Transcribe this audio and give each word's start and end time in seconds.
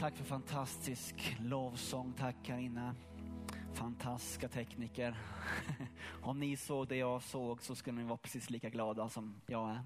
Tack 0.00 0.16
för 0.16 0.24
fantastisk 0.24 1.36
lovsång. 1.40 2.12
Tack 2.12 2.36
Karina. 2.42 2.94
Fantastiska 3.72 4.48
tekniker. 4.48 5.16
Om 6.22 6.40
ni 6.40 6.56
såg 6.56 6.88
det 6.88 6.96
jag 6.96 7.22
såg 7.22 7.62
så 7.62 7.74
skulle 7.74 7.98
ni 7.98 8.04
vara 8.04 8.16
precis 8.16 8.50
lika 8.50 8.68
glada 8.68 9.08
som 9.08 9.40
jag 9.46 9.70
är. 9.70 9.84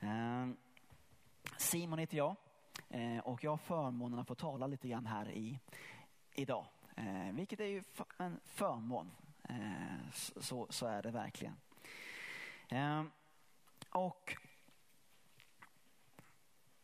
Ehm, 0.00 0.56
Simon 1.56 1.98
heter 1.98 2.16
jag 2.16 2.36
eh, 2.88 3.18
och 3.18 3.44
jag 3.44 3.50
har 3.50 3.58
förmånen 3.58 4.18
att 4.18 4.28
få 4.28 4.34
tala 4.34 4.66
lite 4.66 4.88
grann 4.88 5.06
här 5.06 5.30
i, 5.30 5.58
idag. 6.34 6.66
Eh, 6.96 7.32
vilket 7.32 7.60
är 7.60 7.64
ju 7.64 7.82
en 8.18 8.40
förmån. 8.44 9.10
Eh, 9.48 10.10
så, 10.36 10.66
så 10.70 10.86
är 10.86 11.02
det 11.02 11.10
verkligen. 11.10 11.56
Ehm, 12.68 13.10
och 13.90 14.36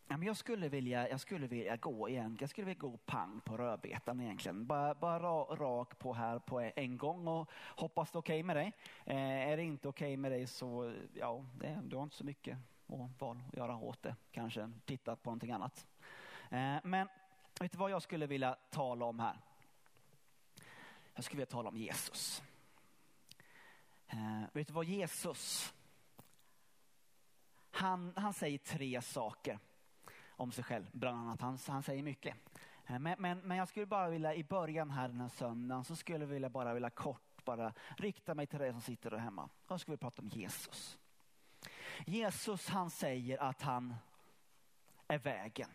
Ja, 0.09 0.17
men 0.17 0.27
jag, 0.27 0.37
skulle 0.37 0.69
vilja, 0.69 1.09
jag 1.09 1.21
skulle 1.21 1.47
vilja 1.47 1.77
gå 1.77 2.09
igen. 2.09 2.37
Jag 2.41 2.51
skulle 2.51 2.65
vilja 2.65 2.79
gå 2.79 2.97
pang 2.97 3.41
på 3.41 3.57
rödbetan 3.57 4.21
egentligen. 4.21 4.67
Bara, 4.67 4.95
bara 4.95 5.21
rak 5.57 5.99
på 5.99 6.15
här 6.15 6.39
på 6.39 6.61
en 6.77 6.97
gång 6.97 7.29
och 7.29 7.51
hoppas 7.77 8.11
det 8.11 8.17
är 8.17 8.21
okej 8.21 8.35
okay 8.35 8.43
med 8.43 8.57
dig. 8.57 8.73
Eh, 9.05 9.51
är 9.53 9.57
det 9.57 9.63
inte 9.63 9.89
okej 9.89 10.07
okay 10.07 10.17
med 10.17 10.33
dig 10.33 10.47
så 10.47 10.95
ja, 11.15 11.45
det, 11.55 11.81
du 11.85 11.97
har 11.97 12.03
inte 12.03 12.17
så 12.17 12.25
mycket 12.25 12.59
val 13.19 13.43
att 13.49 13.57
göra 13.57 13.77
åt 13.77 14.03
det. 14.03 14.17
Kanske 14.31 14.73
titta 14.85 15.17
på 15.17 15.31
någonting 15.31 15.51
annat. 15.51 15.87
Eh, 16.51 16.77
men 16.85 17.09
vet 17.61 17.73
du 17.73 17.79
vad 17.79 17.91
jag 17.91 18.03
skulle 18.03 18.27
vilja 18.27 18.57
tala 18.71 19.05
om 19.05 19.21
här? 19.21 19.41
Jag 21.15 21.25
skulle 21.25 21.39
vilja 21.39 21.51
tala 21.51 21.69
om 21.69 21.77
Jesus. 21.77 22.43
Eh, 24.09 24.43
vet 24.53 24.69
du 24.69 24.75
vad 24.75 24.85
Jesus, 24.85 25.75
han, 27.71 28.13
han 28.17 28.33
säger 28.33 28.59
tre 28.59 29.03
saker 29.03 29.59
om 30.37 30.53
sig 30.53 30.65
själv. 30.65 30.87
Bland 30.93 31.19
annat. 31.19 31.41
Han, 31.41 31.59
han 31.69 31.83
säger 31.83 32.03
mycket. 32.03 32.37
Eh, 32.87 32.99
men, 32.99 33.17
men, 33.19 33.39
men 33.39 33.57
jag 33.57 33.69
skulle 33.69 33.87
bara 33.87 34.09
vilja 34.09 34.35
i 34.35 34.45
början 34.45 34.91
här 34.91 35.09
den 35.09 35.21
här 35.21 35.29
söndagen 35.29 35.85
så 35.85 35.97
skulle 35.97 36.19
jag 36.19 36.27
vilja 36.27 36.49
bara 36.49 36.75
vilja 36.75 36.91
kort 36.91 37.45
bara 37.45 37.73
rikta 37.97 38.35
mig 38.35 38.47
till 38.47 38.59
dig 38.59 38.73
som 38.73 38.81
sitter 38.81 39.11
där 39.11 39.19
hemma. 39.19 39.49
Jag 39.69 39.81
skulle 39.81 39.93
vilja 39.93 40.11
prata 40.11 40.23
om 40.23 40.29
Jesus. 40.29 40.99
Jesus 42.07 42.69
han 42.69 42.91
säger 42.91 43.43
att 43.43 43.63
han 43.63 43.95
är 45.09 45.19
vägen. 45.19 45.71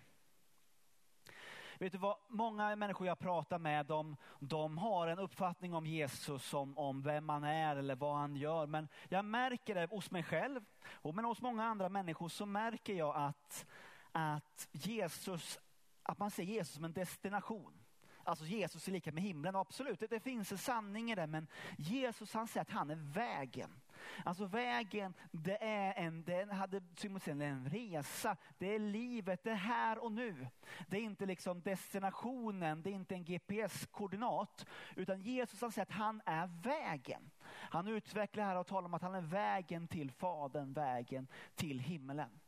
Vet 1.79 1.91
du 1.91 1.97
vad, 1.97 2.17
många 2.27 2.75
människor 2.75 3.07
jag 3.07 3.19
pratar 3.19 3.59
med 3.59 3.85
de, 3.85 4.15
de 4.39 4.77
har 4.77 5.07
en 5.07 5.19
uppfattning 5.19 5.73
om 5.73 5.85
Jesus, 5.85 6.53
om, 6.53 6.77
om 6.77 7.01
vem 7.01 7.29
han 7.29 7.43
är 7.43 7.75
eller 7.75 7.95
vad 7.95 8.17
han 8.17 8.35
gör. 8.35 8.67
Men 8.67 8.87
jag 9.09 9.25
märker 9.25 9.75
det 9.75 9.89
hos 9.89 10.11
mig 10.11 10.23
själv, 10.23 10.65
och 10.91 11.15
men 11.15 11.25
hos 11.25 11.41
många 11.41 11.65
andra 11.65 11.89
människor 11.89 12.29
så 12.29 12.45
märker 12.45 12.93
jag 12.93 13.15
att 13.15 13.65
att 14.11 14.67
Jesus, 14.71 15.59
att 16.03 16.19
man 16.19 16.31
ser 16.31 16.43
Jesus 16.43 16.73
som 16.75 16.85
en 16.85 16.93
destination. 16.93 17.81
Alltså 18.23 18.45
Jesus 18.45 18.87
är 18.87 18.91
lika 18.91 19.11
med 19.11 19.23
himlen, 19.23 19.55
absolut, 19.55 19.99
det, 19.99 20.07
det 20.07 20.19
finns 20.19 20.51
en 20.51 20.57
sanning 20.57 21.11
i 21.11 21.15
det, 21.15 21.27
men 21.27 21.47
Jesus 21.77 22.33
han 22.33 22.47
säger 22.47 22.61
att 22.61 22.69
han 22.69 22.89
är 22.89 23.13
vägen. 23.13 23.81
Alltså 24.25 24.45
vägen, 24.45 25.13
det 25.31 25.63
är 25.63 25.93
en, 25.93 26.23
det 26.23 26.53
hade 26.53 26.81
en 27.25 27.69
resa, 27.69 28.37
det 28.57 28.75
är 28.75 28.79
livet, 28.79 29.43
det 29.43 29.51
är 29.51 29.55
här 29.55 30.03
och 30.03 30.11
nu. 30.11 30.47
Det 30.87 30.97
är 30.97 31.01
inte 31.01 31.25
liksom 31.25 31.61
destinationen, 31.61 32.81
det 32.81 32.89
är 32.89 32.93
inte 32.93 33.15
en 33.15 33.25
GPS-koordinat, 33.25 34.65
utan 34.95 35.21
Jesus 35.21 35.61
han 35.61 35.71
säger 35.71 35.85
att 35.85 35.91
han 35.91 36.21
är 36.25 36.47
vägen. 36.63 37.31
Han 37.47 37.87
utvecklar 37.87 38.43
här 38.43 38.55
och 38.55 38.67
talar 38.67 38.85
om 38.85 38.93
att 38.93 39.01
han 39.01 39.15
är 39.15 39.21
vägen 39.21 39.87
till 39.87 40.11
Fadern, 40.11 40.73
vägen 40.73 41.27
till 41.55 41.79
himlen. 41.79 42.39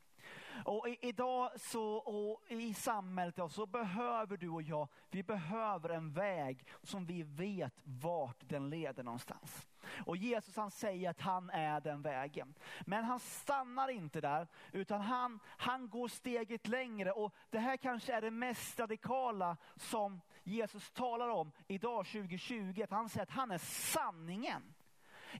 Och 0.66 0.90
i, 0.90 0.98
idag 1.02 1.52
så, 1.59 1.96
och 1.96 2.42
i 2.48 2.73
samhället 2.73 3.40
så 3.50 3.66
behöver 3.66 4.38
du 4.38 4.50
och 4.50 4.62
jag, 4.62 4.88
vi 5.09 5.23
behöver 5.23 5.90
en 5.90 6.14
väg 6.14 6.68
som 6.84 7.06
vi 7.06 7.23
vet 7.23 7.73
vart 7.84 8.40
den 8.40 8.70
leder 8.70 9.04
någonstans. 9.04 9.68
Och 10.06 10.18
Jesus 10.18 10.56
han 10.56 10.72
säger 10.72 11.09
att 11.09 11.22
han 11.22 11.50
är 11.50 11.81
den 11.81 12.02
vägen. 12.02 12.53
Men 12.81 13.03
han 13.03 13.19
stannar 13.19 13.88
inte 13.88 14.22
där, 14.22 14.47
utan 14.72 15.02
han, 15.02 15.40
han 15.46 15.90
går 15.90 16.08
steget 16.08 16.68
längre. 16.68 17.12
Och 17.12 17.34
det 17.50 17.59
här 17.59 17.78
kanske 17.78 18.14
är 18.14 18.22
det 18.22 18.31
mest 18.31 18.80
radikala 18.80 19.58
som 19.75 20.22
Jesus 20.44 20.91
talar 20.91 21.30
om 21.30 21.52
idag 21.68 22.06
2020. 22.06 22.81
Att 22.84 22.91
han 22.91 23.09
säger 23.09 23.24
att 23.24 23.30
han 23.30 23.52
är 23.52 23.58
sanningen. 23.58 24.72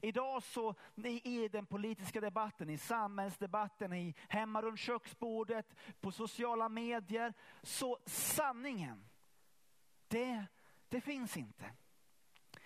Idag 0.02 0.42
så 0.42 0.74
i 1.22 1.48
den 1.48 1.66
politiska 1.66 2.20
debatten, 2.20 2.70
i 2.70 2.78
samhällsdebatten, 2.78 3.92
i 3.92 4.14
hemma 4.28 4.62
runt 4.62 4.80
köksbordet, 4.80 5.74
på 6.00 6.12
sociala 6.12 6.68
medier, 6.68 7.34
så 7.62 7.98
sanningen, 8.06 9.04
det, 10.08 10.46
det 10.88 11.00
finns 11.00 11.36
inte. 11.36 11.72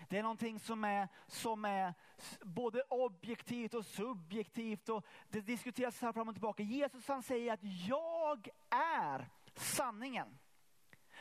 Det 0.08 0.18
är 0.18 0.22
någonting 0.22 0.60
som 0.60 0.84
är, 0.84 1.08
som 1.26 1.64
är 1.64 1.94
både 2.40 2.82
objektivt 2.82 3.74
och 3.74 3.86
subjektivt 3.86 4.88
och 4.88 5.06
det 5.28 5.40
diskuteras 5.40 6.02
här 6.02 6.12
fram 6.12 6.28
och 6.28 6.34
tillbaka. 6.34 6.62
Jesus 6.62 7.08
han 7.08 7.22
säger 7.22 7.52
att 7.52 7.64
jag 7.88 8.48
är 8.70 9.28
sanningen. 9.54 10.38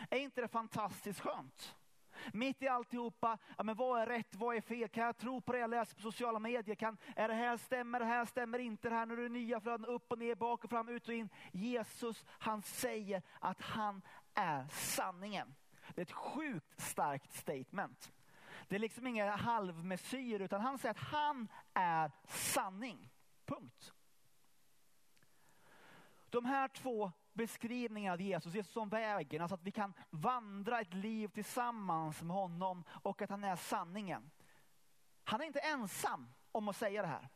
Är 0.10 0.20
inte 0.20 0.42
det 0.42 0.48
fantastiskt 0.48 1.20
skönt? 1.20 1.77
Mitt 2.34 2.62
i 2.62 2.68
alltihopa, 2.68 3.38
ja, 3.58 3.64
men 3.64 3.76
vad 3.76 4.02
är 4.02 4.06
rätt, 4.06 4.36
vad 4.36 4.56
är 4.56 4.62
fel? 4.62 4.90
Kan 4.90 5.04
jag 5.04 5.18
tro 5.18 5.42
på 5.42 5.52
det 5.54 5.60
jag 5.60 5.70
läser 5.70 5.96
på 5.96 6.02
sociala 6.02 6.40
medier? 6.40 6.76
Kan, 6.76 6.98
är 7.16 7.28
det 7.28 7.34
här 7.34 7.58
stämmer, 7.58 8.00
det 8.00 8.06
här 8.06 8.26
stämmer 8.26 8.60
inte, 8.60 8.90
det 8.90 8.96
här 8.96 9.06
när 9.06 9.16
det 9.16 9.26
är 9.26 9.30
nya 9.30 9.60
flöden, 9.60 9.86
upp 9.86 10.12
och 10.12 10.20
ner, 10.20 10.36
bak 10.36 10.64
och 10.64 10.70
fram, 10.70 10.90
ut 10.90 11.08
och 11.08 11.14
in. 11.14 11.30
Jesus, 11.52 12.26
han 12.28 12.62
säger 12.62 13.22
att 13.40 13.62
han 13.62 14.02
är 14.34 14.68
sanningen. 14.68 15.56
Det 15.96 16.02
är 16.02 16.06
ett 16.06 16.12
sjukt 16.12 16.82
starkt 16.82 17.34
statement. 17.34 18.14
Det 18.68 18.76
är 18.76 18.80
liksom 18.80 19.08
inga 19.08 19.36
halvmesyrer, 19.36 20.46
utan 20.46 20.62
han 20.62 20.78
säger 20.78 20.92
att 20.92 21.08
han 21.12 21.48
är 21.74 22.12
sanning. 22.28 23.10
Punkt. 23.46 23.94
De 26.30 26.46
här 26.46 26.68
två 26.68 27.12
beskrivningen 27.38 28.14
av 28.14 28.22
Jesus, 28.22 28.54
Jesus 28.54 28.74
som 28.74 28.90
vägen, 28.90 29.42
alltså 29.42 29.56
att 29.56 29.64
vi 29.64 29.72
kan 29.72 29.94
vandra 30.10 30.82
ett 30.82 30.94
liv 30.94 31.28
tillsammans 31.28 32.22
med 32.22 32.36
honom 32.36 32.84
och 33.04 33.22
att 33.22 33.30
han 33.30 33.44
är 33.44 33.56
sanningen. 33.56 34.32
Han 35.24 35.42
är 35.42 35.46
inte 35.46 35.60
ensam 35.60 36.30
om 36.52 36.68
att 36.68 36.76
säga 36.76 37.02
det 37.02 37.08
här. 37.08 37.30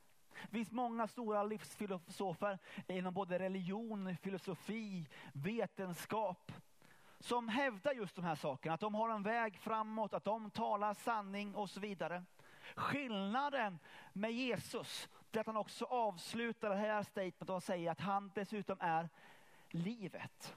Det 0.44 0.57
finns 0.57 0.72
många 0.72 1.07
stora 1.07 1.44
livsfilosofer 1.44 2.59
inom 2.88 3.13
både 3.13 3.40
religion, 3.40 4.17
filosofi, 4.17 5.07
vetenskap 5.34 6.51
som 7.19 7.47
hävdar 7.47 7.94
just 7.94 8.16
de 8.16 8.25
här 8.25 8.35
sakerna, 8.35 8.73
att 8.73 8.79
de 8.79 8.95
har 8.95 9.09
en 9.09 9.23
väg 9.23 9.57
framåt, 9.57 10.13
att 10.13 10.23
de 10.23 10.51
talar 10.51 10.94
sanning 10.94 11.56
och 11.56 11.69
så 11.69 11.79
vidare. 11.79 12.23
Skillnaden 12.75 13.79
med 14.13 14.31
Jesus 14.31 15.09
är 15.31 15.40
att 15.40 15.47
han 15.47 15.57
också 15.57 15.85
avslutar 15.85 16.69
det 16.69 16.75
här 16.75 17.03
statementet 17.03 17.50
och 17.50 17.63
säger 17.63 17.91
att 17.91 18.00
han 18.00 18.31
dessutom 18.35 18.78
är 18.79 19.09
livet. 19.74 20.56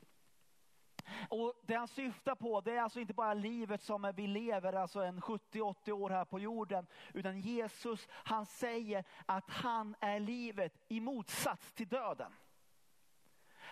Och 1.29 1.55
Det 1.63 1.75
han 1.75 1.89
syftar 1.89 2.35
på 2.35 2.61
det 2.61 2.77
är 2.77 2.83
alltså 2.83 3.01
inte 3.01 3.15
bara 3.15 3.35
livet 3.35 3.83
som 3.83 4.13
vi 4.17 4.27
lever, 4.27 4.73
alltså 4.73 5.01
en 5.01 5.21
70-80 5.21 5.91
år 5.91 6.11
här 6.11 6.25
på 6.25 6.39
jorden, 6.39 6.87
utan 7.15 7.41
Jesus 7.41 8.09
han 8.11 8.47
säger 8.47 9.05
att 9.27 9.51
han 9.51 9.95
är 10.01 10.21
livet 10.21 10.73
i 10.89 11.01
motsats 11.01 11.73
till 11.73 11.89
döden. 11.89 12.33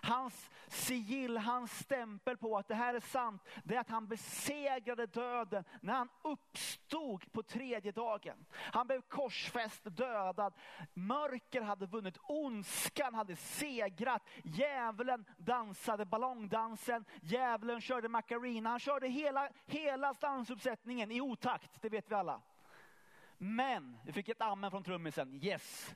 Hans 0.04 0.50
sigill, 0.68 1.36
hans 1.36 1.78
stämpel 1.78 2.36
på 2.36 2.58
att 2.58 2.68
det 2.68 2.74
här 2.74 2.94
är 2.94 3.00
sant, 3.00 3.42
det 3.64 3.74
är 3.74 3.80
att 3.80 3.88
han 3.88 4.06
besegrade 4.06 5.06
döden 5.06 5.64
när 5.80 5.94
han 5.94 6.08
uppstod 6.22 7.32
på 7.32 7.42
tredje 7.42 7.92
dagen. 7.92 8.46
Han 8.52 8.86
blev 8.86 9.00
korsfäst, 9.00 9.82
dödad. 9.84 10.54
Mörker 10.94 11.60
hade 11.60 11.86
vunnit, 11.86 12.18
ondskan 12.22 13.14
hade 13.14 13.36
segrat. 13.36 14.22
Djävulen 14.44 15.24
dansade 15.36 16.04
ballongdansen, 16.04 17.04
djävulen 17.20 17.80
körde 17.80 18.08
Macarena. 18.08 18.70
Han 18.70 18.80
körde 18.80 19.08
hela, 19.08 19.48
hela 19.66 20.12
dansuppsättningen 20.12 21.10
i 21.10 21.20
otakt, 21.20 21.82
det 21.82 21.88
vet 21.88 22.10
vi 22.10 22.14
alla. 22.14 22.42
Men, 23.38 23.98
vi 24.04 24.12
fick 24.12 24.28
ett 24.28 24.40
amen 24.40 24.70
från 24.70 24.82
trummisen, 24.82 25.40
yes. 25.42 25.94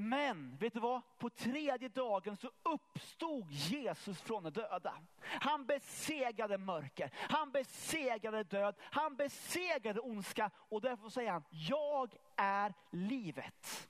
Men 0.00 0.56
vet 0.56 0.72
du 0.72 0.80
vad? 0.80 1.00
På 1.18 1.30
tredje 1.30 1.88
dagen 1.88 2.36
så 2.36 2.50
uppstod 2.62 3.50
Jesus 3.50 4.20
från 4.20 4.42
de 4.42 4.50
döda. 4.50 4.94
Han 5.20 5.66
besegrade 5.66 6.58
mörker, 6.58 7.10
han 7.14 7.50
besegrade 7.50 8.44
död, 8.44 8.74
han 8.80 9.16
besegrade 9.16 10.00
ondska 10.00 10.50
och 10.56 10.80
därför 10.80 11.08
säger 11.08 11.30
han, 11.30 11.44
jag 11.50 12.14
är 12.36 12.74
livet. 12.90 13.88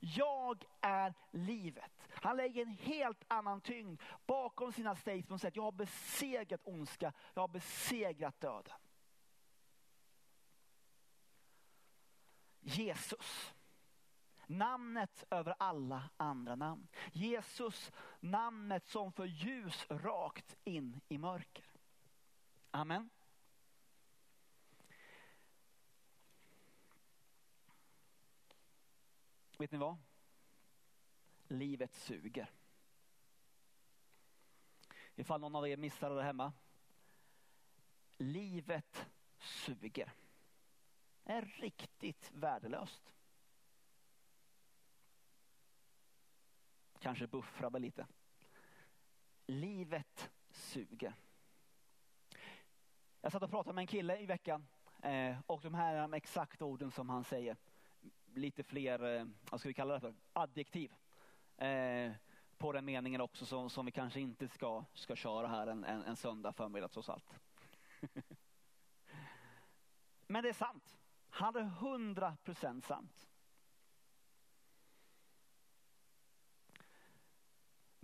Jag 0.00 0.64
är 0.80 1.14
livet. 1.30 2.08
Han 2.22 2.36
lägger 2.36 2.62
en 2.62 2.78
helt 2.80 3.24
annan 3.28 3.60
tyngd 3.60 4.00
bakom 4.26 4.72
sina 4.72 4.96
statements 4.96 5.30
och 5.30 5.40
säger 5.40 5.50
att 5.50 5.56
jag 5.56 5.62
har 5.62 5.72
besegrat 5.72 6.60
ondska, 6.64 7.12
jag 7.34 7.42
har 7.42 7.48
besegrat 7.48 8.40
döden. 8.40 8.76
Jesus. 12.60 13.54
Namnet 14.58 15.24
över 15.30 15.54
alla 15.58 16.10
andra 16.16 16.54
namn. 16.56 16.88
Jesus, 17.12 17.92
namnet 18.20 18.86
som 18.86 19.12
för 19.12 19.24
ljus 19.24 19.86
rakt 19.88 20.56
in 20.64 21.00
i 21.08 21.18
mörker. 21.18 21.64
Amen. 22.70 23.10
Vet 29.58 29.72
ni 29.72 29.78
vad? 29.78 29.96
Livet 31.48 31.94
suger. 31.94 32.50
Ifall 35.14 35.40
någon 35.40 35.56
av 35.56 35.68
er 35.68 35.76
missade 35.76 36.14
det 36.14 36.22
hemma. 36.22 36.52
Livet 38.16 39.06
suger. 39.38 40.12
Det 41.24 41.32
är 41.32 41.42
riktigt 41.42 42.30
värdelöst. 42.34 43.14
Kanske 47.04 47.26
buffrade 47.26 47.78
lite. 47.78 48.06
Livet 49.46 50.30
suger. 50.50 51.14
Jag 53.20 53.32
satt 53.32 53.42
och 53.42 53.50
pratade 53.50 53.74
med 53.74 53.82
en 53.82 53.86
kille 53.86 54.18
i 54.18 54.26
veckan 54.26 54.66
eh, 55.02 55.36
och 55.46 55.60
de 55.60 55.74
här 55.74 55.94
är 55.94 56.00
de 56.00 56.14
exakta 56.14 56.64
orden 56.64 56.90
som 56.90 57.08
han 57.08 57.24
säger. 57.24 57.56
Lite 58.34 58.62
fler, 58.62 59.16
eh, 59.16 59.26
vad 59.50 59.60
ska 59.60 59.68
vi 59.68 59.74
kalla 59.74 59.94
det 59.94 60.00
för, 60.00 60.14
adjektiv. 60.32 60.92
Eh, 61.56 62.12
på 62.58 62.72
den 62.72 62.84
meningen 62.84 63.20
också 63.20 63.46
som, 63.46 63.70
som 63.70 63.86
vi 63.86 63.92
kanske 63.92 64.20
inte 64.20 64.48
ska, 64.48 64.84
ska 64.94 65.16
köra 65.16 65.46
här 65.46 65.66
en, 65.66 65.84
en, 65.84 66.02
en 66.02 66.16
söndag 66.16 66.52
förmiddag 66.52 66.88
trots 66.88 67.08
allt. 67.08 67.40
Men 70.26 70.42
det 70.42 70.48
är 70.48 70.52
sant. 70.52 70.98
Han 71.28 71.56
är 71.56 71.62
hundra 71.62 72.36
procent 72.36 72.84
sant. 72.84 73.28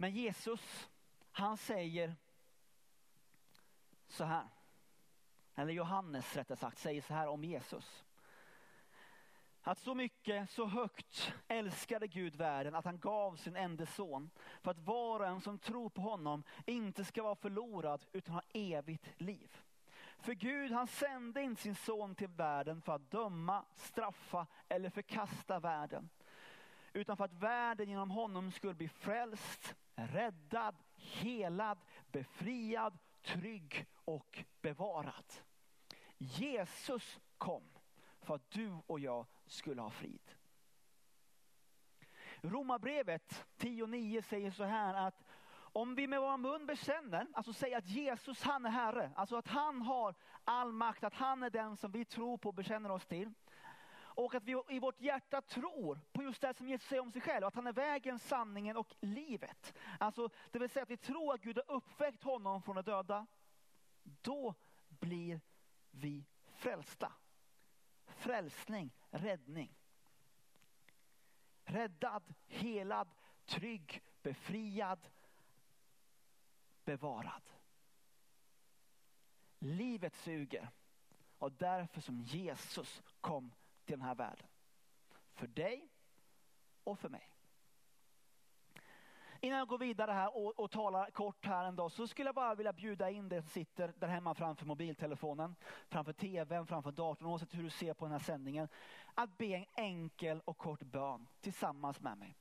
Men 0.00 0.10
Jesus, 0.10 0.88
han 1.30 1.56
säger 1.56 2.16
så 4.08 4.24
här. 4.24 4.48
Eller 5.54 5.72
Johannes 5.72 6.36
rättare 6.36 6.58
sagt 6.58 6.78
säger 6.78 7.02
så 7.02 7.14
här 7.14 7.26
om 7.26 7.44
Jesus. 7.44 8.04
Att 9.62 9.78
så 9.78 9.94
mycket, 9.94 10.50
så 10.50 10.66
högt 10.66 11.32
älskade 11.48 12.06
Gud 12.06 12.36
världen 12.36 12.74
att 12.74 12.84
han 12.84 12.98
gav 12.98 13.36
sin 13.36 13.56
enda 13.56 13.86
son 13.86 14.30
för 14.62 14.70
att 14.70 14.78
var 14.78 15.20
och 15.20 15.26
en 15.26 15.40
som 15.40 15.58
tror 15.58 15.90
på 15.90 16.00
honom 16.00 16.42
inte 16.66 17.04
ska 17.04 17.22
vara 17.22 17.34
förlorad 17.34 18.04
utan 18.12 18.34
ha 18.34 18.42
evigt 18.52 19.20
liv. 19.20 19.56
För 20.18 20.32
Gud 20.32 20.72
han 20.72 20.86
sände 20.86 21.42
inte 21.42 21.62
sin 21.62 21.74
son 21.74 22.14
till 22.14 22.28
världen 22.28 22.82
för 22.82 22.94
att 22.94 23.10
döma, 23.10 23.64
straffa 23.74 24.46
eller 24.68 24.90
förkasta 24.90 25.60
världen. 25.60 26.08
Utan 26.92 27.16
för 27.16 27.24
att 27.24 27.32
världen 27.32 27.88
genom 27.88 28.10
honom 28.10 28.52
skulle 28.52 28.74
bli 28.74 28.88
frälst, 28.88 29.74
räddad, 29.94 30.76
helad, 30.94 31.78
befriad, 32.06 32.98
trygg 33.22 33.86
och 34.04 34.44
bevarad. 34.60 35.24
Jesus 36.18 37.20
kom 37.38 37.64
för 38.20 38.34
att 38.34 38.50
du 38.50 38.78
och 38.86 39.00
jag 39.00 39.26
skulle 39.46 39.82
ha 39.82 39.90
frid. 39.90 40.34
Romarbrevet 42.42 43.46
10.9 43.58 44.22
säger 44.22 44.50
så 44.50 44.64
här 44.64 44.94
att 44.94 45.24
om 45.72 45.94
vi 45.94 46.06
med 46.06 46.20
vår 46.20 46.36
mun 46.36 46.66
bekänner, 46.66 47.26
alltså 47.32 47.52
säger 47.52 47.78
att 47.78 47.88
Jesus 47.88 48.42
han 48.42 48.66
är 48.66 48.70
Herre, 48.70 49.12
alltså 49.16 49.36
att 49.36 49.48
han 49.48 49.82
har 49.82 50.14
all 50.44 50.72
makt, 50.72 51.04
att 51.04 51.14
han 51.14 51.42
är 51.42 51.50
den 51.50 51.76
som 51.76 51.92
vi 51.92 52.04
tror 52.04 52.38
på 52.38 52.48
och 52.48 52.54
bekänner 52.54 52.90
oss 52.90 53.06
till. 53.06 53.32
Och 54.12 54.34
att 54.34 54.44
vi 54.44 54.62
i 54.68 54.78
vårt 54.78 55.00
hjärta 55.00 55.42
tror 55.42 56.00
på 56.12 56.22
just 56.22 56.40
det 56.40 56.54
som 56.54 56.68
Jesus 56.68 56.88
säger 56.88 57.02
om 57.02 57.12
sig 57.12 57.22
själv, 57.22 57.46
att 57.46 57.54
han 57.54 57.66
är 57.66 57.72
vägen, 57.72 58.18
sanningen 58.18 58.76
och 58.76 58.94
livet. 59.00 59.74
Alltså 59.98 60.28
det 60.50 60.58
vill 60.58 60.70
säga 60.70 60.82
att 60.82 60.90
vi 60.90 60.96
tror 60.96 61.34
att 61.34 61.40
Gud 61.40 61.56
har 61.56 61.76
uppväckt 61.76 62.22
honom 62.22 62.62
från 62.62 62.76
de 62.76 62.82
döda. 62.82 63.26
Då 64.02 64.54
blir 64.88 65.40
vi 65.90 66.24
frälsta. 66.54 67.12
Frälsning, 68.06 68.90
räddning. 69.10 69.74
Räddad, 71.64 72.34
helad, 72.46 73.08
trygg, 73.44 74.02
befriad, 74.22 75.08
bevarad. 76.84 77.42
Livet 79.58 80.14
suger 80.14 80.70
och 81.38 81.52
därför 81.52 82.00
som 82.00 82.20
Jesus 82.20 83.02
kom 83.20 83.52
till 83.84 83.98
den 83.98 84.06
här 84.06 84.14
världen. 84.14 84.46
För 85.32 85.46
dig 85.46 85.88
och 86.84 86.98
för 86.98 87.08
mig. 87.08 87.30
Innan 89.42 89.58
jag 89.58 89.68
går 89.68 89.78
vidare 89.78 90.12
här 90.12 90.36
och, 90.36 90.58
och 90.58 90.70
talar 90.70 91.10
kort 91.10 91.46
här 91.46 91.64
en 91.64 91.76
dag 91.76 91.92
så 91.92 92.06
skulle 92.06 92.28
jag 92.28 92.34
bara 92.34 92.54
vilja 92.54 92.72
bjuda 92.72 93.10
in 93.10 93.28
dig 93.28 93.42
som 93.42 93.50
sitter 93.50 93.92
där 93.96 94.08
hemma 94.08 94.34
framför 94.34 94.66
mobiltelefonen, 94.66 95.56
framför 95.88 96.12
tvn, 96.12 96.66
framför 96.66 96.92
datorn, 96.92 97.28
oavsett 97.28 97.54
hur 97.54 97.62
du 97.62 97.70
ser 97.70 97.94
på 97.94 98.04
den 98.04 98.12
här 98.12 98.18
sändningen. 98.18 98.68
Att 99.14 99.38
be 99.38 99.46
en 99.46 99.66
enkel 99.74 100.40
och 100.44 100.58
kort 100.58 100.82
bön 100.82 101.28
tillsammans 101.40 102.00
med 102.00 102.18
mig. 102.18 102.36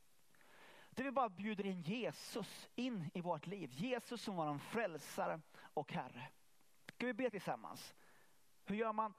Där 0.90 1.04
vi 1.04 1.12
bara 1.12 1.30
bjuder 1.30 1.66
in 1.66 1.82
Jesus 1.82 2.70
in 2.76 3.10
i 3.14 3.22
vårt 3.22 3.48
liv. 3.48 3.70
Jesus 3.74 4.22
som 4.22 4.36
vår 4.36 4.58
frälsare 4.58 5.42
och 5.74 5.94
Herre. 5.94 6.28
Ska 6.88 7.06
vi 7.06 7.14
be 7.14 7.30
tillsammans? 7.30 7.96
Hur 8.66 8.76
gör 8.76 8.94
man? 8.94 9.14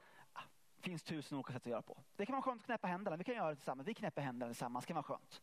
Finns 0.81 1.03
tusen 1.03 1.37
olika 1.37 1.53
sätt 1.53 1.61
att 1.61 1.71
göra 1.71 1.81
på. 1.81 2.03
Det 2.15 2.25
kan 2.25 2.33
vara 2.33 2.41
skönt 2.41 2.61
att 2.61 2.65
knäppa 2.65 2.87
händerna. 2.87 3.17
Vi 3.17 3.23
kan 3.23 3.35
göra 3.35 3.49
det 3.49 3.55
tillsammans. 3.55 3.87
Vi 3.87 3.93
knäpper 3.93 4.21
händerna 4.21 4.49
tillsammans. 4.49 4.85
Det 4.85 4.87
kan 4.87 4.95
vara 4.95 5.03
skönt. 5.03 5.41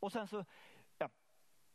Och 0.00 0.12
sen 0.12 0.28
så, 0.28 0.44
ja, 0.98 1.08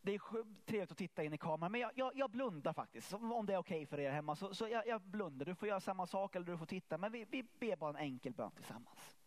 det 0.01 0.13
är 0.13 0.21
trevligt 0.65 0.92
att 0.92 0.98
titta 0.98 1.24
in 1.24 1.33
i 1.33 1.38
kameran, 1.38 1.71
men 1.71 1.81
jag, 1.81 1.92
jag, 1.95 2.12
jag 2.15 2.30
blundar 2.30 2.74
faktiskt. 2.74 3.13
Om 3.13 3.45
det 3.45 3.54
är 3.54 3.57
okej 3.57 3.77
okay 3.77 3.86
för 3.86 4.00
er 4.00 4.12
hemma 4.12 4.36
så, 4.36 4.56
så 4.56 4.68
jag, 4.68 4.88
jag, 4.88 5.01
blundar. 5.01 5.45
Du 5.45 5.56
får 5.56 5.68
göra 5.68 5.80
samma 5.80 6.07
sak 6.07 6.36
eller 6.36 6.45
du 6.45 6.57
får 6.57 6.65
titta. 6.65 6.98
Men 6.98 7.12
vi, 7.12 7.25
vi 7.25 7.44
ber 7.44 7.75
bara 7.75 7.89
en 7.89 7.95
enkel 7.95 8.33
bön 8.33 8.51
tillsammans. 8.51 9.18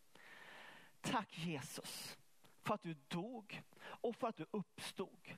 Tack 1.01 1.37
Jesus 1.37 2.17
för 2.61 2.73
att 2.73 2.81
du 2.81 2.93
dog 3.07 3.63
och 3.79 4.15
för 4.15 4.27
att 4.27 4.37
du 4.37 4.45
uppstod. 4.51 5.37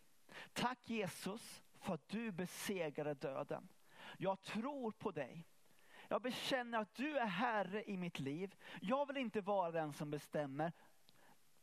Tack 0.54 0.90
Jesus 0.90 1.63
för 1.80 1.94
att 1.94 2.10
du 2.10 2.31
besegrade 2.31 3.13
döden. 3.13 3.69
Jag 4.18 4.42
tror 4.42 4.92
på 4.92 5.12
dig. 5.12 5.48
Jag 6.12 6.22
bekänner 6.22 6.78
att 6.80 6.96
du 6.96 7.18
är 7.18 7.26
Herre 7.26 7.84
i 7.90 7.98
mitt 7.98 8.20
liv. 8.20 8.56
Jag 8.82 9.06
vill 9.06 9.18
inte 9.18 9.42
vara 9.42 9.72
den 9.72 9.94
som 9.94 10.12
bestämmer. 10.12 10.72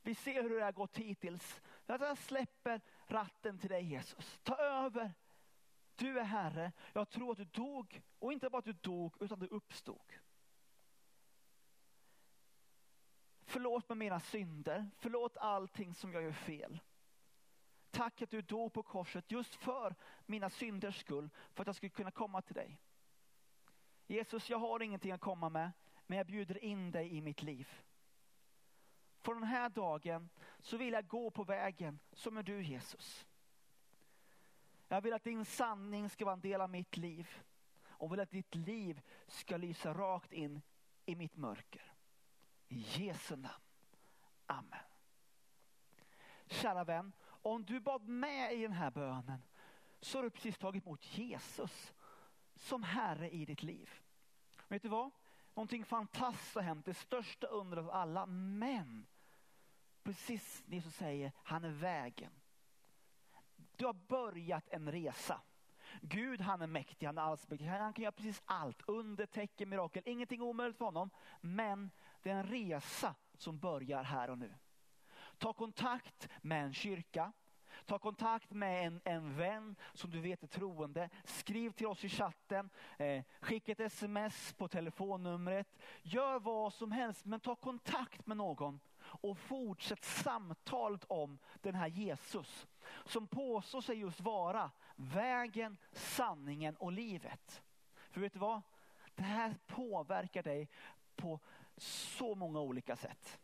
Vi 0.03 0.15
ser 0.15 0.43
hur 0.43 0.59
det 0.59 0.65
har 0.65 0.73
gått 0.73 0.97
hittills. 0.97 1.63
Jag 1.87 2.19
släpper 2.19 2.81
ratten 3.07 3.59
till 3.59 3.69
dig 3.69 3.85
Jesus. 3.85 4.41
Ta 4.43 4.57
över. 4.57 5.13
Du 5.95 6.19
är 6.19 6.25
Herre. 6.25 6.73
Jag 6.93 7.09
tror 7.09 7.33
att 7.33 7.39
du 7.39 7.45
dog 7.45 8.03
och 8.19 8.33
inte 8.33 8.51
bara 8.51 8.59
att 8.59 8.65
du 8.65 8.73
dog 8.73 9.17
utan 9.21 9.39
du 9.39 9.47
uppstod. 9.47 10.13
Förlåt 13.45 13.89
mig 13.89 13.99
mina 13.99 14.21
synder. 14.21 14.91
Förlåt 14.97 15.37
allting 15.37 15.95
som 15.95 16.13
jag 16.13 16.23
gör 16.23 16.33
fel. 16.33 16.81
Tack 17.91 18.23
att 18.23 18.31
du 18.31 18.43
dog 18.43 18.73
på 18.73 18.83
korset 18.83 19.31
just 19.31 19.55
för 19.55 19.95
mina 20.27 20.51
synders 20.51 21.01
skull. 21.01 21.31
För 21.53 21.63
att 21.63 21.67
jag 21.67 21.77
skulle 21.77 21.91
kunna 21.91 22.11
komma 22.11 22.43
till 22.43 22.55
dig. 22.55 22.81
Jesus, 24.07 24.51
jag 24.51 24.59
har 24.59 24.83
ingenting 24.83 25.13
att 25.13 25.21
komma 25.21 25.49
med. 25.49 25.73
Men 26.07 26.19
jag 26.19 26.27
bjuder 26.27 26.65
in 26.65 26.91
dig 26.91 27.17
i 27.17 27.21
mitt 27.21 27.43
liv. 27.43 27.69
Från 29.21 29.41
den 29.41 29.49
här 29.49 29.69
dagen 29.69 30.29
så 30.59 30.77
vill 30.77 30.93
jag 30.93 31.09
gå 31.09 31.31
på 31.31 31.45
vägen 31.45 31.99
som 32.13 32.37
är 32.37 32.43
du 32.43 32.63
Jesus. 32.63 33.27
Jag 34.89 35.01
vill 35.01 35.13
att 35.13 35.25
din 35.25 35.45
sanning 35.45 36.11
ska 36.11 36.25
vara 36.25 36.35
en 36.35 36.41
del 36.41 36.61
av 36.61 36.71
mitt 36.71 36.97
liv. 36.97 37.43
Och 37.89 38.13
vill 38.13 38.21
att 38.21 38.31
ditt 38.31 38.55
liv 38.55 39.01
ska 39.27 39.57
lysa 39.57 39.95
rakt 39.95 40.33
in 40.33 40.63
i 41.07 41.15
mitt 41.15 41.37
mörker. 41.37 41.93
I 42.69 42.79
Jesu 42.79 43.37
namn. 43.37 43.63
Amen. 44.47 44.85
Kära 46.47 46.85
vän, 46.85 47.13
om 47.23 47.65
du 47.65 47.81
bad 47.81 48.09
med 48.09 48.55
i 48.55 48.63
den 48.63 48.73
här 48.73 48.91
bönen 48.91 49.43
så 50.01 50.19
har 50.19 50.23
du 50.23 50.31
precis 50.31 50.59
tagit 50.59 50.87
emot 50.87 51.19
Jesus 51.19 51.95
som 52.57 52.83
Herre 52.83 53.31
i 53.31 53.45
ditt 53.45 53.63
liv. 53.63 53.91
Vet 54.69 54.83
du 54.83 54.89
vad? 54.89 55.11
Någonting 55.55 55.85
fantastiskt 55.85 56.55
har 56.55 56.63
hänt, 56.63 56.87
det 56.87 56.95
största 56.95 57.47
undret 57.47 57.85
av 57.85 57.91
alla. 57.91 58.27
Men 58.27 59.07
precis 60.03 60.63
det 60.67 60.83
som 60.83 60.91
säger, 60.91 61.33
han 61.43 61.65
är 61.65 61.71
vägen. 61.71 62.33
Du 63.77 63.87
har 63.87 63.93
börjat 63.93 64.69
en 64.69 64.93
resa. 64.93 65.41
Gud 66.01 66.41
han 66.41 66.63
är 66.63 66.67
mäktig, 66.67 67.07
han 67.07 67.19
är 67.19 67.23
allsmäktig, 67.23 67.67
han 67.67 67.93
kan 67.93 68.03
göra 68.03 68.13
precis 68.13 68.43
allt. 68.45 68.83
Under, 68.87 69.27
tecken, 69.27 69.69
mirakel, 69.69 70.03
ingenting 70.07 70.43
omöjligt 70.43 70.79
för 70.79 70.85
honom. 70.85 71.11
Men 71.41 71.91
det 72.23 72.31
är 72.31 72.35
en 72.35 72.47
resa 72.47 73.15
som 73.37 73.59
börjar 73.59 74.03
här 74.03 74.31
och 74.31 74.39
nu. 74.39 74.55
Ta 75.39 75.53
kontakt 75.53 76.29
med 76.43 76.65
en 76.65 76.75
kyrka. 76.75 77.33
Ta 77.87 77.99
kontakt 77.99 78.51
med 78.51 78.87
en, 78.87 79.01
en 79.05 79.37
vän 79.37 79.77
som 79.93 80.11
du 80.11 80.21
vet 80.21 80.43
är 80.43 80.47
troende. 80.47 81.11
Skriv 81.25 81.71
till 81.71 81.87
oss 81.87 82.05
i 82.05 82.09
chatten. 82.09 82.71
Eh, 82.99 83.25
skicka 83.41 83.73
ett 83.73 83.81
sms 83.81 84.53
på 84.53 84.69
telefonnumret. 84.69 85.79
Gör 86.03 86.41
vad 86.41 86.73
som 86.73 86.93
helst 86.93 87.25
men 87.25 87.41
ta 87.41 87.55
kontakt 87.55 88.27
med 88.27 88.37
någon 88.37 88.81
och 89.03 89.39
fortsätt 89.39 90.05
samtalet 90.05 91.05
om 91.09 91.39
den 91.63 91.75
här 91.75 91.87
Jesus 91.87 92.67
som 93.05 93.27
påstår 93.27 93.81
sig 93.81 93.97
just 93.97 94.21
vara 94.21 94.71
vägen, 94.97 95.77
sanningen 95.93 96.77
och 96.77 96.93
livet. 96.93 97.63
För 98.11 98.21
vet 98.21 98.33
du 98.33 98.39
vad? 98.39 98.63
Det 99.15 99.23
här 99.23 99.55
påverkar 99.67 100.43
dig 100.43 100.69
på 101.17 101.41
så 101.77 102.35
många 102.35 102.61
olika 102.61 102.97
sätt. 102.97 103.41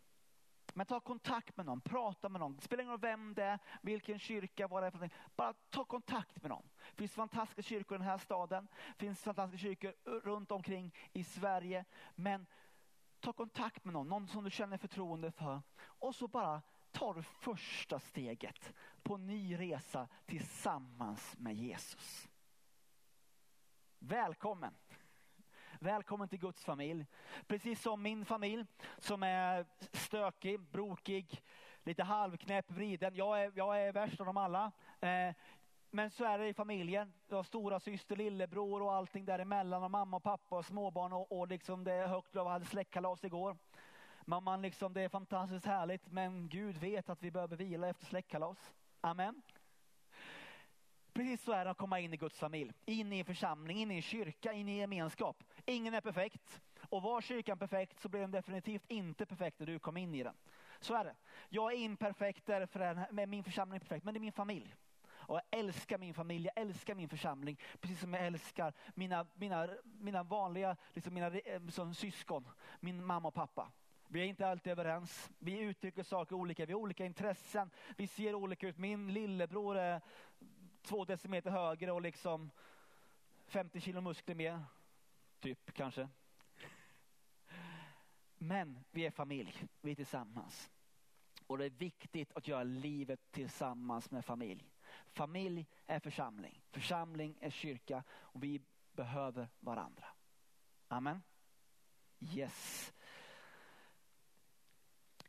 Men 0.73 0.85
ta 0.85 0.99
kontakt 0.99 1.57
med 1.57 1.65
någon, 1.65 1.81
prata 1.81 2.29
med 2.29 2.39
någon. 2.39 2.55
Det 2.55 2.61
spelar 2.61 2.83
ingen 2.83 2.91
roll 2.91 3.01
vem 3.01 3.33
det 3.33 3.43
är, 3.43 3.59
vilken 3.81 4.19
kyrka, 4.19 4.67
vad 4.67 4.83
det 4.83 4.87
är 4.87 4.91
för 4.91 4.97
någonting. 4.97 5.19
Bara 5.35 5.53
ta 5.53 5.85
kontakt 5.85 6.41
med 6.41 6.49
någon. 6.49 6.69
Det 6.89 6.97
finns 6.97 7.13
fantastiska 7.13 7.61
kyrkor 7.61 7.95
i 7.95 7.99
den 7.99 8.07
här 8.07 8.17
staden. 8.17 8.67
Det 8.97 9.05
finns 9.05 9.23
fantastiska 9.23 9.67
kyrkor 9.67 9.93
runt 10.05 10.51
omkring 10.51 10.95
i 11.13 11.23
Sverige. 11.23 11.85
Men 12.15 12.45
ta 13.19 13.33
kontakt 13.33 13.85
med 13.85 13.93
någon, 13.93 14.07
någon 14.07 14.27
som 14.27 14.43
du 14.43 14.49
känner 14.49 14.77
förtroende 14.77 15.31
för. 15.31 15.61
Och 15.81 16.15
så 16.15 16.27
bara 16.27 16.61
tar 16.91 17.13
du 17.13 17.23
första 17.23 17.99
steget 17.99 18.73
på 19.03 19.15
en 19.15 19.25
ny 19.25 19.59
resa 19.59 20.07
tillsammans 20.25 21.35
med 21.37 21.55
Jesus. 21.55 22.29
Välkommen! 23.99 24.73
Välkommen 25.83 26.27
till 26.27 26.39
Guds 26.39 26.65
familj. 26.65 27.05
Precis 27.47 27.81
som 27.81 28.01
min 28.01 28.25
familj 28.25 28.65
som 28.97 29.23
är 29.23 29.65
stökig, 29.91 30.59
brokig, 30.59 31.41
lite 31.83 32.03
halvknäpp, 32.03 32.71
vriden. 32.71 33.15
Jag 33.15 33.43
är, 33.43 33.51
jag 33.55 33.81
är 33.81 33.93
värst 33.93 34.19
av 34.19 34.25
dem 34.25 34.37
alla. 34.37 34.71
Eh, 34.99 35.35
men 35.91 36.11
så 36.11 36.25
är 36.25 36.37
det 36.37 36.47
i 36.47 36.53
familjen. 36.53 37.13
Du 37.27 37.35
har 37.35 37.43
stora 37.43 37.79
syster, 37.79 38.15
lillebror 38.15 38.81
och 38.81 38.93
allting 38.93 39.25
däremellan 39.25 39.83
och 39.83 39.91
mamma 39.91 40.17
och 40.17 40.23
pappa 40.23 40.57
och 40.57 40.65
småbarn 40.65 41.13
och, 41.13 41.39
och 41.39 41.47
liksom 41.47 41.83
det 41.83 41.93
är 41.93 42.07
högt. 42.07 42.35
Jag 42.35 42.45
hade 42.45 42.65
släktkalas 42.65 43.23
igår. 43.23 43.57
Mamman, 44.25 44.43
man 44.43 44.61
liksom, 44.61 44.93
det 44.93 45.01
är 45.01 45.09
fantastiskt 45.09 45.65
härligt 45.65 46.11
men 46.11 46.49
Gud 46.49 46.77
vet 46.77 47.09
att 47.09 47.23
vi 47.23 47.31
behöver 47.31 47.57
vila 47.57 47.89
efter 47.89 48.05
släktkalas. 48.05 48.73
Amen. 49.01 49.41
Precis 51.13 51.43
så 51.43 51.51
är 51.51 51.65
det 51.65 51.71
att 51.71 51.77
komma 51.77 51.99
in 51.99 52.13
i 52.13 52.17
Guds 52.17 52.39
familj, 52.39 52.73
in 52.85 53.13
i 53.13 53.19
en 53.19 53.25
församling, 53.25 53.77
in 53.77 53.91
i 53.91 53.95
en 53.95 54.01
kyrka, 54.01 54.53
in 54.53 54.69
i 54.69 54.77
gemenskap. 54.77 55.43
Ingen 55.65 55.93
är 55.93 56.01
perfekt 56.01 56.61
och 56.89 57.01
var 57.01 57.21
kyrkan 57.21 57.57
perfekt 57.57 57.99
så 57.99 58.09
blir 58.09 58.21
den 58.21 58.31
definitivt 58.31 58.83
inte 58.87 59.25
perfekt 59.25 59.59
när 59.59 59.67
du 59.67 59.79
kom 59.79 59.97
in 59.97 60.15
i 60.15 60.23
den. 60.23 60.35
Så 60.79 60.95
är 60.95 61.03
det. 61.03 61.15
Jag 61.49 61.73
är 61.73 61.77
imperfekt 61.77 62.45
därför 62.45 62.79
är 62.79 63.25
min 63.25 63.43
församling 63.43 63.79
perfekt, 63.79 64.05
men 64.05 64.13
det 64.13 64.17
är 64.17 64.21
min 64.21 64.31
familj. 64.31 64.75
Och 65.25 65.35
jag 65.35 65.59
älskar 65.59 65.97
min 65.97 66.13
familj, 66.13 66.49
jag 66.55 66.61
älskar 66.61 66.95
min 66.95 67.09
församling. 67.09 67.59
Precis 67.81 67.99
som 67.99 68.13
jag 68.13 68.25
älskar 68.25 68.73
mina, 68.95 69.25
mina, 69.33 69.69
mina 69.83 70.23
vanliga 70.23 70.77
liksom 70.93 71.13
mina, 71.13 71.27
eh, 71.27 71.67
som 71.67 71.93
syskon, 71.93 72.47
min 72.79 73.05
mamma 73.05 73.27
och 73.27 73.33
pappa. 73.33 73.71
Vi 74.07 74.21
är 74.21 74.25
inte 74.25 74.47
alltid 74.47 74.71
överens. 74.71 75.31
Vi 75.39 75.59
uttrycker 75.59 76.03
saker 76.03 76.35
olika. 76.35 76.65
Vi 76.65 76.73
har 76.73 76.79
olika 76.79 77.05
intressen. 77.05 77.69
Vi 77.97 78.07
ser 78.07 78.35
olika 78.35 78.67
ut. 78.67 78.77
Min 78.77 79.13
lillebror 79.13 79.77
är 79.77 80.01
två 80.83 81.05
decimeter 81.05 81.51
högre 81.51 81.91
och 81.91 82.01
liksom 82.01 82.51
50 83.45 83.81
kilo 83.81 84.01
muskler 84.01 84.35
mer. 84.35 84.63
Typ 85.39 85.73
kanske. 85.73 86.09
Men 88.37 88.83
vi 88.91 89.05
är 89.05 89.11
familj. 89.11 89.67
Vi 89.81 89.91
är 89.91 89.95
tillsammans. 89.95 90.71
Och 91.47 91.57
det 91.57 91.65
är 91.65 91.69
viktigt 91.69 92.33
att 92.33 92.47
göra 92.47 92.63
livet 92.63 93.31
tillsammans 93.31 94.11
med 94.11 94.25
familj. 94.25 94.71
Familj 95.07 95.67
är 95.85 95.99
församling. 95.99 96.63
Församling 96.71 97.37
är 97.41 97.49
kyrka 97.49 98.03
och 98.11 98.43
vi 98.43 98.61
behöver 98.91 99.49
varandra. 99.59 100.05
Amen. 100.87 101.23
Yes. 102.19 102.93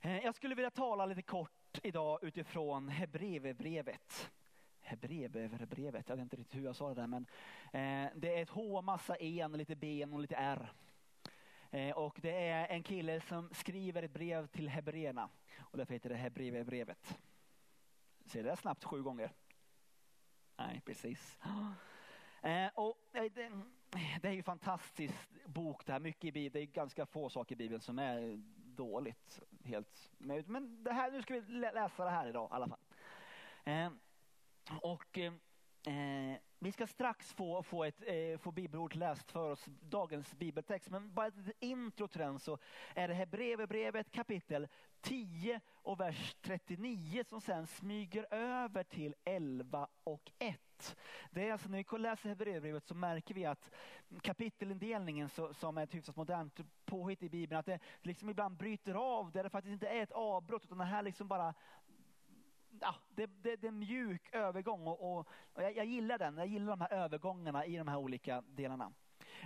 Eh, 0.01 0.19
jag 0.19 0.35
skulle 0.35 0.55
vilja 0.55 0.71
tala 0.71 1.07
lite 1.07 1.23
kort 1.23 1.79
idag 1.83 2.25
utifrån 2.25 2.89
Hebreerbrevet. 2.89 4.31
Eh, 4.85 4.91
Hebreerbrevet, 4.91 6.09
jag 6.09 6.17
vet 6.17 6.23
inte 6.23 6.37
riktigt 6.37 6.61
hur 6.61 6.65
jag 6.65 6.77
sa 6.77 6.89
det 6.89 6.95
där 6.95 7.07
men 7.07 7.27
eh, 7.65 8.13
det 8.17 8.39
är 8.39 8.43
ett 8.43 8.51
H, 8.51 8.83
massa 8.83 9.17
en, 9.17 9.53
lite 9.53 9.77
ben 9.77 10.13
och 10.13 10.21
lite 10.21 10.37
R. 10.37 10.73
Eh, 11.71 11.97
och 11.97 12.19
det 12.23 12.49
är 12.49 12.67
en 12.69 12.83
kille 12.83 13.21
som 13.21 13.51
skriver 13.53 14.03
ett 14.03 14.11
brev 14.11 14.47
till 14.47 14.69
hebreerna 14.69 15.29
och 15.61 15.79
därför 15.79 15.95
heter 15.95 16.09
det 16.09 16.17
Hebreerbrevet. 16.17 17.19
Ser 18.27 18.43
det 18.43 18.57
snabbt 18.57 18.85
sju 18.85 19.03
gånger? 19.03 19.33
Nej, 20.57 20.83
precis. 20.85 21.39
Eh, 22.43 22.71
och 22.75 22.99
eh, 23.13 23.33
det, 23.35 23.51
det 24.23 24.29
är 24.29 24.33
ju 24.33 24.43
fantastisk 24.43 25.15
bok 25.47 25.87
det 25.87 25.93
här, 25.93 26.01
mycket 26.01 26.25
i 26.25 26.33
Bibeln. 26.33 26.53
Det 26.53 26.71
är 26.71 26.75
ganska 26.75 27.07
få 27.07 27.29
saker 27.29 27.55
i 27.55 27.57
Bibeln 27.57 27.81
som 27.81 27.99
är 27.99 28.43
dåligt. 28.57 29.41
Helt. 29.65 30.13
Men 30.19 30.85
det 30.85 30.93
här, 30.93 31.11
nu 31.11 31.23
ska 31.23 31.35
vi 31.35 31.41
läsa 31.53 32.05
det 32.05 32.11
här 32.11 32.29
idag 32.29 32.51
i 32.51 32.55
alla 32.55 32.69
fall. 32.69 32.79
Eh, 33.65 33.91
och 34.83 35.19
eh, 35.19 35.33
eh, 35.87 36.39
vi 36.59 36.73
ska 36.73 36.87
strax 36.87 37.33
få, 37.33 37.63
få, 37.63 37.85
ett, 37.85 38.03
eh, 38.07 38.39
få 38.39 38.51
bibelord 38.51 38.95
läst 38.95 39.31
för 39.31 39.51
oss, 39.51 39.65
dagens 39.81 40.35
bibeltext. 40.35 40.91
Men 40.91 41.15
bara 41.15 41.27
ett 41.27 41.35
intro 41.61 42.09
till 42.09 42.21
den 42.21 42.39
så 42.39 42.59
är 42.95 43.09
det 43.09 43.15
Hebreerbrevet 43.15 44.11
kapitel 44.11 44.69
10 45.01 45.61
och 45.73 46.01
vers 46.01 46.37
39 46.41 47.25
som 47.29 47.41
sen 47.41 47.67
smyger 47.67 48.35
över 48.35 48.85
till 48.85 49.15
11 49.25 49.89
och 50.05 50.33
1. 50.39 50.97
Det 51.31 51.49
är 51.49 51.53
alltså 51.53 51.69
när 51.69 51.85
vi 51.93 51.99
läser 51.99 52.29
Hebreerbrevet 52.29 52.87
så 52.87 52.95
märker 52.95 53.35
vi 53.35 53.45
att 53.45 53.71
kapitelindelningen 54.23 55.29
så, 55.29 55.55
som 55.55 55.79
är 55.79 55.85
ett 55.85 55.95
hyfsat 55.95 56.17
modernt 56.17 56.61
påhitt 56.85 57.23
i 57.23 57.29
Bibeln, 57.29 57.59
att 57.59 57.67
det 57.67 57.79
liksom 58.03 58.31
ibland 58.31 58.57
bryter 58.57 58.95
av 58.95 59.33
där 59.33 59.43
det 59.43 59.51
faktiskt 59.51 59.73
inte 59.73 59.89
är 59.89 60.03
ett 60.03 60.13
avbrott 60.13 60.65
utan 60.65 60.79
det 60.79 60.85
här 60.85 61.03
liksom 61.03 61.29
bara 61.29 61.55
ah, 62.85 62.95
det, 63.15 63.27
det, 63.27 63.57
det, 63.57 63.67
är 63.67 63.69
en 63.69 63.79
mjuk 63.79 64.35
övergång 64.35 64.87
och, 64.87 65.13
och, 65.13 65.29
och 65.53 65.63
jag, 65.63 65.77
jag, 65.77 65.87
gillar 65.87 66.19
den. 66.19 66.37
Jag 66.37 66.47
gillar 66.47 66.67
de 66.67 66.81
här 66.81 66.93
övergångarna 66.93 67.67
i 67.67 67.77
de 67.77 67.89
här 67.89 67.97
olika 67.97 68.41
delarna. 68.41 68.93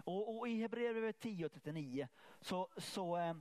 Och, 0.05 0.39
och 0.39 0.49
i 0.49 0.61
Hebreerbrevet 0.61 1.21
10 1.21 1.47
och 1.47 1.53
39 1.53 2.09
så, 2.41 2.69
så, 2.77 2.77
så, 2.77 3.37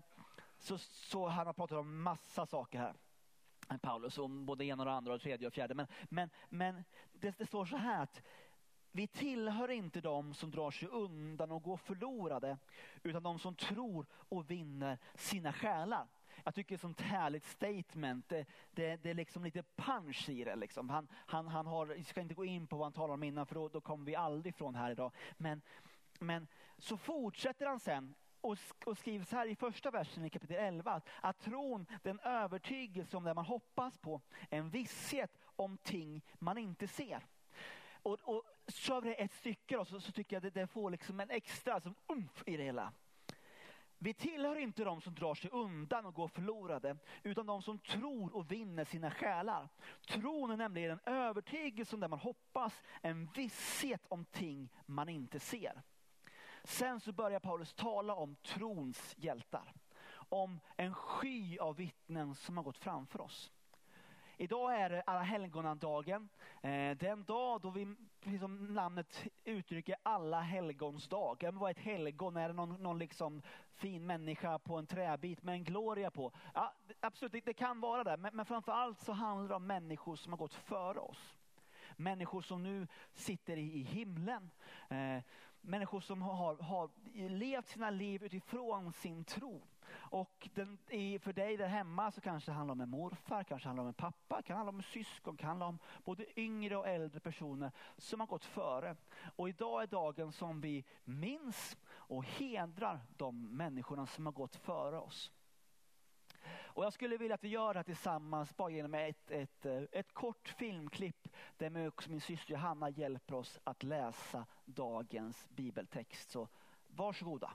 så, 0.58 0.78
så 0.78 1.28
han 1.28 1.48
har 1.48 1.54
pratat 1.54 1.78
om 1.78 2.02
massa 2.02 2.46
saker 2.46 2.80
här. 2.80 2.94
Paulus 3.82 4.18
om 4.18 4.46
både 4.46 4.66
ena 4.66 4.84
och 4.84 4.92
andra 4.92 5.14
och 5.14 5.22
tredje 5.22 5.48
och 5.48 5.54
fjärde. 5.54 5.74
Men, 5.74 5.88
men, 6.10 6.30
men 6.50 6.84
det, 7.14 7.38
det 7.38 7.46
står 7.46 7.66
så 7.66 7.78
här 7.78 8.04
att 8.04 8.22
vi 8.92 9.08
tillhör 9.08 9.72
inte 9.72 10.02
de 10.02 10.34
som 10.34 10.52
drar 10.52 10.72
sig 10.72 10.88
undan 10.88 11.52
och 11.52 11.64
går 11.64 11.78
förlorade, 11.78 12.58
utan 13.04 13.24
de 13.24 13.40
som 13.40 13.56
tror 13.56 14.06
och 14.12 14.52
vinner 14.52 14.98
sina 15.16 15.54
själar. 15.54 16.08
Jag 16.48 16.56
tycker 16.56 16.70
det 16.70 16.74
är 16.74 16.76
ett 16.76 16.82
sånt 16.82 17.02
härligt 17.02 17.46
statement. 17.46 18.30
Det, 18.30 18.46
det, 18.72 18.96
det 18.96 19.10
är 19.10 19.14
liksom 19.14 19.44
lite 19.44 19.64
punch 19.76 20.30
i 20.30 20.44
det. 20.44 20.56
Liksom. 20.56 20.90
Han, 20.90 21.08
han, 21.14 21.48
han 21.48 21.68
har, 21.68 21.88
jag 21.88 22.06
ska 22.06 22.22
inte 22.22 22.34
gå 22.34 22.46
in 22.46 22.68
på 22.68 22.78
vad 22.78 22.86
han 22.86 22.94
talar 22.94 23.14
om 23.14 23.24
innan 23.24 23.46
för 23.46 23.56
då, 23.56 23.68
då 23.68 23.82
kommer 23.82 24.06
vi 24.06 24.16
aldrig 24.16 24.56
ifrån 24.56 24.76
här 24.76 24.92
idag. 24.92 25.12
Men, 25.38 25.62
men 26.20 26.48
så 26.78 26.98
fortsätter 26.98 27.66
han 27.66 27.80
sen 27.80 28.16
och, 28.42 28.58
och 28.86 28.98
skriver 28.98 29.26
så 29.26 29.36
här 29.36 29.48
i 29.48 29.56
första 29.56 29.92
versen 29.92 30.26
i 30.26 30.30
kapitel 30.30 30.56
11. 30.56 30.92
Att, 30.92 31.10
att 31.22 31.40
tron, 31.40 31.86
den 32.04 32.20
övertygelse 32.20 33.18
om 33.18 33.24
det 33.24 33.34
man 33.34 33.46
hoppas 33.46 33.98
på, 33.98 34.22
en 34.50 34.70
visshet 34.70 35.38
om 35.56 35.78
ting 35.78 36.22
man 36.34 36.58
inte 36.58 36.88
ser. 36.88 37.26
Och, 38.04 38.18
och 38.24 38.44
kör 38.68 39.02
vi 39.02 39.10
det 39.10 39.16
ett 39.16 39.34
stycke 39.34 39.76
då, 39.76 39.86
så, 39.86 40.00
så 40.00 40.12
tycker 40.12 40.36
jag 40.36 40.44
det, 40.44 40.50
det 40.50 40.68
får 40.68 40.92
liksom 40.92 41.20
en 41.20 41.30
extra 41.30 41.82
som 41.82 41.96
umf 42.08 42.44
i 42.46 42.58
det 42.58 42.64
hela. 42.64 42.94
Vi 44.00 44.14
tillhör 44.14 44.56
inte 44.56 44.84
de 44.84 45.02
som 45.02 45.16
drar 45.16 45.36
sig 45.36 45.50
undan 45.54 46.06
och 46.06 46.14
går 46.14 46.28
förlorade, 46.28 46.98
utan 47.24 47.46
de 47.46 47.62
som 47.62 47.80
tror 47.80 48.36
och 48.36 48.52
vinner 48.52 48.86
sina 48.86 49.12
själar. 49.12 49.70
Tron 50.08 50.52
är 50.52 50.58
nämligen 50.58 50.92
en 50.92 51.14
övertygelse 51.14 51.96
om 51.96 52.00
det 52.00 52.08
man 52.08 52.20
hoppas, 52.20 52.82
en 53.02 53.26
visshet 53.26 54.06
om 54.08 54.26
ting 54.26 54.70
man 54.86 55.10
inte 55.10 55.40
ser. 55.40 55.82
Sen 56.64 57.00
så 57.00 57.12
börjar 57.12 57.40
Paulus 57.40 57.74
tala 57.74 58.16
om 58.16 58.36
trons 58.36 59.16
hjältar. 59.18 59.74
Om 60.30 60.60
en 60.76 60.94
sky 60.94 61.58
av 61.58 61.76
vittnen 61.76 62.36
som 62.36 62.58
har 62.58 62.64
gått 62.64 62.78
framför 62.78 63.22
oss. 63.22 63.52
Idag 64.40 64.82
är 64.82 64.90
det 64.90 65.02
alla 65.02 65.22
helgonandagen. 65.22 66.30
Eh, 66.62 66.98
den 66.98 67.24
dag 67.24 67.62
då 67.62 67.70
vi, 67.70 67.96
precis 68.20 68.40
som 68.40 68.74
namnet 68.74 69.28
uttrycker, 69.44 69.96
alla 70.04 70.42
helgons 70.42 71.08
dag. 71.08 71.50
Vad 71.54 71.70
är 71.70 71.72
ett 71.72 71.80
helgon? 71.80 72.38
Är 72.38 72.48
det 72.48 72.54
någon, 72.54 72.84
någon 72.84 73.00
liksom 73.00 73.42
fin 73.74 74.06
människa 74.06 74.60
på 74.60 74.76
en 74.76 74.88
träbit 74.88 75.44
med 75.44 75.54
en 75.54 75.64
gloria 75.64 76.12
på? 76.12 76.32
Ja, 76.54 76.74
absolut, 77.00 77.32
det, 77.32 77.46
det 77.46 77.54
kan 77.54 77.80
vara 77.80 78.04
det. 78.04 78.18
Men, 78.18 78.36
men 78.36 78.46
framför 78.46 78.72
allt 78.72 79.00
så 79.00 79.12
handlar 79.12 79.50
det 79.50 79.56
om 79.56 79.68
människor 79.68 80.16
som 80.16 80.34
har 80.34 80.38
gått 80.38 80.54
före 80.54 81.00
oss. 81.00 81.38
Människor 81.96 82.42
som 82.42 82.64
nu 82.64 82.88
sitter 83.14 83.58
i, 83.58 83.80
i 83.80 83.84
himlen. 83.84 84.52
Eh, 84.90 85.24
människor 85.62 86.00
som 86.00 86.22
har, 86.22 86.56
har 86.56 86.90
levt 87.30 87.68
sina 87.68 87.90
liv 87.90 88.24
utifrån 88.24 88.94
sin 88.94 89.24
tro. 89.24 89.62
Och 90.12 90.50
den, 90.54 90.78
för 91.20 91.34
dig 91.34 91.58
där 91.58 91.68
hemma 91.68 92.12
så 92.12 92.22
kanske 92.22 92.52
det 92.52 92.56
handlar 92.56 92.72
om 92.72 92.82
en 92.82 92.90
morfar, 92.90 93.44
kanske 93.44 93.68
handlar 93.68 93.82
om 93.82 93.88
en 93.88 93.94
pappa, 93.94 94.42
kan 94.42 94.56
handla 94.56 94.70
om 94.70 94.78
en 94.78 94.84
syskon, 94.84 95.38
kan 95.38 95.50
handla 95.50 95.66
om 95.66 95.80
både 96.04 96.40
yngre 96.40 96.78
och 96.78 96.88
äldre 96.88 97.20
personer 97.20 97.72
som 97.98 98.20
har 98.20 98.28
gått 98.28 98.46
före. 98.46 98.96
Och 99.36 99.50
idag 99.50 99.84
är 99.84 99.88
dagen 99.88 100.32
som 100.32 100.62
vi 100.62 100.86
minns 101.04 101.78
och 101.88 102.26
hedrar 102.26 103.00
de 103.18 103.58
människorna 103.58 104.08
som 104.08 104.26
har 104.26 104.34
gått 104.34 104.56
före 104.56 105.00
oss. 105.00 105.32
Och 106.78 106.86
jag 106.86 106.94
skulle 106.94 107.18
vilja 107.18 107.36
att 107.36 107.44
vi 107.44 107.50
gör 107.50 107.74
det 107.74 107.80
här 107.80 107.84
tillsammans 107.84 108.58
bara 108.58 108.70
genom 108.70 108.94
ett, 108.94 109.32
ett, 109.32 109.66
eh, 109.66 109.84
ett 109.92 110.14
kort 110.14 110.50
filmklipp 110.50 111.28
där 111.58 111.88
också 111.88 112.10
min 112.10 112.22
syster 112.22 112.52
Johanna 112.52 112.90
hjälper 112.90 113.36
oss 113.36 113.60
att 113.64 113.84
läsa 113.84 114.46
dagens 114.66 115.50
bibeltext. 115.50 116.32
Så 116.32 116.48
varsågoda. 116.88 117.52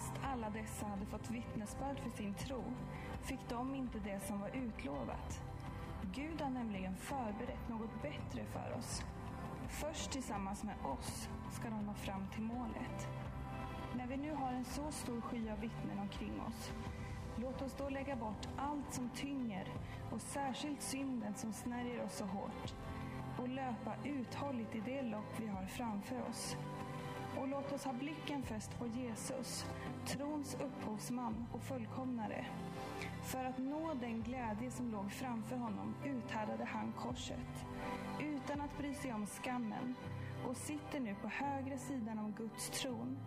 Fast 0.00 0.24
alla 0.24 0.50
dessa 0.50 0.86
hade 0.86 1.06
fått 1.06 1.30
vittnesbörd 1.30 1.98
för 1.98 2.10
sin 2.10 2.34
tro 2.34 2.64
fick 3.22 3.48
de 3.48 3.74
inte 3.74 3.98
det 3.98 4.20
som 4.20 4.40
var 4.40 4.48
utlovat. 4.48 5.42
Gud 6.14 6.40
har 6.40 6.50
nämligen 6.50 6.96
förberett 6.96 7.68
något 7.68 8.02
bättre 8.02 8.44
för 8.44 8.78
oss. 8.78 9.02
Först 9.68 10.10
tillsammans 10.10 10.64
med 10.64 10.74
oss 10.84 11.28
ska 11.52 11.70
de 11.70 11.86
nå 11.86 11.94
fram 11.94 12.26
till 12.34 12.42
målet. 12.42 13.08
När 13.96 14.06
vi 14.06 14.16
nu 14.16 14.34
har 14.34 14.52
en 14.52 14.64
så 14.64 14.90
stor 14.90 15.20
sky 15.20 15.50
av 15.50 15.60
vittnen 15.60 15.98
omkring 15.98 16.40
oss, 16.40 16.72
låt 17.36 17.62
oss 17.62 17.74
då 17.78 17.88
lägga 17.88 18.16
bort 18.16 18.48
allt 18.56 18.94
som 18.94 19.08
tynger 19.08 19.68
och 20.10 20.20
särskilt 20.20 20.82
synden 20.82 21.34
som 21.34 21.52
snärjer 21.52 22.04
oss 22.04 22.16
så 22.16 22.24
hårt 22.24 22.74
och 23.38 23.48
löpa 23.48 23.94
uthålligt 24.04 24.74
i 24.74 24.80
det 24.80 25.02
lopp 25.02 25.40
vi 25.40 25.46
har 25.46 25.66
framför 25.66 26.22
oss. 26.28 26.56
Och 27.40 27.48
låt 27.48 27.72
oss 27.72 27.84
ha 27.84 27.92
blicken 27.92 28.42
fäst 28.42 28.78
på 28.78 28.86
Jesus, 28.86 29.64
trons 30.06 30.54
upphovsman 30.54 31.46
och 31.52 31.62
fullkomnare. 31.62 32.46
För 33.22 33.44
att 33.44 33.58
nå 33.58 33.94
den 33.94 34.22
glädje 34.22 34.70
som 34.70 34.90
låg 34.90 35.12
framför 35.12 35.56
honom 35.56 35.94
uthärdade 36.04 36.64
han 36.64 36.92
korset, 36.92 37.64
utan 38.20 38.60
att 38.60 38.78
bry 38.78 38.94
sig 38.94 39.12
om 39.12 39.26
skammen, 39.26 39.94
och 40.48 40.56
sitter 40.56 41.00
nu 41.00 41.14
på 41.22 41.28
högra 41.28 41.78
sidan 41.78 42.18
om 42.18 42.32
Guds 42.32 42.70
tron. 42.70 43.18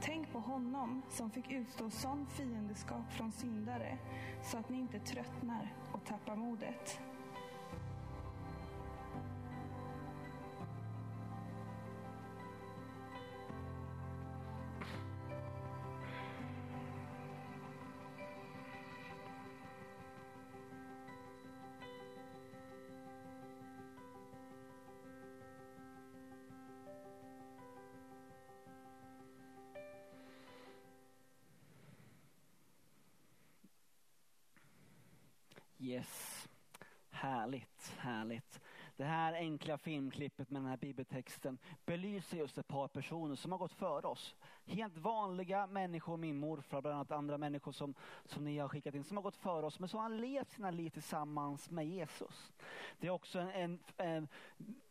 Tänk 0.00 0.32
på 0.32 0.38
honom 0.38 1.02
som 1.10 1.30
fick 1.30 1.50
utstå 1.50 1.90
sån 1.90 2.26
fiendeskap 2.26 3.12
från 3.12 3.32
syndare, 3.32 3.98
så 4.42 4.58
att 4.58 4.68
ni 4.68 4.78
inte 4.78 4.98
tröttnar 4.98 5.72
och 5.92 6.04
tappar 6.04 6.36
modet. 6.36 7.00
Yes, 35.84 36.48
härligt, 37.10 37.94
härligt. 37.98 38.60
Det 38.96 39.04
här 39.04 39.32
enkla 39.32 39.78
filmklippet 39.78 40.50
med 40.50 40.62
den 40.62 40.68
här 40.68 40.76
bibeltexten 40.76 41.58
belyser 41.86 42.36
just 42.36 42.58
ett 42.58 42.68
par 42.68 42.88
personer 42.88 43.34
som 43.34 43.52
har 43.52 43.58
gått 43.58 43.72
före 43.72 44.06
oss. 44.06 44.34
Helt 44.64 44.98
vanliga 44.98 45.66
människor, 45.66 46.16
min 46.16 46.36
morfar 46.36 46.80
bland 46.80 46.94
annat 46.94 47.10
andra 47.10 47.38
människor 47.38 47.72
som, 47.72 47.94
som 48.24 48.44
ni 48.44 48.58
har 48.58 48.68
skickat 48.68 48.94
in, 48.94 49.04
som 49.04 49.16
har 49.16 49.22
gått 49.24 49.36
före 49.36 49.66
oss 49.66 49.78
men 49.80 49.88
som 49.88 50.00
har 50.00 50.08
levt 50.08 50.50
sina 50.50 50.70
liv 50.70 50.90
tillsammans 50.90 51.70
med 51.70 51.86
Jesus. 51.88 52.52
Det 52.98 53.06
är 53.06 53.10
också 53.10 53.38
en, 53.38 53.50
en, 53.50 53.78
en 53.96 54.28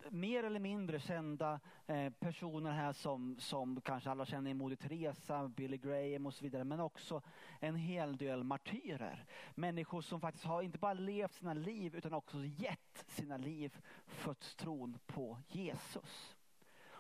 mer 0.10 0.44
eller 0.44 0.60
mindre 0.60 1.00
kända 1.00 1.60
eh, 1.88 2.10
personer 2.10 2.72
här 2.72 2.94
som, 2.94 3.36
som 3.40 3.82
kanske 3.82 4.10
alla 4.10 4.26
känner, 4.26 4.54
Moder 4.54 4.76
Teresa, 4.76 5.48
Billy 5.48 5.78
Graham 5.78 6.26
och 6.26 6.34
så 6.34 6.44
vidare, 6.44 6.64
men 6.64 6.80
också 6.80 7.22
en 7.60 7.76
hel 7.76 8.18
del 8.18 8.44
martyrer. 8.44 9.26
Människor 9.56 10.02
som 10.02 10.22
faktiskt 10.22 10.46
har 10.46 10.62
inte 10.62 10.78
bara 10.80 10.94
levt 10.94 11.34
sina 11.34 11.54
liv 11.54 11.96
utan 11.96 12.14
också 12.14 12.38
gett 12.46 13.06
sina 13.08 13.38
liv 13.38 13.78
för 14.06 14.34
tron 14.34 15.00
på 15.06 15.38
Jesus. 15.48 16.36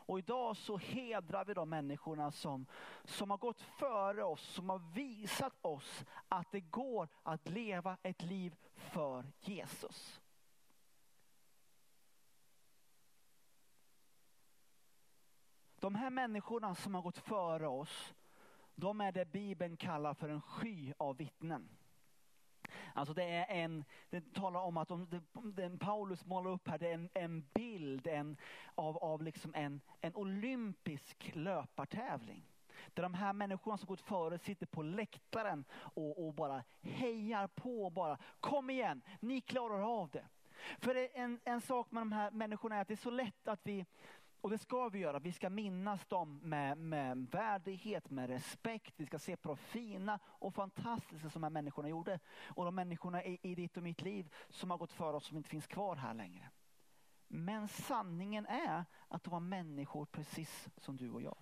Och 0.06 0.19
idag 0.19 0.58
så 0.58 0.77
hedrar 0.77 1.45
vi 1.45 1.54
de 1.54 1.69
människorna 1.69 2.32
som, 2.32 2.65
som 3.04 3.30
har 3.30 3.38
gått 3.38 3.62
före 3.62 4.23
oss, 4.23 4.41
som 4.41 4.69
har 4.69 4.82
visat 4.93 5.54
oss 5.62 6.06
att 6.27 6.51
det 6.51 6.62
går 6.62 7.08
att 7.23 7.49
leva 7.49 7.97
ett 8.04 8.21
liv 8.21 8.56
för 8.75 9.25
Jesus. 9.39 10.22
De 15.84 15.96
här 15.96 16.10
människorna 16.10 16.76
som 16.76 16.96
har 16.96 17.02
gått 17.02 17.17
före 17.17 17.67
oss, 17.67 18.13
de 18.76 19.02
är 19.02 19.12
det 19.12 19.26
Bibeln 19.26 19.78
kallar 19.78 20.13
för 20.13 20.30
en 20.30 20.41
sky 20.41 20.93
av 20.98 21.17
vittnen. 21.17 21.69
Alltså 22.93 23.13
det 23.13 23.24
är 23.24 23.46
en, 23.63 23.86
det 24.10 24.34
talar 24.34 24.60
om 24.60 24.78
att 24.78 24.88
de, 24.88 25.22
den 25.34 25.80
Paulus 25.80 26.26
målar 26.26 26.52
upp 26.52 26.67
här, 26.67 26.78
det 26.78 26.88
är 26.88 26.93
en, 26.93 27.10
en 27.13 27.46
bild 27.54 28.08
en, 28.08 28.38
av, 28.76 28.98
av 28.98 29.22
liksom 29.22 29.56
en, 29.56 29.82
en 30.02 30.15
olympisk 30.15 31.32
löpartävling. 31.36 32.43
Där 32.93 33.04
de 33.04 33.13
här 33.13 33.34
människorna 33.34 33.78
som 33.78 33.88
gått 33.88 34.02
före 34.02 34.39
sitter 34.39 34.65
på 34.65 34.82
läktaren 34.84 35.65
och, 35.74 36.28
och 36.28 36.34
bara 36.34 36.63
hejar 36.82 37.48
på. 37.48 37.89
Bara, 37.89 38.17
Kom 38.39 38.69
igen, 38.69 39.02
ni 39.19 39.41
klarar 39.41 40.02
av 40.02 40.10
det. 40.10 40.26
För 40.80 41.17
en, 41.17 41.39
en 41.43 41.62
sak 41.62 41.91
med 41.91 42.02
de 42.02 42.12
här 42.12 42.32
människorna 42.32 42.76
är 42.76 42.82
att 42.82 42.88
det 42.88 42.93
är 42.93 42.96
så 42.96 43.10
lätt 43.10 43.48
att 43.48 43.62
vi 43.63 43.86
och 44.43 44.49
det 44.49 44.58
ska 44.58 44.89
vi 44.89 44.99
göra. 44.99 45.19
Vi 45.19 45.32
ska 45.32 45.49
minnas 45.49 46.06
dem 46.06 46.39
med, 46.43 46.77
med 46.77 47.27
värdighet, 47.32 48.10
med 48.10 48.29
respekt. 48.29 48.93
Vi 48.97 49.06
ska 49.06 49.19
se 49.19 49.38
på 49.38 49.47
de 49.47 49.58
fina 49.58 50.19
och 50.25 50.53
fantastiska 50.53 51.29
som 51.29 51.41
de 51.41 51.43
här 51.43 51.49
människorna 51.49 51.89
gjorde. 51.89 52.19
Och 52.45 52.65
de 52.65 52.75
människorna 52.75 53.23
i, 53.23 53.39
i 53.41 53.56
ditt 53.56 53.77
och 53.77 53.84
mitt 53.84 54.01
liv 54.01 54.34
som 54.49 54.71
har 54.71 54.77
gått 54.77 54.91
före 54.91 55.15
oss 55.15 55.25
som 55.25 55.38
inte 55.38 55.49
finns 55.49 55.67
kvar 55.67 55.95
här 55.95 56.13
längre. 56.13 56.49
Men 57.27 57.67
sanningen 57.67 58.45
är 58.45 58.86
att 59.08 59.23
de 59.23 59.29
var 59.29 59.39
människor 59.39 60.06
precis 60.06 60.69
som 60.77 60.97
du 60.97 61.12
och 61.12 61.21
jag. 61.21 61.38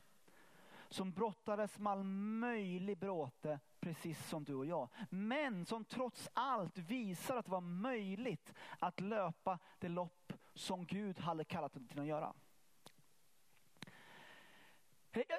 Som 0.90 1.12
brottades 1.12 1.80
med 1.80 1.92
all 1.92 2.04
möjlig 2.04 2.98
bråte 2.98 3.60
precis 3.80 4.28
som 4.28 4.44
du 4.44 4.56
och 4.56 4.66
jag. 4.66 4.90
Men 5.10 5.66
som 5.66 5.86
trots 5.86 6.30
allt 6.34 6.78
visar 6.78 7.38
att 7.38 7.46
det 7.46 7.52
var 7.52 7.62
möjligt 7.62 8.54
att 8.80 9.00
löpa 9.00 9.60
det 9.80 9.90
lopp 9.90 10.34
som 10.54 10.86
Gud 10.86 11.20
hade 11.20 11.44
kallat 11.44 11.74
dem 11.74 11.88
till 11.88 12.00
att 12.00 12.06
göra. 12.06 12.34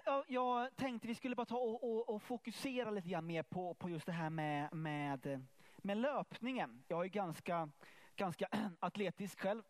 Jag, 0.04 0.24
jag 0.28 0.76
tänkte 0.76 1.08
vi 1.08 1.14
skulle 1.14 1.34
bara 1.34 1.46
ta 1.46 1.56
och, 1.56 1.84
och, 1.84 2.14
och, 2.14 2.22
fokusera 2.22 2.90
lite 2.90 3.08
grann 3.08 3.26
mer 3.26 3.42
på, 3.42 3.74
på 3.74 3.90
just 3.90 4.06
det 4.06 4.12
här 4.12 4.30
med, 4.30 4.74
med, 4.74 5.46
med 5.76 5.96
löpningen. 5.96 6.84
Jag 6.88 7.04
är 7.04 7.08
ganska, 7.08 7.68
ganska 8.16 8.48
atletisk 8.80 9.40
själv. 9.40 9.62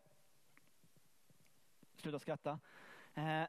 Sluta 1.95 2.19
skratta. 2.19 2.59
Eh, 3.13 3.43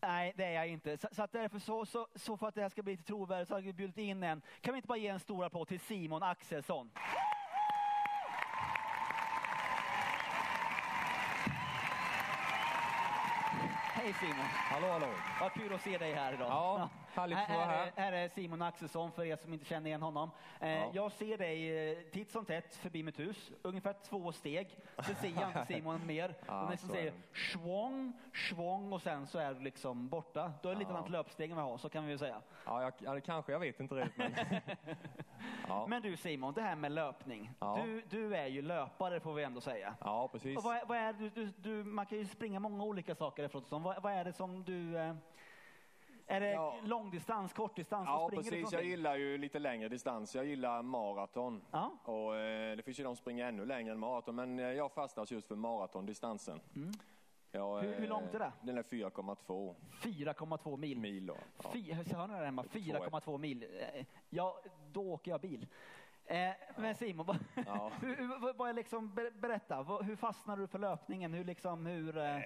nej, 0.00 0.32
det 0.36 0.44
är 0.44 0.52
jag 0.52 0.68
inte. 0.68 0.98
Så, 0.98 1.08
så 1.12 1.22
att 1.22 1.32
därför 1.32 1.58
så, 1.58 1.86
så, 1.86 2.08
så, 2.14 2.36
för 2.36 2.48
att 2.48 2.54
det 2.54 2.62
här 2.62 2.68
ska 2.68 2.82
bli 2.82 2.92
lite 2.92 3.04
trovärdigt 3.04 3.48
så 3.48 3.54
har 3.54 3.60
vi 3.60 3.72
bjudit 3.72 3.98
in 3.98 4.22
en. 4.22 4.42
Kan 4.60 4.74
vi 4.74 4.78
inte 4.78 4.88
bara 4.88 4.98
ge 4.98 5.08
en 5.08 5.20
stor 5.20 5.44
applåd 5.44 5.68
till 5.68 5.80
Simon 5.80 6.22
Axelsson? 6.22 6.90
Hej 14.08 14.14
Simon! 14.20 14.46
Hallå 14.54 14.92
hallå! 14.92 15.06
Vad 15.40 15.52
kul 15.52 15.74
att 15.74 15.82
se 15.82 15.98
dig 15.98 16.14
här 16.14 16.32
idag. 16.32 16.48
Ja, 16.50 16.88
att 17.14 17.48
vara 17.48 17.64
här. 17.64 17.92
Här 17.96 18.12
är 18.12 18.28
Simon 18.28 18.62
Axelsson 18.62 19.12
för 19.12 19.24
er 19.24 19.36
som 19.36 19.52
inte 19.52 19.64
känner 19.64 19.86
igen 19.86 20.02
honom. 20.02 20.30
Eh, 20.60 20.70
ja. 20.70 20.90
Jag 20.94 21.12
ser 21.12 21.38
dig 21.38 21.90
eh, 21.90 21.98
titt 22.12 22.30
som 22.30 22.44
tätt 22.44 22.76
förbi 22.76 23.02
mitt 23.02 23.18
hus, 23.18 23.50
ungefär 23.62 23.94
två 24.04 24.32
steg. 24.32 24.78
Så 24.96 25.14
ser 25.14 25.28
jag 25.28 25.48
inte 25.48 25.64
Simon 25.68 26.06
mer. 26.06 26.34
Ja, 26.46 26.62
och 26.62 26.70
nästan 26.70 26.90
säger 26.90 27.12
svång, 27.52 28.12
svång 28.50 28.92
och 28.92 29.02
sen 29.02 29.26
så 29.26 29.38
är 29.38 29.54
du 29.54 29.60
liksom 29.60 30.08
borta. 30.08 30.52
Då 30.62 30.68
är 30.68 30.72
det 30.72 30.78
lite 30.78 30.90
annat 30.90 31.10
löpsteg 31.10 31.50
än 31.50 31.56
vi 31.56 31.62
har, 31.62 31.78
så 31.78 31.88
kan 31.88 32.04
vi 32.04 32.08
väl 32.08 32.18
säga. 32.18 32.42
Ja, 32.66 32.82
jag, 32.82 32.92
ja 32.98 33.20
kanske, 33.20 33.52
jag 33.52 33.60
vet 33.60 33.80
inte 33.80 33.94
riktigt. 33.94 34.16
Men... 34.16 34.32
ja. 35.68 35.86
men 35.86 36.02
du 36.02 36.16
Simon, 36.16 36.54
det 36.54 36.62
här 36.62 36.76
med 36.76 36.92
löpning. 36.92 37.50
Du, 37.84 38.02
du 38.10 38.36
är 38.36 38.46
ju 38.46 38.62
löpare 38.62 39.20
får 39.20 39.34
vi 39.34 39.42
ändå 39.42 39.60
säga. 39.60 39.94
Ja, 40.00 40.28
precis. 40.28 40.58
Och 40.58 40.64
vad, 40.64 40.88
vad 40.88 40.98
är, 40.98 41.12
du, 41.12 41.28
du, 41.28 41.52
du, 41.56 41.84
man 41.84 42.06
kan 42.06 42.18
ju 42.18 42.24
springa 42.24 42.60
många 42.60 42.84
olika 42.84 43.14
saker 43.14 43.44
efteråt. 43.44 43.66
Vad, 43.68 44.02
vad 44.02 44.12
är 44.12 44.24
det 44.24 44.32
som 44.32 44.64
du... 44.64 44.98
Eh, 46.28 46.36
är 46.36 46.40
det 46.40 46.50
ja. 46.50 46.74
långdistans, 46.84 47.52
kortdistans? 47.52 48.06
Ja, 48.06 48.30
precis. 48.32 48.72
Jag 48.72 48.84
gillar 48.84 49.16
ju 49.16 49.38
lite 49.38 49.58
längre 49.58 49.88
distans. 49.88 50.34
Jag 50.34 50.46
gillar 50.46 50.82
maraton. 50.82 51.62
Ja. 51.70 51.92
Och, 52.04 52.36
eh, 52.36 52.76
det 52.76 52.82
finns 52.82 53.00
ju 53.00 53.04
de 53.04 53.16
som 53.16 53.22
springer 53.22 53.46
ännu 53.48 53.66
längre 53.66 53.92
än 53.92 53.98
maraton, 53.98 54.34
men 54.34 54.58
eh, 54.58 54.64
jag 54.64 54.92
fastnar 54.92 55.26
just 55.32 55.48
för 55.48 55.56
maratondistansen. 55.56 56.60
Mm. 56.76 56.92
Ja, 57.52 57.80
hur, 57.80 57.94
hur, 57.94 58.08
långt 58.08 58.34
är 58.34 58.38
det? 58.38 58.52
Den 58.60 58.78
är 58.78 58.82
4,2. 58.82 59.74
4,2 60.02 60.76
mil? 60.76 60.98
mil 60.98 61.26
då. 61.26 61.36
Ja. 61.62 61.70
Hör 62.16 62.26
ni 62.26 62.38
det 62.38 62.44
hemma? 62.44 62.62
4,2 62.62 63.38
mil. 63.38 63.66
Ja, 64.30 64.60
då 64.92 65.12
åker 65.12 65.30
jag 65.30 65.40
bil. 65.40 65.66
Eh, 66.30 66.50
men 66.76 66.94
Simon, 66.94 67.26
vad, 67.26 67.38
Ja. 67.66 67.90
hur, 68.00 68.52
vad 68.54 68.74
liksom, 68.74 69.14
ber- 69.14 69.40
berätta, 69.40 69.82
vad, 69.82 70.04
hur 70.04 70.16
fastnade 70.16 70.62
du 70.62 70.66
för 70.66 70.78
löpningen? 70.78 71.34
Hur 71.34 71.44
liksom, 71.44 71.86
hur... 71.86 72.18
Eh, 72.18 72.40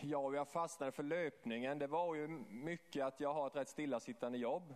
Ja, 0.00 0.34
jag 0.34 0.48
fastnade 0.48 0.92
för 0.92 1.02
löpningen. 1.02 1.78
Det 1.78 1.86
var 1.86 2.14
ju 2.14 2.28
mycket 2.48 3.04
att 3.04 3.20
jag 3.20 3.34
har 3.34 3.46
ett 3.46 3.56
rätt 3.56 3.68
stillasittande 3.68 4.38
jobb. 4.38 4.74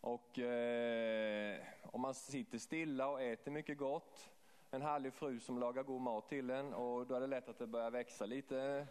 Och 0.00 0.38
eh, 0.38 1.58
om 1.82 2.00
man 2.00 2.14
sitter 2.14 2.58
stilla 2.58 3.08
och 3.08 3.22
äter 3.22 3.50
mycket 3.50 3.78
gott, 3.78 4.30
en 4.70 4.82
härlig 4.82 5.12
fru 5.14 5.40
som 5.40 5.58
lagar 5.58 5.82
god 5.82 6.00
mat 6.00 6.28
till 6.28 6.50
en 6.50 6.74
och 6.74 7.06
då 7.06 7.14
är 7.14 7.20
det 7.20 7.26
lätt 7.26 7.48
att 7.48 7.58
det 7.58 7.66
börjar 7.66 7.90
växa 7.90 8.26
lite. 8.26 8.86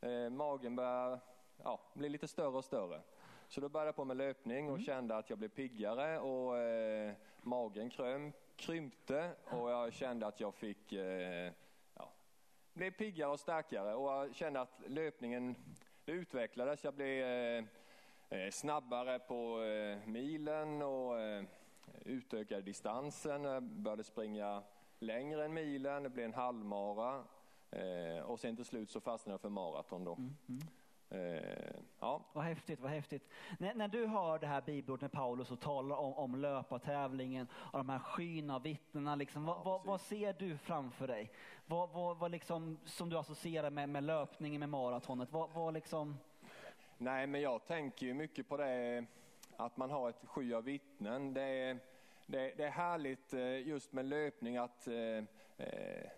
Eh, 0.00 0.30
magen 0.30 0.76
börjar 0.76 1.18
ja, 1.62 1.80
bli 1.94 2.08
lite 2.08 2.28
större 2.28 2.56
och 2.56 2.64
större. 2.64 3.00
Så 3.48 3.60
då 3.60 3.68
började 3.68 3.88
jag 3.88 3.96
på 3.96 4.04
med 4.04 4.16
löpning 4.16 4.70
och 4.70 4.80
kände 4.80 5.16
att 5.16 5.30
jag 5.30 5.38
blev 5.38 5.48
piggare 5.48 6.18
och 6.18 6.58
eh, 6.58 7.12
magen 7.44 7.90
kröm, 7.90 8.32
krympte 8.56 9.30
och 9.44 9.70
jag 9.70 9.92
kände 9.92 10.26
att 10.26 10.40
jag 10.40 10.54
fick 10.54 10.92
eh, 10.92 11.52
ja, 11.94 12.12
blev 12.72 12.90
piggare 12.90 13.30
och 13.30 13.40
starkare 13.40 13.94
och 13.94 14.12
jag 14.12 14.34
kände 14.34 14.60
att 14.60 14.80
löpningen 14.86 15.56
det 16.04 16.12
utvecklades. 16.12 16.84
Jag 16.84 16.94
blev 16.94 17.24
eh, 17.24 17.64
eh, 18.28 18.50
snabbare 18.50 19.18
på 19.18 19.62
eh, 19.62 20.08
milen 20.08 20.82
och 20.82 21.20
eh, 21.20 21.44
utökade 22.04 22.62
distansen. 22.62 23.44
Jag 23.44 23.62
började 23.62 24.04
springa 24.04 24.62
längre 24.98 25.44
än 25.44 25.54
milen, 25.54 26.02
det 26.02 26.10
blev 26.10 26.24
en 26.26 26.34
halvmara 26.34 27.24
eh, 27.70 28.24
och 28.24 28.40
sen 28.40 28.56
till 28.56 28.64
slut 28.64 28.90
så 28.90 29.00
fastnade 29.00 29.34
jag 29.34 29.40
för 29.40 29.48
maraton 29.48 30.04
då. 30.04 30.14
Mm, 30.14 30.36
mm. 30.48 30.62
Eh, 31.14 31.74
ja. 32.00 32.20
Vad 32.32 32.44
häftigt, 32.44 32.80
vad 32.80 32.90
häftigt. 32.90 33.28
När, 33.58 33.74
när 33.74 33.88
du 33.88 34.06
hör 34.06 34.38
det 34.38 34.46
här 34.46 34.60
bibelordet 34.60 35.02
när 35.02 35.08
Paulus 35.08 35.50
och 35.50 35.60
talar 35.60 35.96
om, 35.96 36.14
om 36.14 36.34
löpartävlingen 36.34 37.46
och 37.54 37.78
de 37.78 37.88
här 37.88 37.98
skyna 37.98 38.58
vittnena, 38.58 39.14
liksom, 39.14 39.44
vad, 39.44 39.64
vad, 39.64 39.84
vad 39.84 40.00
ser 40.00 40.32
du 40.32 40.58
framför 40.58 41.06
dig? 41.06 41.30
Vad, 41.66 41.90
vad, 41.90 42.16
vad 42.18 42.30
liksom, 42.30 42.78
som 42.84 43.08
du 43.08 43.18
associerar 43.18 43.70
med, 43.70 43.88
med 43.88 44.04
löpningen, 44.04 44.60
med 44.60 44.68
maratonet? 44.68 45.32
Vad, 45.32 45.50
vad 45.50 45.74
liksom, 45.74 46.18
Nej, 46.98 47.26
men 47.26 47.40
jag 47.40 47.66
tänker 47.66 48.06
ju 48.06 48.14
mycket 48.14 48.48
på 48.48 48.56
det 48.56 49.04
att 49.56 49.76
man 49.76 49.90
har 49.90 50.10
ett 50.10 50.24
sky 50.26 50.54
av 50.54 50.64
vittnen. 50.64 51.34
Det 51.34 51.42
är, 51.42 51.78
det, 52.26 52.52
det 52.56 52.64
är 52.64 52.70
härligt 52.70 53.34
eh, 53.34 53.68
just 53.68 53.92
med 53.92 54.04
löpning 54.04 54.56
att 54.56 54.88
eh, 54.88 55.24
eh, 55.56 56.10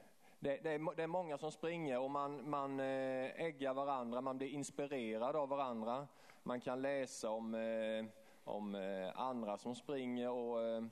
det, 0.44 0.59
det, 0.62 0.70
är, 0.70 0.96
det 0.96 1.02
är 1.02 1.07
många 1.07 1.38
som 1.38 1.52
springer 1.52 1.98
och 1.98 2.11
man, 2.11 2.50
man 2.50 2.80
eh, 2.80 3.40
äggar 3.40 3.74
varandra, 3.74 4.20
man 4.20 4.38
blir 4.38 4.48
inspirerad 4.48 5.37
av 5.37 5.48
varandra. 5.48 6.09
Man 6.42 6.61
kan 6.61 6.83
läsa 6.83 7.30
om, 7.30 7.54
eh, 7.54 8.04
om 8.44 8.74
eh, 8.74 9.20
andra 9.20 9.59
som 9.59 9.74
springer 9.74 10.30
och 10.30 10.83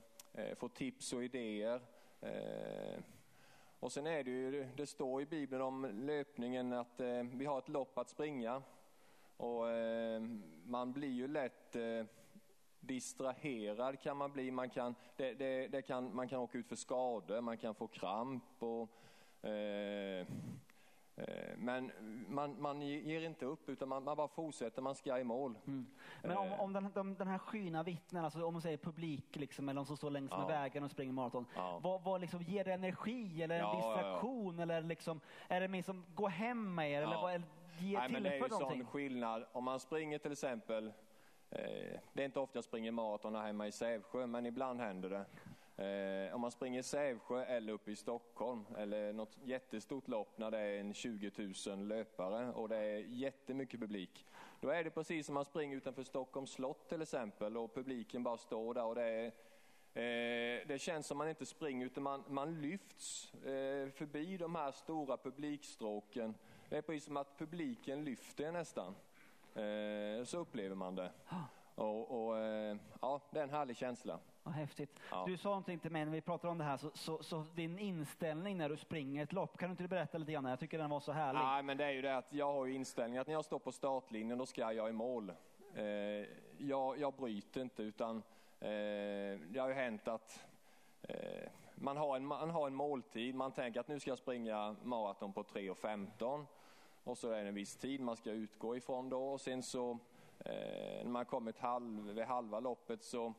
få 0.57 0.69
tips 0.69 1.13
och 1.13 1.25
idéer. 1.25 1.81
Och 3.81 3.93
sen 3.93 4.07
är 4.07 4.25
det 4.25 4.31
ju, 4.31 4.69
det 4.77 4.87
står 4.87 5.23
i 5.23 5.27
Bibeln 5.27 5.63
om 5.63 5.85
löpningen 5.85 6.73
att 6.73 7.01
vi 7.33 7.45
har 7.45 7.59
ett 7.59 7.69
lopp 7.69 7.99
att 7.99 8.09
springa. 8.09 8.63
Och 9.37 9.65
man 10.65 10.93
blir 10.93 11.11
ju 11.11 11.29
lätt 11.29 11.77
distraherad 12.81 14.01
kan 14.01 14.17
man 14.17 14.33
bli. 14.33 14.51
Man 14.51 14.71
kan, 14.71 14.95
det, 15.17 15.35
det, 15.35 15.69
det 15.69 15.83
kan, 15.83 16.15
man 16.15 16.29
kan 16.29 16.41
åka 16.41 16.59
ut 16.59 16.69
för 16.69 16.77
skador, 16.77 17.41
man 17.41 17.59
kan 17.59 17.75
få 17.75 17.87
kramp. 17.87 18.45
Och, 18.59 18.89
men 21.57 21.93
man, 22.29 22.63
man 22.63 22.83
ger 22.83 23.21
inte 23.21 23.45
upp 23.47 23.69
utan 23.69 23.89
man, 23.89 24.05
man 24.05 24.17
bara 24.17 24.29
fortsätter, 24.29 24.83
man 24.83 24.95
ska 24.95 25.19
i 25.19 25.25
mål. 25.25 25.59
men 26.23 26.37
om, 26.37 26.47
Eh. 26.49 26.61
om 26.61 26.73
den, 26.73 26.89
de, 26.95 27.15
den 27.15 27.29
här 27.29 27.39
skyna 27.39 27.83
vittnen, 27.83 28.25
alltså 28.25 28.45
om 28.45 28.53
man 28.55 28.63
säger 28.63 28.77
publik 28.77 29.37
liksom, 29.37 29.69
eller 29.69 29.77
de 29.81 29.87
som 29.87 29.97
står 29.97 30.11
längs 30.11 30.31
med 30.31 30.41
Ja. 30.41 30.47
vägen 30.47 30.85
och 30.85 30.91
springer 30.91 31.13
maraton. 31.13 31.47
Ja. 31.57 31.79
Vad, 31.83 32.03
vad 32.03 32.21
liksom, 32.21 32.43
ger 32.43 32.65
det 32.65 32.73
energi 32.73 33.43
eller 33.43 33.55
en 33.55 33.61
Ja, 33.61 33.73
ja, 33.75 33.91
ja. 33.91 33.97
distraktion? 33.97 34.59
Eller 34.59 34.83
liksom, 34.83 35.21
är 35.49 35.61
det 35.61 35.69
mer 35.69 35.83
som 35.83 36.05
gå 36.15 36.29
hem 36.29 36.75
med 36.75 36.91
er? 36.93 37.03
Eller 37.03 37.13
Ja. 37.13 37.21
vad, 37.23 37.35
eller 37.35 37.47
ger, 37.79 37.99
Nej, 37.99 38.13
men 38.13 38.23
det 38.23 38.29
är 38.29 38.35
ju 38.35 38.49
någonting? 38.49 38.79
sån 38.83 38.87
skillnad. 38.87 39.45
Om 39.53 39.65
man 39.65 39.81
springer 39.81 40.19
till 40.19 40.33
exempel, 40.33 40.87
eh, 41.51 41.99
det 42.13 42.23
är 42.23 42.25
inte 42.25 42.41
ofta 42.41 42.57
jag 42.57 42.65
springer 42.65 42.91
maraton 42.93 43.35
här 43.35 43.43
hemma 43.47 43.67
i 43.67 43.73
Sävsjö, 43.73 44.27
men 44.27 44.47
ibland 44.47 44.81
händer 44.81 45.11
det. 45.11 45.25
Eh, 45.77 46.35
om 46.35 46.41
man 46.41 46.51
springer 46.51 46.83
Sävsjö 46.83 47.45
eller 47.45 47.73
uppe 47.73 47.91
i 47.91 47.97
Stockholm 47.97 48.65
eller 48.79 49.13
något 49.13 49.37
jättestort 49.45 50.09
lopp 50.09 50.39
när 50.39 50.51
det 50.51 50.59
är 50.59 50.81
en 50.81 50.95
20 50.95 51.53
000 51.67 51.89
löpare 51.89 52.53
och 52.53 52.69
det 52.69 52.77
är 52.77 52.99
jättemycket 52.99 53.81
publik. 53.81 54.27
Då 54.61 54.69
är 54.69 54.85
det 54.85 54.91
precis 54.91 55.27
som 55.27 55.35
man 55.35 55.45
springer 55.45 55.77
utanför 55.77 56.03
Stockholms 56.03 56.53
slott 56.53 56.89
till 56.89 57.03
exempel 57.03 57.57
och 57.57 57.75
publiken 57.75 58.23
bara 58.23 58.37
står 58.37 58.75
där 58.75 58.85
och 58.85 58.95
det 58.95 59.03
är 59.03 59.33
Eh, 59.95 60.67
det 60.67 60.81
känns 60.81 61.07
som 61.07 61.19
man 61.19 61.29
inte 61.29 61.47
springer 61.47 61.87
utan 61.87 62.03
man, 62.03 62.25
man 62.29 62.61
lyfts 62.61 63.35
eh, 63.35 63.89
förbi 63.89 64.37
de 64.37 64.55
här 64.55 64.73
stora 64.73 65.17
publikstråken. 65.17 66.35
Det 66.69 66.77
är 66.77 66.83
precis 66.83 67.05
som 67.05 67.17
att 67.17 67.39
publiken 67.39 68.05
lyfter 68.05 68.53
nästan. 68.53 68.95
Så 70.25 70.39
upplever 70.39 70.75
man 70.75 70.95
det. 70.95 71.11
Och, 71.75 72.29
och, 72.29 72.37
ja, 73.01 73.21
det 73.31 73.39
är 73.39 73.43
en 73.43 73.51
härlig 73.51 73.77
känsla. 73.77 74.19
Vad 74.43 74.55
häftigt. 74.55 75.01
Ja. 75.11 75.25
Du 75.27 75.37
sa 75.37 75.49
någonting 75.49 75.79
till 75.79 75.91
mig 75.91 76.05
när 76.05 76.13
vi 76.13 76.21
pratade 76.21 76.51
om 76.51 76.59
det 76.59 76.65
här, 76.65 76.77
så, 76.77 76.91
så, 76.95 77.23
så 77.23 77.45
din 77.55 77.79
inställning 77.79 78.59
när 78.59 78.69
du 78.69 78.77
springer 78.77 79.23
ett 79.23 79.33
lopp, 79.33 79.59
kan 79.59 79.69
du 79.69 79.71
inte 79.71 79.89
berätta 79.89 80.19
lite 80.19 80.33
grann? 80.33 80.45
Jag 80.45 80.61
tycker 80.61 80.79
den 80.79 80.91
var 80.91 81.01
så 81.01 81.13
härlig. 81.13 81.41
Nej, 81.41 81.63
men 81.63 81.77
det 81.77 81.85
är 81.85 81.91
ju 81.91 82.03
det 82.03 82.17
att 82.17 82.33
jag 82.33 82.53
har 82.53 82.67
ju 82.67 82.75
inställningen 82.75 83.21
att 83.21 83.27
när 83.27 83.35
jag 83.35 83.45
står 83.45 83.59
på 83.59 83.73
startlinjen 83.73 84.39
då 84.39 84.47
ska 84.47 84.73
jag 84.73 84.89
i 84.89 84.93
mål. 84.93 85.33
Eh, 85.75 85.85
jag, 86.59 86.99
jag 86.99 87.15
bryter 87.15 87.61
inte 87.61 87.83
utan 87.83 88.17
eh, 88.61 89.41
det 89.49 89.59
har 89.59 89.69
ju 89.69 89.75
hänt 89.75 90.09
att 90.09 90.45
eh, 91.03 91.49
man, 91.75 91.97
har 91.97 92.17
en, 92.17 92.27
man 92.27 92.51
har 92.51 92.67
en 92.67 92.75
måltid. 92.75 93.35
Man 93.35 93.53
tänker 93.53 93.81
att 93.81 93.89
nu 93.89 94.01
ska 94.01 94.11
jag 94.11 94.19
springa 94.19 94.77
maraton 94.83 95.33
på 95.33 95.43
3.15 95.43 96.47
och 97.05 97.19
så 97.19 97.31
är 97.31 97.43
det 97.43 97.49
en 97.49 97.55
viss 97.55 97.77
tid 97.77 98.01
man 98.01 98.17
ska 98.17 98.31
utgå 98.31 98.77
ifrån 98.77 99.09
då 99.09 99.33
och 99.33 99.41
sen 99.41 99.63
så 99.63 99.91
eh, 100.39 101.05
när 101.05 101.11
man 101.11 101.25
kommit 101.25 101.59
halv, 101.59 102.15
vid 102.15 102.25
halva 102.25 102.61
loppet 102.61 103.03
så 103.03 103.35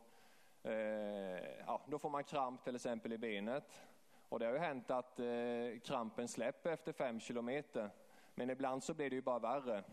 ja, 1.65 1.81
då 1.87 1.99
får 1.99 2.09
man 2.09 2.23
kramp 2.23 2.63
till 2.63 2.75
exempel 2.75 3.13
i 3.13 3.17
benet. 3.17 3.81
Och 4.29 4.39
det 4.39 4.45
har 4.45 4.53
ju 4.53 4.59
hänt 4.59 4.91
att 4.91 5.19
eh, 5.19 5.25
krampen 5.83 6.27
släpper 6.27 6.71
efter 6.71 6.91
fem 6.91 7.19
kilometer. 7.19 7.89
Men 8.35 8.49
ibland 8.49 8.83
så 8.83 8.93
blir 8.93 9.09
det 9.09 9.15
ju 9.15 9.21
bara 9.21 9.39
värre. 9.39 9.83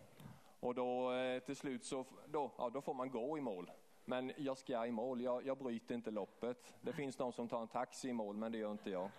Och 0.61 0.75
då 0.75 1.13
eh, 1.13 1.39
till 1.39 1.57
slut 1.57 1.85
så 1.85 2.05
då, 2.27 2.51
ja, 2.59 2.71
då 2.71 2.81
får 2.81 2.95
man 2.95 3.11
gå 3.11 3.39
i 3.39 3.41
mål. 3.41 3.71
Men 4.05 4.33
jag 4.37 4.59
ska 4.59 4.87
i 4.87 4.91
mål, 4.91 5.21
jag, 5.21 5.47
jag 5.47 5.59
bryter 5.59 5.95
inte 5.95 6.11
loppet. 6.11 6.75
Det 6.81 6.93
finns 6.93 7.17
de 7.17 7.33
som 7.33 7.49
tar 7.49 7.61
en 7.61 7.69
taxi 7.69 8.09
i 8.09 8.13
mål 8.13 8.37
men 8.37 8.53
det 8.53 8.59
gör 8.59 8.73
inte 8.73 8.91
jag. 8.91 9.11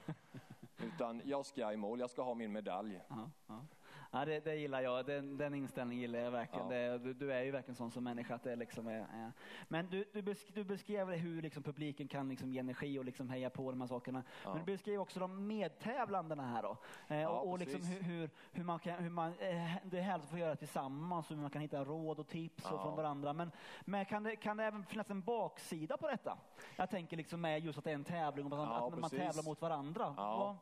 Utan 0.78 1.22
jag 1.26 1.46
ska 1.46 1.74
i 1.74 1.78
mål, 1.78 2.00
jag 2.00 2.10
ska 2.10 2.22
ha 2.22 2.34
min 2.34 2.52
medalj. 2.52 3.02
Ja, 3.08 3.30
ja. 3.48 3.66
Ja, 4.14 4.26
det, 4.26 4.40
det 4.40 4.56
gillar 4.56 4.82
jag. 4.82 5.06
Den, 5.06 5.38
den 5.38 5.54
inställningen 5.54 6.02
gillar 6.02 6.20
jag 6.20 6.32
verkligen. 6.32 6.70
Ja. 6.72 6.92
Det, 6.92 6.98
du, 6.98 7.14
du 7.14 7.34
är 7.34 7.44
ju 7.44 7.52
verkligen 7.52 7.76
sån 7.76 7.92
som 7.92 8.04
människa. 8.04 8.36
Att 8.36 8.44
det 8.44 8.56
liksom 8.56 8.88
är, 8.88 8.94
är. 9.00 9.32
Men 9.68 9.90
du, 9.90 10.06
du, 10.14 10.22
besk, 10.22 10.54
du 10.56 10.64
beskrev 10.64 11.10
hur 11.10 11.42
liksom 11.42 11.64
publiken 11.64 12.08
kan 12.08 12.30
liksom 12.30 12.52
ge 12.54 12.60
energi 12.60 13.00
och 13.00 13.06
liksom 13.06 13.30
heja 13.30 13.50
på 13.50 13.72
de 13.72 13.82
här 13.82 13.88
sakerna. 13.88 14.24
Ja. 14.44 14.50
Men 14.54 14.66
du 14.66 14.72
beskrev 14.72 15.00
också 15.02 15.20
de 15.20 15.48
medtävlandena 15.48 16.44
här. 16.48 16.64
Då. 16.64 16.78
Eh, 17.08 17.22
Ja, 17.22 17.30
och 17.30 17.50
och 17.52 17.60
liksom 17.60 17.82
hur, 17.84 18.02
hur, 18.02 18.30
hur 18.52 18.64
man 18.64 18.80
kan, 18.80 19.04
hur 19.04 19.10
man, 19.10 19.28
eh, 19.40 19.76
det 19.84 19.98
är 19.98 20.02
härligt 20.02 20.24
att 20.26 20.32
få 20.32 20.38
göra 20.38 20.56
tillsammans, 20.56 21.32
hur 21.32 21.36
man 21.36 21.50
kan 21.50 21.62
hitta 21.62 21.84
råd 21.84 22.20
och 22.20 22.28
tips 22.28 22.66
och 22.66 22.72
Ja. 22.78 22.84
från 22.84 22.96
varandra. 22.96 23.34
Men, 23.34 23.52
men 23.82 24.06
kan, 24.06 24.24
det, 24.24 24.36
kan 24.36 24.58
det 24.58 24.64
även 24.64 24.86
finnas 24.86 25.10
en 25.10 25.22
baksida 25.22 25.98
på 25.98 26.08
detta? 26.08 26.38
Jag 26.76 26.90
tänker 26.90 27.18
liksom 27.18 27.42
med 27.42 27.60
just 27.66 27.78
att 27.78 27.84
det 27.84 27.90
är 27.92 27.96
en 27.96 28.04
tävling 28.04 28.54
och 28.54 28.64
att, 28.64 28.70
Ja, 28.70 28.88
att 28.88 28.92
man 29.00 29.10
precis. 29.10 29.20
tävlar 29.20 29.44
mot 29.44 29.62
varandra. 29.62 30.14
Ja. 30.18 30.58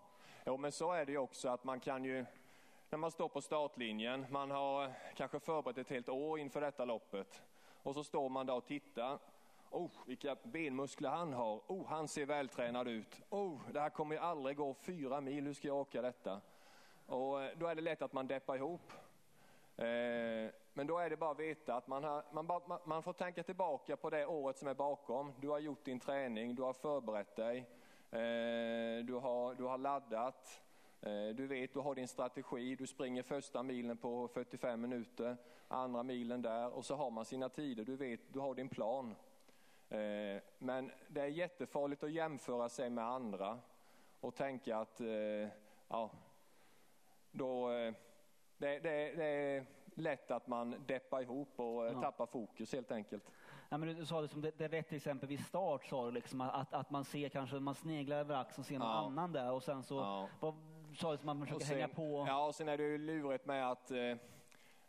Jo, 0.46 0.58
men 0.58 0.72
så 0.72 0.92
är 0.94 1.06
det 1.06 1.12
ju 1.12 1.18
också 1.18 1.50
att 1.50 1.64
man 1.64 1.80
kan 1.80 2.06
ju, 2.06 2.26
när 2.90 2.98
man 2.98 3.12
står 3.12 3.30
på 3.30 3.42
startlinjen, 3.42 4.26
man 4.30 4.52
har 4.52 4.94
kanske 5.16 5.40
förberett 5.40 5.78
ett 5.78 5.90
helt 5.90 6.10
år 6.10 6.40
inför 6.40 6.62
detta 6.62 6.86
loppet. 6.86 7.42
Och 7.84 7.94
så 7.94 8.04
står 8.04 8.30
man 8.30 8.46
där 8.46 8.54
och 8.54 8.66
tittar. 8.66 9.20
Oh, 9.70 9.92
vilka 10.06 10.36
benmuskler 10.44 11.10
han 11.10 11.34
har. 11.34 11.62
Oh, 11.68 11.88
han 11.88 12.08
ser 12.08 12.26
vältränad 12.26 12.88
ut. 12.88 13.22
Oh, 13.30 13.60
det 13.72 13.80
här 13.80 13.90
kommer 13.90 14.16
ju 14.16 14.22
aldrig 14.22 14.58
gå 14.58 14.74
fyra 14.74 15.22
mil. 15.22 15.46
Hur 15.46 15.54
ska 15.54 15.68
jag 15.68 15.78
åka 15.78 16.02
detta? 16.02 16.42
Och 17.06 17.44
eh, 17.44 17.58
då 17.58 17.68
är 17.68 17.76
det 17.76 17.82
lätt 17.82 18.02
att 18.02 18.14
man 18.14 18.28
deppar 18.28 18.56
ihop. 18.56 18.92
Eh, 19.78 20.52
men 20.74 20.88
då 20.88 20.98
är 20.98 21.10
det 21.10 21.18
bara 21.18 21.32
att 21.32 21.40
veta 21.40 21.76
att 21.76 21.88
man, 21.88 22.04
har, 22.04 22.24
man, 22.32 22.80
man, 22.86 23.04
får 23.04 23.14
tänka 23.14 23.44
tillbaka 23.44 23.98
på 23.98 24.10
det 24.10 24.26
året 24.26 24.58
som 24.58 24.68
är 24.68 24.74
bakom. 24.74 25.34
Du 25.40 25.50
har 25.50 25.60
gjort 25.60 25.86
din 25.86 26.00
träning, 26.00 26.56
du 26.56 26.62
har 26.62 26.74
förberett 26.74 27.36
dig, 27.36 27.58
eh, 28.12 29.06
du, 29.06 29.14
har, 29.14 29.56
du 29.56 29.64
har 29.64 29.78
laddat, 29.78 30.62
du 31.36 31.48
vet, 31.48 31.74
du 31.74 31.80
har 31.80 31.96
din 31.96 32.08
strategi, 32.08 32.76
du 32.76 32.88
springer 32.88 33.24
första 33.24 33.64
milen 33.64 33.98
på 33.98 34.28
45 34.28 34.82
minuter, 34.82 35.38
andra 35.68 36.04
milen 36.04 36.42
där 36.42 36.70
och 36.70 36.86
så 36.86 36.96
har 36.96 37.12
man 37.12 37.26
sina 37.26 37.50
tider, 37.50 37.86
du 37.86 37.96
vet, 37.96 38.20
du 38.34 38.40
har 38.40 38.56
din 38.56 38.70
plan. 38.70 39.16
Eh, 39.90 40.42
men 40.58 40.92
det 41.08 41.22
är 41.22 41.26
jättefarligt 41.28 42.04
att 42.04 42.12
jämföra 42.12 42.70
sig 42.70 42.90
med 42.90 43.04
andra 43.06 43.60
och 44.20 44.36
tänka 44.36 44.78
att 44.78 45.02
eh, 45.02 45.08
ja, 45.88 46.12
då, 47.32 47.72
eh, 47.72 47.94
det, 48.58 48.80
det, 48.80 49.14
det 49.16 49.26
är 49.26 49.66
lätt 49.96 50.32
att 50.32 50.48
man 50.48 50.76
deppar 50.88 51.22
ihop 51.22 51.50
och 51.60 51.86
eh, 51.88 51.92
Ja. 51.94 52.02
tappar 52.02 52.26
fokus 52.26 52.74
helt 52.74 52.92
enkelt. 52.92 53.32
ja, 53.70 53.78
men 53.78 53.96
du 53.96 54.06
sa 54.06 54.22
det 54.22 54.28
som 54.28 54.42
det, 54.42 54.52
det 54.58 54.68
rätt 54.68 54.94
exempel 54.94 55.30
vid 55.30 55.46
start 55.46 55.86
sa 55.86 56.06
du 56.06 56.12
liksom 56.12 56.42
att, 56.42 56.74
att 56.74 56.90
man 56.92 57.06
ser 57.06 57.30
kanske, 57.30 57.60
man 57.60 57.76
sneglar 57.76 58.18
över 58.18 58.36
axeln 58.36 58.62
och 58.62 58.66
ser 58.66 58.80
någon 58.80 58.88
Ja. 58.88 59.06
annan 59.06 59.32
där 59.32 59.52
och 59.52 59.64
sen 59.64 59.84
så 59.84 59.96
Ja. 59.96 60.28
vad, 60.40 60.54
sa 61.00 61.18
som 61.18 61.30
att 61.30 61.38
man 61.38 61.48
försöker 61.48 61.66
sen, 61.66 61.76
hänga 61.76 61.88
på. 61.88 62.26
Ja, 62.28 62.46
och 62.46 62.56
sen 62.56 62.70
är 62.70 62.78
det 62.78 62.84
ju 62.84 62.98
lurigt 62.98 63.46
med 63.46 63.72
att, 63.72 63.92
eh, 63.92 64.16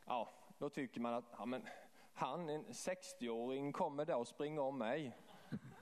ja, 0.06 0.28
då 0.58 0.68
tycker 0.68 1.00
man 1.00 1.14
att, 1.14 1.24
ja 1.38 1.46
men 1.46 1.62
han, 2.14 2.48
en 2.48 2.64
60-åring, 2.64 3.72
kommer 3.72 4.04
där 4.04 4.16
och 4.16 4.28
springer 4.28 4.62
om 4.62 4.78
mig. 4.78 5.16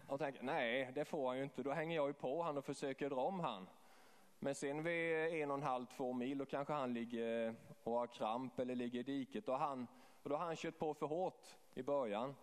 Och 0.06 0.18
tänker, 0.18 0.42
nej 0.42 0.92
det 0.94 1.04
får 1.04 1.28
han 1.28 1.36
ju 1.36 1.42
inte, 1.42 1.62
då 1.62 1.72
hänger 1.72 1.96
jag 1.96 2.06
ju 2.06 2.12
på 2.12 2.42
han 2.42 2.58
och 2.58 2.64
försöker 2.64 3.10
dra 3.10 3.20
om 3.20 3.40
han. 3.40 3.68
Men 4.38 4.54
sen 4.54 4.82
vid 4.82 5.16
en 5.42 5.50
och 5.50 5.56
en 5.56 5.62
halv, 5.62 5.86
två 5.96 6.12
mil, 6.12 6.38
då 6.38 6.46
kanske 6.46 6.72
han 6.72 6.94
ligger 6.94 7.54
och 7.82 7.92
har 7.92 8.06
kramp 8.06 8.58
eller 8.58 8.74
ligger 8.74 9.00
i 9.00 9.02
diket 9.02 9.48
och, 9.48 9.58
han, 9.58 9.86
och 10.22 10.30
då 10.30 10.36
har 10.36 10.46
han 10.46 10.56
kört 10.56 10.78
på 10.78 10.94
för 10.94 11.06
hårt 11.06 11.46
i 11.74 11.82
början. 11.82 12.34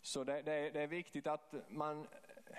Så 0.00 0.24
det, 0.24 0.42
det, 0.42 0.70
det 0.70 0.80
är 0.80 0.86
viktigt 0.86 1.26
att 1.26 1.54
man, 1.68 2.06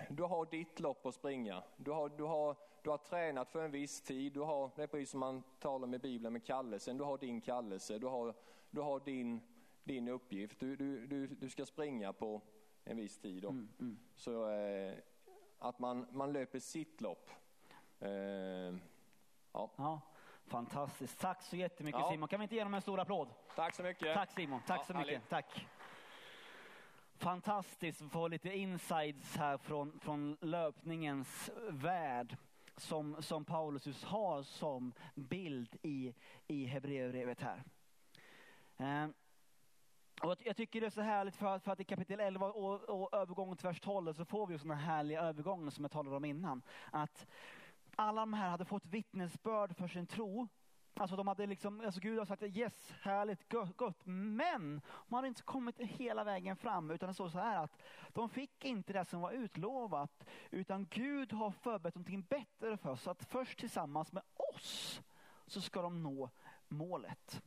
du 0.10 0.24
har 0.24 0.46
ditt 0.46 0.80
lopp 0.80 1.06
att 1.06 1.16
springa. 1.16 1.64
Du 1.78 1.92
har, 1.92 2.10
du, 2.10 2.24
har, 2.24 2.56
du 2.82 2.90
har 2.90 2.98
tränat 2.98 3.50
för 3.52 3.66
en 3.66 3.72
viss 3.72 4.02
tid. 4.02 4.34
Du 4.34 4.40
har, 4.40 4.72
det 4.76 4.84
är 4.84 4.88
precis 4.88 5.10
som 5.10 5.20
man 5.20 5.44
talar 5.60 5.88
med 5.88 6.02
Bibeln 6.02 6.34
med 6.34 6.46
kallelsen. 6.46 6.98
Du 6.98 7.04
har 7.04 7.18
din 7.18 7.42
kallelse, 7.42 7.98
du 8.00 8.08
har, 8.08 8.34
du 8.70 8.82
har 8.82 9.00
din, 9.00 9.42
din 9.84 10.08
uppgift. 10.08 10.60
Du, 10.60 10.76
du, 10.76 11.08
du, 11.08 11.28
du 11.28 11.50
ska 11.50 11.66
springa 11.66 12.14
på 12.14 12.42
en 12.84 12.98
viss 12.98 13.18
tid. 13.20 13.46
Mm, 13.46 13.70
mm. 13.80 14.00
Så 14.16 14.50
eh, 14.50 14.94
att 15.60 15.80
man, 15.80 16.08
man 16.12 16.34
löper 16.34 16.60
sitt 16.60 17.02
lopp. 17.02 17.30
Eh, 18.00 18.10
ja. 18.10 19.72
Ja, 19.76 20.02
fantastiskt. 20.46 21.20
Tack 21.20 21.42
så 21.42 21.56
jättemycket 21.56 22.02
Ja. 22.02 22.10
Simon. 22.12 22.28
Kan 22.30 22.40
vi 22.40 22.44
inte 22.44 22.56
ge 22.56 22.62
honom 22.62 22.74
en 22.74 22.82
stor 22.82 23.00
applåd? 23.00 23.28
Tack 23.56 23.76
så 23.76 23.84
mycket. 23.84 24.14
Tack 24.14 24.32
Simon, 24.32 24.62
tack 24.68 24.80
Ja, 24.80 24.84
så 24.86 24.94
mycket. 24.94 25.12
härligt. 25.12 25.30
Tack. 25.30 25.68
Fantastiskt 27.24 28.02
att 28.02 28.12
få 28.12 28.28
lite 28.28 28.58
insides 28.58 29.36
här 29.38 29.58
från, 29.58 30.00
från 30.00 30.38
löpningens 30.42 31.52
värld 31.70 32.38
som, 32.78 33.16
som 33.24 33.46
Paulus 33.46 33.86
just 33.88 34.04
har 34.04 34.44
som 34.44 34.94
bild 35.16 35.76
i, 35.82 36.14
i 36.48 36.66
Hebreerbrevet 36.66 37.42
här. 37.42 37.64
Eh, 38.78 39.10
och 40.22 40.30
jag- 40.32 40.38
jag 40.46 40.58
tycker 40.58 40.82
det 40.82 40.88
är 40.88 40.92
så 40.92 41.02
härligt 41.02 41.36
för 41.36 41.56
att, 41.56 41.64
för 41.64 41.72
att 41.72 41.80
i 41.80 41.84
kapitel 41.84 42.20
11 42.20 42.52
och, 42.52 42.82
och 42.90 43.14
övergången 43.14 43.58
till 43.58 43.68
vers 43.68 43.80
12 43.80 44.14
så 44.14 44.26
får 44.26 44.48
vi 44.48 44.58
sådana 44.60 44.76
härliga 44.80 45.22
övergångar 45.22 45.70
som 45.70 45.84
jag 45.84 45.92
talade 45.92 46.16
om 46.16 46.26
innan. 46.26 46.62
Att 46.92 47.28
alla 47.96 48.22
de 48.22 48.34
här 48.34 48.50
hade 48.50 48.66
fått 48.66 48.86
vittnesbörd 48.86 49.76
för 49.76 49.88
sin 49.88 50.08
tro. 50.08 50.48
Alltså 50.96 51.16
de 51.16 51.28
hade 51.28 51.46
liksom, 51.46 51.82
alltså 51.82 52.00
Gud 52.02 52.20
har 52.20 52.26
sagt 52.26 52.44
yes, 52.44 52.94
härligt, 53.02 53.50
gott. 53.78 54.02
Men 54.06 54.82
man 55.08 55.18
hade 55.18 55.28
inte 55.28 55.44
kommit 55.44 55.80
hela 55.80 56.24
vägen 56.24 56.56
fram 56.56 56.92
utan 56.92 57.08
det 57.08 57.14
står 57.14 57.30
så 57.30 57.40
här 57.40 57.64
att 57.64 57.82
de 58.10 58.30
fick 58.30 58.66
inte 58.66 58.94
det 58.94 59.06
som 59.06 59.22
var 59.22 59.32
utlovat 59.32 60.26
utan 60.52 60.88
Gud 60.90 61.34
har 61.34 61.52
förberett 61.52 61.96
någonting 61.96 62.22
bättre 62.22 62.78
för 62.78 62.90
oss. 62.90 63.02
Så 63.02 63.12
att 63.12 63.24
först 63.24 63.60
tillsammans 63.60 64.12
med 64.12 64.24
oss 64.56 65.02
så 65.48 65.62
ska 65.62 65.82
de 65.82 66.04
nå 66.04 66.30
målet. 66.68 67.44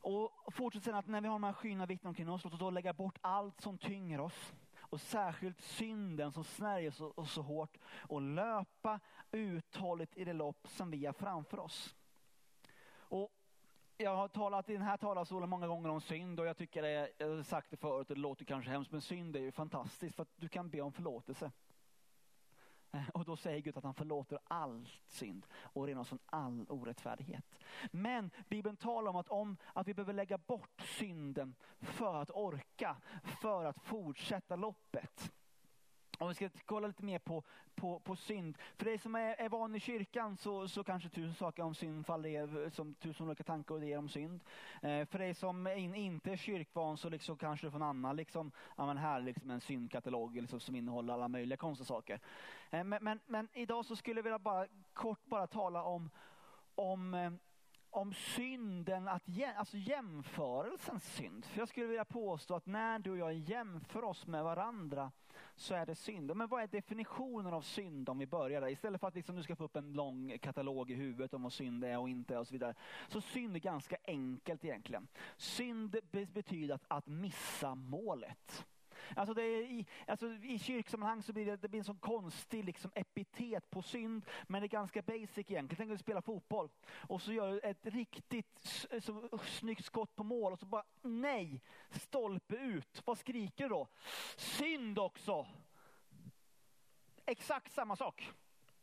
Och 0.00 0.54
fortsätt 0.54 0.84
sen 0.84 0.94
att 0.94 1.06
när 1.06 1.20
vi 1.20 1.28
har 1.28 1.34
de 1.34 1.44
här 1.44 1.52
skyna 1.52 1.86
vittnen 1.86 2.08
omkring 2.08 2.30
oss, 2.30 2.44
låt 2.44 2.52
oss 2.52 2.60
då 2.60 2.70
lägga 2.70 2.92
bort 2.92 3.18
allt 3.20 3.60
som 3.60 3.78
tynger 3.78 4.20
oss 4.20 4.52
och 4.90 5.00
särskilt 5.00 5.60
synden 5.60 6.32
som 6.32 6.44
snärjer 6.44 6.88
oss 6.88 7.00
oss 7.00 7.32
så 7.32 7.42
hårt 7.42 7.78
och 7.96 8.22
löpa 8.22 9.00
uthålligt 9.30 10.16
i 10.16 10.24
det 10.24 10.32
lopp 10.32 10.68
som 10.68 10.90
vi 10.90 11.06
har 11.06 11.12
framför 11.12 11.58
oss. 11.58 11.94
Jag 14.00 14.16
har 14.16 14.28
talat 14.28 14.70
i 14.70 14.72
den 14.72 14.82
här 14.82 14.96
talarstolen 14.96 15.48
många 15.48 15.66
gånger 15.66 15.88
om 15.88 16.00
synd 16.00 16.40
och 16.40 16.46
jag 16.46 16.56
tycker 16.56 16.82
det, 16.82 17.10
jag 17.18 17.28
har 17.28 17.42
sagt 17.42 17.70
det 17.70 17.76
förut 17.76 18.10
och 18.10 18.16
det 18.16 18.20
låter 18.20 18.44
kanske 18.44 18.70
hemskt 18.70 18.92
men 18.92 19.00
synd 19.00 19.36
är 19.36 19.40
ju 19.40 19.52
fantastiskt 19.52 20.16
för 20.16 20.22
att 20.22 20.32
du 20.36 20.48
kan 20.48 20.70
be 20.70 20.80
om 20.80 20.92
förlåtelse. 20.92 21.50
Eh, 22.92 23.08
och 23.08 23.24
då 23.24 23.36
säger 23.36 23.60
Gud 23.60 23.76
att 23.76 23.84
han 23.84 23.94
förlåter 23.94 24.38
all 24.48 24.88
synd 25.06 25.46
och 25.54 25.86
renar 25.86 26.00
oss 26.00 26.08
från 26.08 26.18
all 26.26 26.66
orättfärdighet. 26.68 27.44
Men 27.90 28.30
Bibeln 28.48 28.76
talar 28.76 29.10
om 29.10 29.16
att, 29.16 29.28
om 29.28 29.56
att 29.72 29.88
vi 29.88 29.94
behöver 29.94 30.12
lägga 30.12 30.38
bort 30.38 30.82
synden 30.98 31.54
för 31.80 32.14
att 32.14 32.30
orka, 32.30 32.96
för 33.22 33.64
att 33.64 33.78
fortsätta 33.78 34.56
loppet. 34.56 35.32
Om 36.18 36.28
vi 36.28 36.34
ska 36.34 36.48
kolla 36.66 36.86
lite 36.86 37.04
mer 37.04 37.18
på, 37.18 37.42
på, 37.74 38.00
på 38.00 38.16
synd. 38.16 38.58
För 38.76 38.84
dig 38.84 38.98
som 38.98 39.14
är, 39.14 39.34
är 39.34 39.48
van 39.48 39.74
i 39.74 39.80
kyrkan 39.80 40.36
så, 40.36 40.68
så 40.68 40.84
kanske 40.84 41.08
tusen 41.08 41.34
saker 41.34 41.62
om 41.62 41.74
synd 41.74 42.06
faller 42.06 42.28
er 42.28 42.70
som 42.70 42.94
tusen 42.94 43.26
olika 43.26 43.44
tankar 43.44 43.74
och 43.74 43.82
idéer 43.82 43.98
om 43.98 44.08
synd. 44.08 44.40
Eh, 44.82 45.06
för 45.06 45.18
dig 45.18 45.34
som 45.34 45.66
är 45.66 45.74
in, 45.74 45.94
inte 45.94 46.32
är 46.32 46.36
kyrkvan 46.36 46.96
så 46.96 47.08
liksom 47.08 47.36
kanske 47.36 47.66
du 47.66 47.70
får 47.70 47.78
en 47.78 47.82
annan, 47.82 48.16
liksom, 48.16 48.52
ja, 48.76 48.86
men 48.86 48.96
här 48.96 49.20
liksom 49.20 49.50
en 49.50 49.60
syndkatalog 49.60 50.36
liksom, 50.36 50.60
som 50.60 50.76
innehåller 50.76 51.14
alla 51.14 51.28
möjliga 51.28 51.56
konstiga 51.56 51.86
saker. 51.86 52.20
Eh, 52.70 52.84
men, 52.84 53.04
men, 53.04 53.20
men 53.26 53.48
idag 53.52 53.84
så 53.84 53.96
skulle 53.96 54.18
jag 54.18 54.24
vilja 54.24 54.38
bara 54.38 54.66
kort 54.92 55.24
bara 55.24 55.46
tala 55.46 55.82
om, 55.82 56.10
om 56.74 57.14
eh, 57.14 57.30
om 57.90 58.14
synden, 58.14 59.08
att 59.08 59.22
alltså 59.56 59.76
jämförelsens 59.76 61.14
synd. 61.14 61.44
För 61.44 61.58
jag 61.58 61.68
skulle 61.68 61.86
vilja 61.86 62.04
påstå 62.04 62.54
att 62.54 62.66
när 62.66 62.98
du 62.98 63.10
och 63.10 63.18
jag 63.18 63.34
jämför 63.34 64.04
oss 64.04 64.26
med 64.26 64.44
varandra 64.44 65.12
så 65.54 65.74
är 65.74 65.86
det 65.86 65.94
synd. 65.94 66.36
Men 66.36 66.48
vad 66.48 66.62
är 66.62 66.66
definitionen 66.66 67.54
av 67.54 67.62
synd 67.62 68.08
om 68.08 68.18
vi 68.18 68.26
börjar 68.26 68.60
där? 68.60 68.68
Istället 68.68 69.00
för 69.00 69.08
att 69.08 69.14
liksom 69.14 69.36
du 69.36 69.42
ska 69.42 69.56
få 69.56 69.64
upp 69.64 69.76
en 69.76 69.92
lång 69.92 70.38
katalog 70.38 70.90
i 70.90 70.94
huvudet 70.94 71.34
om 71.34 71.42
vad 71.42 71.52
synd 71.52 71.84
är 71.84 71.98
och 71.98 72.08
inte 72.08 72.34
är 72.34 72.38
och 72.38 72.46
så 72.46 72.52
vidare. 72.52 72.74
Så 73.08 73.20
synd 73.20 73.56
är 73.56 73.60
ganska 73.60 73.96
enkelt 74.04 74.64
egentligen. 74.64 75.08
Synd 75.36 75.96
betyder 76.10 76.74
att, 76.74 76.84
att 76.88 77.06
missa 77.06 77.74
målet. 77.74 78.66
Alltså, 79.16 79.34
det 79.34 79.42
är 79.42 79.62
i, 79.62 79.86
alltså 80.06 80.32
I 80.32 80.58
kyrksammanhang 80.58 81.22
så 81.22 81.32
blir 81.32 81.46
det, 81.46 81.56
det 81.56 81.68
blir 81.68 81.78
en 81.78 81.84
sån 81.84 81.98
konstig 81.98 82.64
liksom 82.64 82.90
epitet 82.94 83.70
på 83.70 83.82
synd, 83.82 84.26
men 84.46 84.60
det 84.60 84.66
är 84.66 84.68
ganska 84.68 85.02
basic 85.02 85.38
egentligen. 85.38 85.76
Tänk 85.76 85.90
att 85.90 85.98
du 85.98 86.02
spelar 86.02 86.20
fotboll 86.20 86.68
och 86.90 87.22
så 87.22 87.32
gör 87.32 87.52
du 87.52 87.60
ett 87.60 87.86
riktigt 87.86 88.58
så, 89.00 89.38
snyggt 89.44 89.84
skott 89.84 90.16
på 90.16 90.24
mål 90.24 90.52
och 90.52 90.58
så 90.58 90.66
bara 90.66 90.84
nej, 91.02 91.62
stolpe 91.90 92.56
ut. 92.56 93.02
Vad 93.04 93.18
skriker 93.18 93.64
du 93.64 93.68
då? 93.68 93.88
Synd 94.36 94.98
också! 94.98 95.46
Exakt 97.26 97.72
samma 97.72 97.96
sak. 97.96 98.32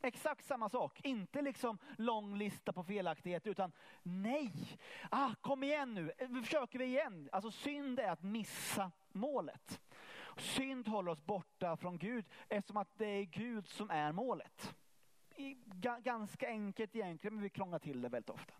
Exakt 0.01 0.45
samma 0.45 0.69
sak. 0.69 1.01
Inte 1.03 1.41
liksom 1.41 1.77
lång 1.97 2.37
lista 2.37 2.73
på 2.73 2.83
felaktigheter 2.83 3.51
utan 3.51 3.71
nej, 4.03 4.51
ah, 5.11 5.31
kom 5.41 5.63
igen 5.63 5.93
nu, 5.93 6.11
försöker 6.43 6.79
vi 6.79 6.85
igen. 6.85 7.29
Alltså 7.31 7.51
synd 7.51 7.99
är 7.99 8.09
att 8.09 8.23
missa 8.23 8.91
målet. 9.11 9.81
Synd 10.35 10.87
håller 10.87 11.11
oss 11.11 11.25
borta 11.25 11.77
från 11.77 11.97
Gud 11.97 12.25
eftersom 12.49 12.77
att 12.77 12.97
det 12.97 13.05
är 13.05 13.23
Gud 13.23 13.67
som 13.67 13.89
är 13.89 14.11
målet. 14.11 14.75
Ganska 15.99 16.47
enkelt 16.47 16.95
egentligen 16.95 17.33
men 17.33 17.43
vi 17.43 17.49
krånglar 17.49 17.79
till 17.79 18.01
det 18.01 18.09
väldigt 18.09 18.29
ofta. 18.29 18.53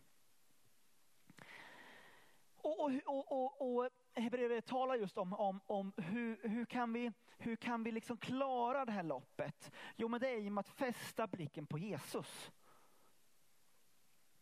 Och, 2.58 2.80
och, 2.80 2.92
och, 3.06 3.32
och, 3.32 3.78
och 3.78 3.90
Hebreerbrevet 4.14 4.66
talar 4.66 4.96
just 4.96 5.18
om, 5.18 5.34
om, 5.34 5.62
om 5.66 5.94
hur, 5.98 6.50
hur 6.50 6.66
kan 6.66 6.94
vi, 6.94 7.12
hur 7.38 7.56
kan 7.56 7.84
vi 7.84 7.92
liksom 7.92 8.18
klara 8.18 8.86
det 8.86 8.92
här 8.92 9.04
loppet? 9.04 9.72
Jo 9.96 10.08
men 10.08 10.20
det 10.20 10.30
är 10.30 10.38
genom 10.38 10.58
att 10.58 10.70
fästa 10.70 11.28
blicken 11.28 11.68
på 11.68 11.78
Jesus. 11.78 12.52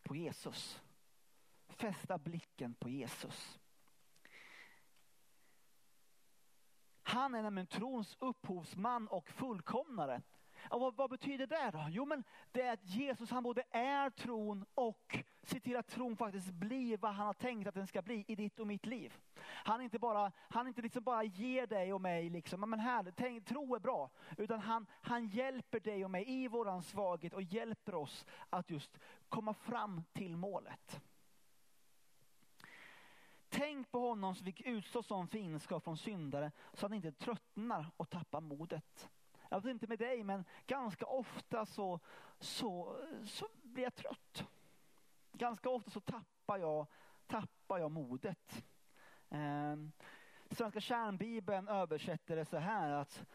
På 0.02 0.16
Jesus. 0.16 0.82
Fästa 1.68 2.18
blicken 2.18 2.74
på 2.74 2.88
Jesus. 2.88 3.60
Han 7.06 7.34
är 7.34 7.42
nämligen 7.42 7.66
trons 7.66 8.16
upphovsman 8.20 9.08
och 9.08 9.28
fullkomnare. 9.28 10.22
Och 10.70 10.80
vad, 10.80 10.96
vad 10.96 11.10
betyder 11.10 11.46
det 11.46 11.70
då? 11.72 11.86
Jo 11.88 12.04
men 12.04 12.24
det 12.52 12.62
är 12.62 12.72
att 12.72 12.84
Jesus 12.84 13.30
han 13.30 13.42
både 13.42 13.62
är 13.70 14.10
tron 14.10 14.64
och 14.74 15.18
ser 15.42 15.60
till 15.60 15.76
att 15.76 15.88
tron 15.88 16.16
faktiskt 16.16 16.50
blir 16.50 16.96
vad 16.96 17.14
han 17.14 17.26
har 17.26 17.34
tänkt 17.34 17.68
att 17.68 17.74
den 17.74 17.86
ska 17.86 18.02
bli 18.02 18.24
i 18.28 18.34
ditt 18.34 18.60
och 18.60 18.66
mitt 18.66 18.86
liv. 18.86 19.12
Han 19.42 19.80
inte 19.80 19.98
bara, 19.98 20.32
han 20.48 20.68
inte 20.68 20.82
liksom 20.82 21.02
bara 21.02 21.24
ger 21.24 21.66
dig 21.66 21.92
och 21.92 22.00
mig 22.00 22.30
liksom, 22.30 22.70
men 22.70 22.80
här, 22.80 23.12
tänk, 23.16 23.46
tro 23.46 23.74
är 23.74 23.80
bra. 23.80 24.10
Utan 24.36 24.60
han, 24.60 24.86
han 25.00 25.26
hjälper 25.26 25.80
dig 25.80 26.04
och 26.04 26.10
mig 26.10 26.24
i 26.26 26.48
våran 26.48 26.82
svaghet 26.82 27.34
och 27.34 27.42
hjälper 27.42 27.94
oss 27.94 28.26
att 28.50 28.70
just 28.70 28.98
komma 29.28 29.54
fram 29.54 30.02
till 30.12 30.36
målet. 30.36 31.00
Tänk 33.56 33.90
på 33.90 34.08
honom 34.08 34.34
som 34.34 34.44
fick 34.44 34.60
utstå 34.60 35.02
sån 35.02 35.28
fiendskap 35.28 35.84
från 35.84 35.96
syndare 35.96 36.52
så 36.72 36.86
att 36.86 36.90
han 36.90 36.92
inte 36.92 37.12
tröttnar 37.12 37.90
och 37.96 38.10
tappar 38.10 38.40
modet. 38.40 39.10
Jag 39.48 39.60
vet 39.60 39.70
inte 39.70 39.86
med 39.86 39.98
dig 39.98 40.24
men 40.24 40.44
ganska 40.66 41.06
ofta 41.06 41.66
så, 41.66 42.00
så, 42.38 42.96
så 43.26 43.48
blir 43.62 43.84
jag 43.84 43.94
trött. 43.94 44.46
Ganska 45.32 45.70
ofta 45.70 45.90
så 45.90 46.00
tappar 46.00 46.58
jag, 46.58 46.86
tappar 47.26 47.78
jag 47.78 47.90
modet. 47.90 48.64
Eh, 49.30 49.76
Svenska 50.50 50.80
kärnbibeln 50.80 51.68
översätter 51.68 52.36
det 52.36 52.44
så 52.44 52.56
här 52.56 52.90
att 52.90 53.26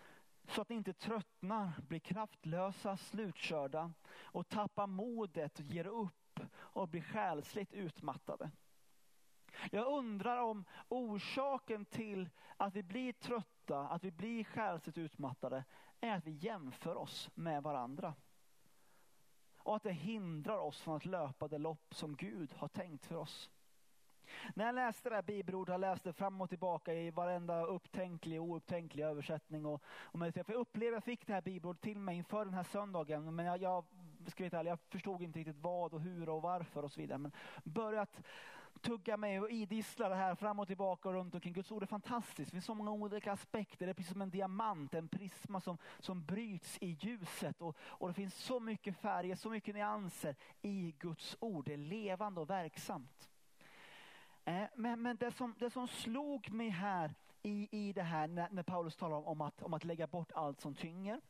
så 0.47 0.61
att 0.61 0.69
ni 0.69 0.75
inte 0.75 0.93
tröttnar, 0.93 1.71
blir 1.87 1.99
kraftlösa, 1.99 2.97
slutkörda 2.97 3.91
och 4.21 4.49
tappar 4.49 4.87
modet 4.87 5.59
och 5.59 5.65
ger 5.65 5.87
upp 5.87 6.39
och 6.55 6.87
blir 6.87 7.01
själsligt 7.01 7.73
utmattade. 7.73 8.51
Jag 9.71 9.87
undrar 9.87 10.41
om 10.41 10.65
orsaken 10.89 11.85
till 11.85 12.29
att 12.57 12.75
vi 12.75 12.83
blir 12.83 13.13
trötta, 13.13 13.79
att 13.79 14.03
vi 14.03 14.11
blir 14.11 14.43
själsligt 14.43 14.97
utmattade, 14.97 15.63
är 16.01 16.17
att 16.17 16.27
vi 16.27 16.31
jämför 16.31 16.95
oss 16.95 17.29
med 17.33 17.63
varandra. 17.63 18.13
Och 19.57 19.75
att 19.75 19.83
det 19.83 19.91
hindrar 19.91 20.57
oss 20.57 20.81
från 20.81 20.95
att 20.95 21.05
löpa 21.05 21.47
det 21.47 21.57
lopp 21.57 21.95
som 21.95 22.15
Gud 22.15 22.53
har 22.57 22.67
tänkt 22.67 23.05
för 23.05 23.15
oss. 23.15 23.49
När 24.55 24.65
jag 24.65 24.75
läste 24.75 25.09
det 25.09 25.15
här 25.15 25.21
bibelordet, 25.21 25.73
jag 25.73 25.81
läste 25.81 26.13
fram 26.13 26.41
och 26.41 26.49
tillbaka 26.49 26.93
i 26.93 27.11
varenda 27.11 27.65
upptänklig 27.65 28.41
och 28.41 28.47
oupptänklig 28.47 29.03
översättning. 29.03 29.65
Och, 29.65 29.83
och 29.85 30.19
för 30.19 30.33
jag 30.35 30.49
upplevde 30.49 30.97
att 30.97 31.07
jag 31.07 31.11
fick 31.11 31.27
det 31.27 31.33
här 31.33 31.41
bibelordet 31.41 31.81
till 31.81 31.99
mig 31.99 32.17
inför 32.17 32.45
den 32.45 32.53
här 32.53 32.63
söndagen. 32.63 33.35
Men 33.35 33.45
jag, 33.45 33.61
jag, 33.61 33.85
ska 34.27 34.43
veta, 34.43 34.63
jag 34.63 34.79
förstod 34.79 35.21
inte 35.21 35.39
riktigt 35.39 35.61
vad 35.61 35.93
och 35.93 36.01
hur 36.01 36.29
och 36.29 36.41
varför 36.41 36.83
och 36.83 36.91
så 36.91 37.01
vidare. 37.01 37.17
Men 37.17 37.31
börjat 37.63 38.21
tugga 38.81 39.17
mig 39.17 39.39
och 39.39 39.49
idissla 39.49 40.09
det 40.09 40.15
här 40.15 40.35
fram 40.35 40.59
och 40.59 40.67
tillbaka 40.67 41.09
och 41.09 41.15
runt 41.15 41.33
omkring. 41.33 41.53
Guds 41.53 41.71
ord 41.71 41.83
är 41.83 41.87
fantastiskt. 41.87 42.51
Det 42.51 42.55
finns 42.55 42.65
så 42.65 42.73
många 42.73 42.91
olika 42.91 43.31
aspekter. 43.31 43.85
Det 43.85 43.91
är 43.91 43.93
precis 43.93 44.11
som 44.11 44.21
en 44.21 44.29
diamant, 44.29 44.93
en 44.93 45.07
prisma 45.07 45.61
som, 45.61 45.77
som 45.99 46.25
bryts 46.25 46.77
i 46.81 46.97
ljuset. 47.01 47.61
Och, 47.61 47.77
och 47.81 48.07
det 48.07 48.13
finns 48.13 48.35
så 48.35 48.59
mycket 48.59 48.97
färger, 48.97 49.35
så 49.35 49.49
mycket 49.49 49.75
nyanser 49.75 50.35
i 50.61 50.95
Guds 50.99 51.37
ord. 51.39 51.65
Det 51.65 51.73
är 51.73 51.77
levande 51.77 52.41
och 52.41 52.49
verksamt. 52.49 53.29
Eh, 54.45 54.63
men, 54.75 55.01
men 55.01 55.17
det, 55.17 55.31
som, 55.31 55.55
det 55.59 55.69
som 55.69 55.87
slog 55.87 56.51
mig 56.51 56.69
här 56.69 57.15
i, 57.41 57.67
i 57.71 57.93
det 57.93 58.03
här 58.03 58.27
när, 58.27 58.49
när 58.49 58.63
Paulus 58.63 58.95
talar 58.95 59.17
om, 59.17 59.25
om, 59.25 59.41
att, 59.41 59.61
om 59.61 59.73
att 59.73 59.83
lägga 59.83 60.07
bort 60.07 60.31
allt 60.31 60.61
som 60.61 60.75
tynger. 60.75 61.21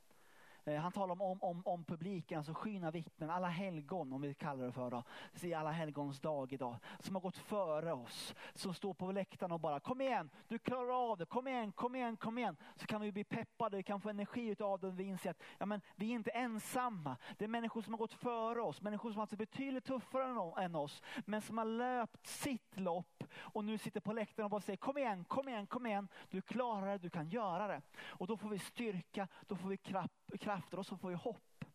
Eh, 0.65 0.76
han 0.76 0.91
talar 0.91 1.22
om, 1.22 1.41
om, 1.41 1.62
om 1.65 1.84
publiken, 1.84 2.38
alltså 2.38 2.54
skyna 2.54 2.91
vittnen, 2.91 3.30
alla 3.30 3.48
helgon 3.48 4.13
om 4.13 4.22
vi 4.22 4.34
kallar 4.34 4.65
det 4.65 4.72
för. 4.72 4.91
Då. 4.91 5.04
Se 5.34 5.54
alla 5.54 5.72
helgons 5.72 6.19
dag 6.19 6.54
idag. 6.54 6.76
Som 7.00 7.15
har 7.15 7.22
gått 7.22 7.38
före 7.38 7.93
oss. 7.93 8.36
Som 8.54 8.74
står 8.74 8.93
på 8.93 9.12
läktaren 9.12 9.52
och 9.52 9.60
bara 9.60 9.80
kom 9.80 10.02
igen, 10.02 10.30
du 10.48 10.60
klarar 10.60 11.12
av 11.12 11.17
det, 11.17 11.26
kom 11.26 11.48
igen, 11.48 11.72
kom 11.72 11.95
igen, 11.95 12.17
kom 12.17 12.38
igen. 12.38 12.58
Så 12.76 12.86
kan 12.86 13.02
vi 13.02 13.12
bli 13.12 13.24
peppade, 13.24 13.78
vi 13.78 13.84
kan 13.84 14.02
få 14.02 14.10
energi 14.10 14.56
av 14.60 14.80
det. 14.80 14.91
Vi 14.91 15.04
inser 15.04 15.32
att 15.32 15.43
ja, 15.58 15.65
men, 15.65 15.82
vi 15.95 16.10
är 16.10 16.15
inte 16.15 16.32
ensamma. 16.32 17.17
Det 17.38 17.43
är 17.43 17.50
människor 17.50 17.82
som 17.82 17.93
har 17.93 17.98
gått 17.98 18.13
före 18.13 18.62
oss, 18.62 18.82
människor 18.82 19.12
som 19.12 19.19
har 19.19 19.28
varit 19.28 19.38
betydligt 19.38 19.86
tuffare 19.86 20.63
än 20.63 20.76
oss. 20.76 21.02
Men 21.26 21.41
som 21.41 21.58
har 21.58 21.65
löpt 21.65 22.28
sitt 22.28 22.80
lopp 22.80 23.18
och 23.36 23.65
nu 23.65 23.78
sitter 23.78 24.00
på 24.00 24.13
läktaren 24.13 24.46
och 24.46 24.52
bara 24.52 24.62
säger 24.62 24.78
kom 24.78 24.98
igen, 24.98 25.26
kom 25.26 25.50
igen, 25.50 25.68
kom 25.68 25.86
igen. 25.86 26.08
Du 26.30 26.42
klarar 26.42 26.92
det, 26.92 26.98
du 26.98 27.10
kan 27.10 27.30
göra 27.30 27.68
det. 27.68 27.82
Och 28.00 28.28
då 28.28 28.38
får 28.38 28.50
vi 28.50 28.60
styrka, 28.60 29.28
då 29.48 29.56
får 29.56 29.70
vi 29.70 29.78
kraft 29.78 30.13
krafter 30.39 30.80
och 30.80 30.86
så 30.86 30.98
får 30.98 31.10
vi 31.10 31.15
hopp. 31.15 31.65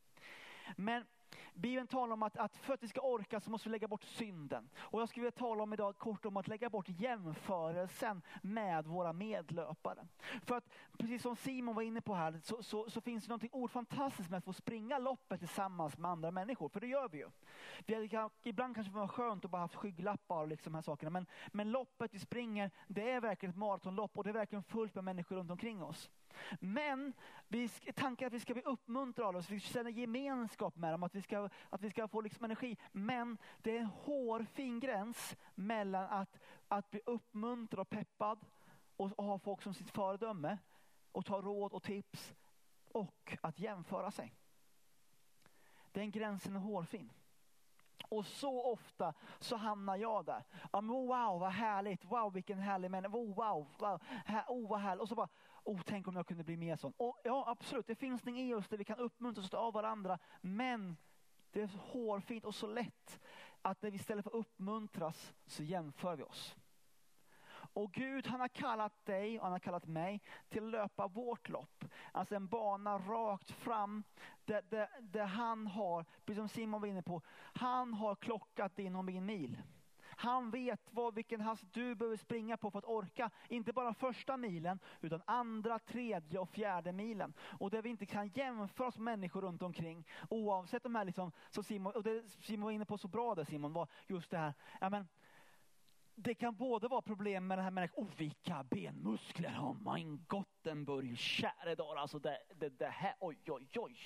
Men 0.77 1.05
Bibeln 1.55 1.87
talar 1.87 2.13
om 2.13 2.23
att, 2.23 2.37
att 2.37 2.57
för 2.57 2.75
att 2.75 2.83
vi 2.83 2.89
ska 2.89 3.01
orka 3.01 3.41
så 3.41 3.51
måste 3.51 3.69
vi 3.69 3.73
lägga 3.73 3.89
bort 3.89 4.05
synden. 4.05 4.69
Och 4.77 5.01
jag 5.01 5.09
skulle 5.09 5.25
vilja 5.25 5.39
tala 5.39 5.63
om 5.63 5.73
idag 5.73 5.99
kort 5.99 6.25
om 6.25 6.37
att 6.37 6.49
lägga 6.49 6.71
bort 6.71 6.89
jämförelsen 6.89 8.23
med 8.43 8.87
våra 8.87 9.13
medlöpare. 9.13 10.07
För 10.47 10.57
att 10.57 10.69
precis 10.99 11.23
som 11.23 11.37
Simon 11.37 11.75
var 11.75 11.83
inne 11.83 12.01
på 12.01 12.15
här 12.15 12.41
så, 12.43 12.63
så, 12.63 12.91
så 12.91 13.01
finns 13.01 13.27
det 13.27 13.33
något 13.33 13.45
oerhört 13.53 13.71
fantastiskt 13.71 14.31
med 14.31 14.39
att 14.39 14.45
få 14.45 14.53
springa 14.53 14.99
loppet 14.99 15.39
tillsammans 15.39 15.99
med 15.99 16.11
andra 16.11 16.31
människor. 16.31 16.69
För 16.69 16.81
det 16.81 16.87
gör 16.87 17.09
vi 17.09 17.19
ju. 17.19 17.31
Vi 17.87 18.09
kan, 18.09 18.31
ibland 18.43 18.75
kanske 18.75 18.93
det 18.93 18.99
var 18.99 19.09
skönt 19.09 19.45
att 19.45 19.51
bara 19.51 19.63
ha 19.63 19.69
skygglappar 19.69 20.41
och 20.41 20.49
liksom 20.49 20.73
de 20.73 20.75
här 20.75 20.83
sakerna. 20.83 21.11
Men, 21.11 21.27
men 21.53 21.71
loppet 21.71 22.15
vi 22.15 22.19
springer 22.19 22.71
det 22.89 23.11
är 23.11 23.21
verkligen 23.21 23.51
ett 23.51 23.59
maratonlopp 23.59 24.19
och 24.19 24.25
det 24.25 24.31
är 24.31 24.35
verkligen 24.35 24.63
fullt 24.63 24.95
med 24.95 25.05
människor 25.05 25.37
runt 25.37 25.51
omkring 25.51 25.83
oss. 25.83 26.11
Men 26.61 27.13
vi, 27.49 27.69
tanken 27.69 28.27
att 28.27 28.33
vi 28.33 28.41
ska 28.41 28.55
bli 28.55 28.63
uppmuntrade, 28.63 29.39
att 29.39 29.51
vi 29.51 29.61
ska 29.61 29.73
känna 29.73 29.91
gemenskap 29.91 30.77
med 30.77 30.93
dem, 30.93 31.03
att 31.03 31.15
vi 31.15 31.23
ska, 31.23 31.49
att 31.71 31.83
vi 31.83 31.91
ska 31.91 32.09
få 32.09 32.21
liksom 32.21 32.45
energi. 32.45 32.77
Men 32.93 33.39
det 33.59 33.77
är 33.77 33.81
en 33.81 33.87
hårfin 33.87 34.81
gräns 34.81 35.37
mellan 35.55 36.05
att, 36.05 36.39
att 36.69 36.91
bli 36.91 37.01
uppmuntrad 37.07 37.81
och 37.81 37.91
peppad 37.91 38.47
och, 38.97 39.19
och 39.19 39.25
ha 39.25 39.39
folk 39.39 39.63
som 39.63 39.75
sitt 39.75 39.91
föredöme 39.91 40.59
och 41.13 41.27
ta 41.27 41.41
råd 41.41 41.73
och 41.73 41.83
tips 41.83 42.35
och 42.93 43.37
att 43.41 43.59
jämföra 43.59 44.11
sig. 44.11 44.35
Den 45.93 46.11
gränsen 46.11 46.57
är 46.57 46.61
hårfin. 46.61 47.13
Och 48.09 48.27
så 48.27 48.73
ofta 48.73 49.15
så 49.41 49.57
hamnar 49.57 49.97
jag 49.97 50.25
där. 50.25 50.45
wow 50.73 51.41
vad 51.41 51.53
härligt, 51.53 52.05
wow 52.05 52.33
vilken 52.33 52.59
härlig 52.59 52.91
människa, 52.91 53.13
wow, 53.13 53.35
wow, 53.35 53.69
wow, 53.79 54.01
oh, 54.49 54.69
vad 54.69 54.81
härligt. 54.81 55.03
Och 55.03 55.09
så 55.09 55.15
bara, 55.15 55.29
oh, 55.65 55.81
tänk 55.87 56.09
om 56.09 56.17
jag 56.17 56.27
kunde 56.27 56.45
bli 56.45 56.57
mer 56.57 56.77
sån. 56.77 56.93
Och, 56.97 57.21
ja, 57.25 57.45
absolut, 57.47 57.87
det 57.87 57.95
finns 57.95 58.25
någonting 58.25 58.49
i 58.49 58.55
oss 58.55 58.69
där 58.69 58.77
vi 58.77 58.85
kan 58.85 58.99
uppmuntras 58.99 59.55
av 59.55 59.73
varandra. 59.73 60.19
Men 60.41 60.97
det 61.51 61.63
är 61.63 61.67
så 61.67 61.79
hårfint 61.79 62.45
och 62.45 62.55
så 62.55 62.67
lätt 62.67 63.21
att 63.63 63.83
när 63.83 63.91
vi 63.91 63.97
istället 63.97 64.25
för 64.25 64.31
att 64.31 64.47
uppmuntras 64.47 65.35
så 65.47 65.63
jämför 65.63 66.17
vi 66.17 66.23
oss. 66.23 66.57
Och 67.75 67.93
Gud 67.93 68.27
han 68.27 68.41
har 68.41 68.49
kallat 68.49 69.05
dig 69.05 69.39
och 69.39 69.45
han 69.45 69.53
har 69.53 69.59
kallat 69.59 69.87
mig 69.87 70.23
till 70.49 70.65
att 70.65 70.71
löpa 70.71 71.07
vårt 71.07 71.49
lopp. 71.49 71.85
Alltså 72.13 72.35
en 72.35 72.49
bana 72.49 72.99
rakt 72.99 73.51
fram 73.51 74.05
där, 74.45 74.63
där, 74.63 74.89
där 75.01 75.25
han 75.25 75.67
har, 75.67 76.05
precis 76.25 76.39
som 76.39 76.49
Simon 76.49 76.81
var 76.81 76.89
inne 76.89 77.03
på, 77.03 77.23
han 77.55 77.95
har 77.95 78.15
klockat 78.15 78.77
din 78.77 78.97
och 78.97 79.05
min 79.05 79.27
mil. 79.27 79.63
Han 80.25 80.51
vet 80.51 80.81
vad, 80.91 81.15
vilken 81.15 81.41
hast 81.41 81.65
du 81.73 81.95
behöver 81.95 82.17
springa 82.17 82.57
på 82.57 82.71
för 82.71 82.79
att 82.79 82.85
orka. 82.85 83.31
Inte 83.49 83.73
bara 83.73 83.95
första 83.95 84.37
milen, 84.37 84.79
utan 85.01 85.23
andra, 85.27 85.79
tredje 85.79 86.39
och 86.39 86.49
fjärde 86.49 86.93
milen. 86.93 87.35
Och 87.59 87.71
där 87.71 87.83
vi 87.83 87.89
inte 87.89 88.07
kan 88.07 88.29
jämföra 88.29 88.89
oss 88.89 88.99
med 88.99 89.05
människor 89.05 89.41
runt 89.41 89.63
omkring. 89.63 90.07
Oavsett 90.31 90.83
de 90.83 90.95
här, 90.95 91.05
liksom, 91.05 91.33
som 91.51 91.65
Simon, 91.65 91.93
och 91.93 92.03
det 92.03 92.23
Simon 92.41 92.65
var 92.65 92.71
inne 92.71 92.85
på 92.85 92.99
så 92.99 93.09
bra 93.09 93.35
där 93.35 93.45
Simon, 93.45 93.73
var 93.73 93.89
just 94.07 94.31
det 94.31 94.39
här. 94.39 94.55
Ja, 94.81 94.91
men, 94.91 95.09
det 96.15 96.35
kan 96.35 96.55
både 96.55 96.89
vara 96.89 97.03
problem 97.03 97.47
med 97.47 97.59
den 97.59 97.65
här 97.65 97.71
människan, 97.71 98.05
oh, 98.05 98.11
vilka 98.17 98.65
benmuskler, 98.71 99.59
oh 99.61 99.95
my 99.95 100.19
Gottenburg, 100.27 101.19
käre 101.19 101.75
dar. 101.75 101.97
alltså 101.97 102.19
det, 102.19 102.39
det, 102.55 102.69
det 102.69 102.87
här, 102.87 103.15
oj 103.21 103.39
oj 103.47 103.69
oj. 103.77 103.97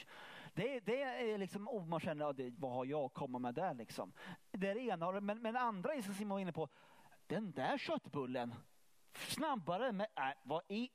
Det, 0.58 0.80
det 0.80 1.02
är 1.02 1.38
liksom, 1.38 1.68
oh, 1.68 1.86
man 1.86 2.00
känner, 2.00 2.32
det, 2.32 2.50
vad 2.58 2.72
har 2.72 2.84
jag 2.84 3.04
att 3.04 3.14
komma 3.14 3.38
med 3.38 3.54
där 3.54 3.74
liksom. 3.74 4.12
Det 4.50 4.68
är 4.68 4.74
det 4.74 4.80
ena, 4.80 5.20
men, 5.20 5.42
men 5.42 5.56
andra 5.56 5.94
är 5.94 6.02
som 6.02 6.14
Simon 6.14 6.34
var 6.34 6.40
inne 6.40 6.52
på, 6.52 6.68
den 7.26 7.52
där 7.52 7.78
köttbullen, 7.78 8.54
snabbare, 9.14 9.92
med, 9.92 10.06
äh, 10.16 10.30
vad 10.42 10.62
i 10.68 10.90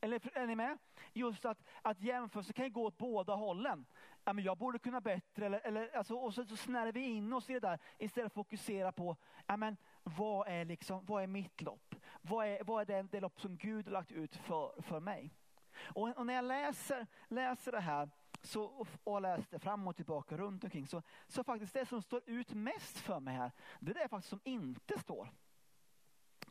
eller 0.00 0.38
är 0.38 0.46
ni 0.46 0.54
med? 0.54 0.78
Just 1.12 1.44
att, 1.44 1.64
att 1.82 2.00
jämförelse 2.00 2.52
kan 2.52 2.72
gå 2.72 2.84
åt 2.84 2.98
båda 2.98 3.34
hållen. 3.34 3.86
Ja, 4.24 4.32
men 4.32 4.44
jag 4.44 4.58
borde 4.58 4.78
kunna 4.78 5.00
bättre. 5.00 5.46
Eller, 5.46 5.60
eller, 5.66 5.96
alltså, 5.96 6.14
och 6.14 6.34
så, 6.34 6.44
så 6.44 6.56
snärjer 6.56 6.92
vi 6.92 7.00
in 7.00 7.32
oss 7.32 7.50
i 7.50 7.52
det 7.52 7.60
där 7.60 7.78
istället 7.98 8.32
för 8.32 8.40
att 8.40 8.46
fokusera 8.46 8.92
på 8.92 9.16
ja, 9.46 9.56
men, 9.56 9.76
vad, 10.02 10.48
är 10.48 10.64
liksom, 10.64 11.04
vad 11.06 11.22
är 11.22 11.26
mitt 11.26 11.62
lopp? 11.62 11.94
Vad 12.22 12.46
är, 12.46 12.64
vad 12.64 12.90
är 12.90 13.02
det, 13.02 13.08
det 13.10 13.20
lopp 13.20 13.40
som 13.40 13.56
Gud 13.56 13.86
har 13.86 13.92
lagt 13.92 14.12
ut 14.12 14.36
för, 14.36 14.82
för 14.82 15.00
mig? 15.00 15.34
Och, 15.94 16.08
och 16.08 16.26
när 16.26 16.34
jag 16.34 16.44
läser, 16.44 17.06
läser 17.28 17.72
det 17.72 17.80
här 17.80 18.10
så, 18.42 18.86
och 19.04 19.22
läste 19.22 19.58
fram 19.58 19.88
och 19.88 19.96
tillbaka 19.96 20.36
runt 20.36 20.64
omkring. 20.64 20.86
Så, 20.86 21.02
så 21.26 21.44
faktiskt 21.44 21.72
det 21.72 21.86
som 21.86 22.02
står 22.02 22.22
ut 22.26 22.54
mest 22.54 22.98
för 22.98 23.20
mig 23.20 23.34
här, 23.34 23.52
det 23.80 23.90
är 23.90 23.94
det 23.94 24.08
faktiskt 24.08 24.30
som 24.30 24.40
inte 24.44 24.98
står 24.98 25.28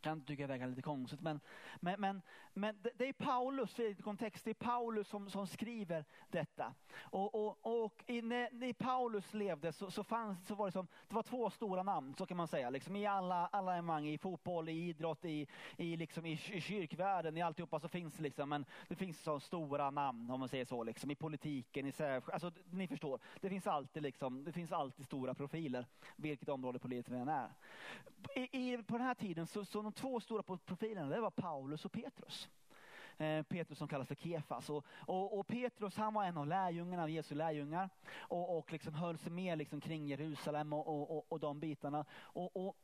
kan 0.02 0.22
tycka 0.22 0.48
det 0.48 0.54
är 0.54 0.68
lite 0.68 0.82
konstigt. 0.82 1.22
Men, 1.22 1.40
men, 1.80 2.00
men, 2.00 2.22
men 2.54 2.76
det 2.96 3.10
är 3.10 3.14
Paulus, 3.14 3.80
i 3.80 3.96
kontext, 3.96 4.46
det 4.46 4.50
är 4.50 4.54
Paulus 4.54 5.08
som, 5.08 5.30
som 5.30 5.48
skriver 5.48 6.06
detta. 6.30 6.74
Och, 7.00 7.36
och, 7.36 7.84
och 7.84 8.04
i, 8.08 8.22
när, 8.22 8.50
när 8.52 8.74
Paulus 8.74 9.34
levde 9.34 9.72
så, 9.72 9.92
så, 9.92 10.04
fanns, 10.04 10.48
så 10.48 10.56
var 10.56 10.66
det, 10.66 10.72
som, 10.72 10.88
det 11.08 11.16
var 11.16 11.24
två 11.24 11.50
stora 11.50 11.84
namn, 11.84 12.16
så 12.18 12.26
kan 12.26 12.38
man 12.38 12.48
säga. 12.48 12.70
Liksom 12.70 12.96
I 12.96 13.06
alla, 13.06 13.48
alla 13.48 13.72
evenemang, 13.72 14.08
i 14.08 14.18
fotboll, 14.18 14.70
i 14.70 14.90
idrott, 14.90 15.26
i, 15.26 15.48
i, 15.78 15.98
liksom, 15.98 16.26
i, 16.26 16.32
i 16.32 16.62
kyrkvärlden, 16.62 17.38
i 17.38 17.42
alltihopa 17.42 17.80
så 17.80 17.88
finns 17.88 18.14
det 18.14 18.24
liksom, 18.24 18.50
men 18.50 18.66
det 18.88 18.96
finns 18.96 19.22
så 19.22 19.40
stora 19.40 19.92
namn 19.92 20.32
om 20.32 20.40
man 20.40 20.50
säger 20.50 20.66
så. 20.66 20.84
Liksom, 20.84 21.12
I 21.12 21.16
politiken, 21.16 21.88
i 21.88 21.94
alltså, 22.34 22.52
ni 22.70 22.88
förstår. 22.88 23.20
Det 23.42 23.50
finns 23.50 23.68
alltid, 23.68 24.04
liksom, 24.04 24.44
det 24.44 24.52
finns 24.52 24.72
alltid 24.72 25.06
stora 25.06 25.34
profiler, 25.34 25.86
vilket 26.16 26.50
område 26.50 26.80
politiken 26.80 27.16
än 27.16 27.30
är. 27.30 27.50
I, 28.36 28.74
i, 28.74 28.78
på 28.78 28.98
den 28.98 29.08
här 29.08 29.14
tiden 29.14 29.48
så, 29.48 29.66
så 29.66 29.82
de 29.89 29.93
två 29.93 30.19
stora 30.19 30.43
profilerna 30.43 31.10
det 31.10 31.21
var 31.21 31.32
Paulus 31.32 31.86
och 31.86 31.91
Petrus. 31.91 32.49
Eh, 33.17 33.43
Petrus 33.43 33.78
som 33.78 33.88
kallas 33.88 34.08
för 34.08 34.15
Kefas. 34.15 34.69
Och, 34.69 34.86
och, 34.89 35.39
och, 35.39 35.47
Petrus 35.47 35.97
han 35.97 36.13
var 36.13 36.23
en 36.23 36.38
av 36.38 36.47
lärjungarna, 36.47 37.04
av 37.04 37.10
Jesu 37.10 37.36
lärjungar. 37.36 37.89
Och, 38.17 38.58
och 38.58 38.71
liksom 38.71 38.93
höll 38.93 39.17
sig 39.17 39.32
med 39.32 39.58
liksom 39.58 39.82
kring 39.82 40.08
Jerusalem 40.08 40.73
och, 40.73 41.12
och, 41.17 41.32
och, 41.32 41.39
de 41.39 41.60
bitarna. 41.60 42.06
Och, 42.12 42.65
och, 42.65 42.75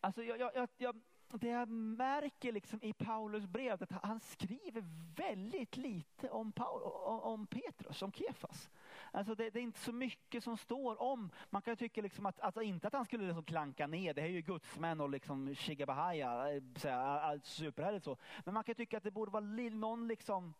alltså 0.00 0.22
jag, 0.22 0.52
jag, 0.54 0.68
jag, 0.76 1.00
det 1.32 1.48
jag 1.48 1.68
märker 1.68 2.52
liksom 2.52 2.82
i 2.82 2.92
Paulus 2.92 3.46
brev 3.46 3.82
att 3.82 3.92
han 4.02 4.20
skriver 4.20 4.84
väldigt 5.16 5.76
lite 5.76 6.30
om, 6.30 6.52
Paul, 6.52 6.82
om 7.22 7.46
Petrus, 7.46 8.02
om 8.02 8.12
Kefas. 8.12 8.70
Alltså 9.12 9.34
det, 9.34 9.50
det, 9.50 9.58
är 9.58 9.62
inte 9.62 9.80
så 9.80 9.92
mycket 9.92 10.44
som 10.44 10.56
står 10.56 11.02
om, 11.02 11.30
man 11.50 11.62
kan 11.62 11.76
tycka 11.76 12.02
liksom 12.02 12.26
att, 12.26 12.40
alltså 12.40 12.62
inte 12.62 12.86
att 12.86 12.92
han 12.92 13.04
skulle 13.04 13.26
liksom 13.26 13.44
klanka 13.44 13.86
ner, 13.86 14.14
det 14.14 14.20
här 14.20 14.28
är 14.28 14.32
ju 14.32 14.40
gudsmän 14.40 15.00
och 15.00 15.10
liksom 15.10 15.54
shigabahaya, 15.54 16.52
eh, 16.54 17.40
superhärligt 17.42 18.04
så. 18.04 18.16
Men 18.44 18.54
man 18.54 18.64
kan 18.64 18.74
tycka 18.74 18.96
att 18.96 19.02
det 19.02 19.10
borde 19.10 19.30
vara 19.30 19.44
någon 19.70 20.08
liksom, 20.08 20.54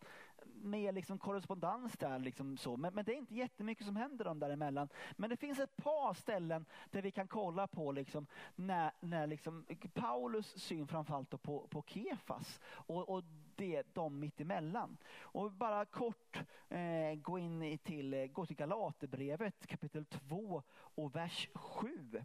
mer 0.63 0.93
liksom 0.93 1.19
korrespondens 1.19 1.93
där. 1.93 2.19
Liksom 2.19 2.57
så. 2.57 2.77
Men, 2.77 2.95
men, 2.95 3.05
det 3.05 3.13
är 3.13 3.17
inte 3.17 3.35
jättemycket 3.35 3.87
som 3.87 3.97
händer 3.97 4.25
dem 4.25 4.39
däremellan. 4.39 4.89
Men 5.17 5.31
det 5.31 5.37
finns 5.37 5.59
ett 5.59 5.77
par 5.77 6.15
ställen 6.15 6.67
där 6.91 7.03
vi 7.03 7.11
kan 7.11 7.29
kolla 7.29 7.67
på 7.67 7.93
liksom, 7.93 8.27
när, 8.55 8.93
när 9.01 9.27
liksom, 9.27 9.67
Paulus 9.95 10.59
syn 10.59 10.87
framförallt 10.87 11.43
på, 11.43 11.67
på 11.71 11.83
Kefas 11.87 12.61
och, 12.67 13.09
och 13.09 13.25
det, 13.57 13.95
de 13.95 14.21
mittemellan. 14.21 14.97
Och 15.21 15.53
bara 15.53 15.85
kort 15.85 16.43
eh, 16.69 17.15
gå 17.15 17.39
in 17.39 17.79
till, 17.79 18.15
eh, 18.15 18.27
gå 18.27 18.47
till 18.47 18.57
Galaterbrevet 18.57 19.67
kapitel 19.67 20.05
2 20.05 20.63
och 20.73 21.17
vers 21.17 21.49
7. 21.55 22.25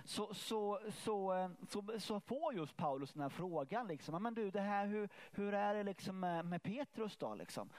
Ehm, 0.00 0.06
så, 0.06 0.34
så, 0.34 0.78
så, 0.90 1.50
så, 1.68 1.84
så 1.98 2.20
får 2.20 2.54
just 2.54 2.76
Paulus 2.76 3.12
den 3.12 3.22
här 3.22 3.28
frågan. 3.28 3.86
Liksom. 3.86 4.22
Men 4.22 4.34
du, 4.34 4.50
det 4.50 4.60
här, 4.60 4.86
hur, 4.86 5.08
hur 5.32 5.54
är 5.54 5.74
det 5.74 5.82
liksom 5.82 6.20
med, 6.20 6.44
med 6.44 6.62
Petrus 6.62 7.16
då? 7.16 7.34
Liksom? 7.34 7.70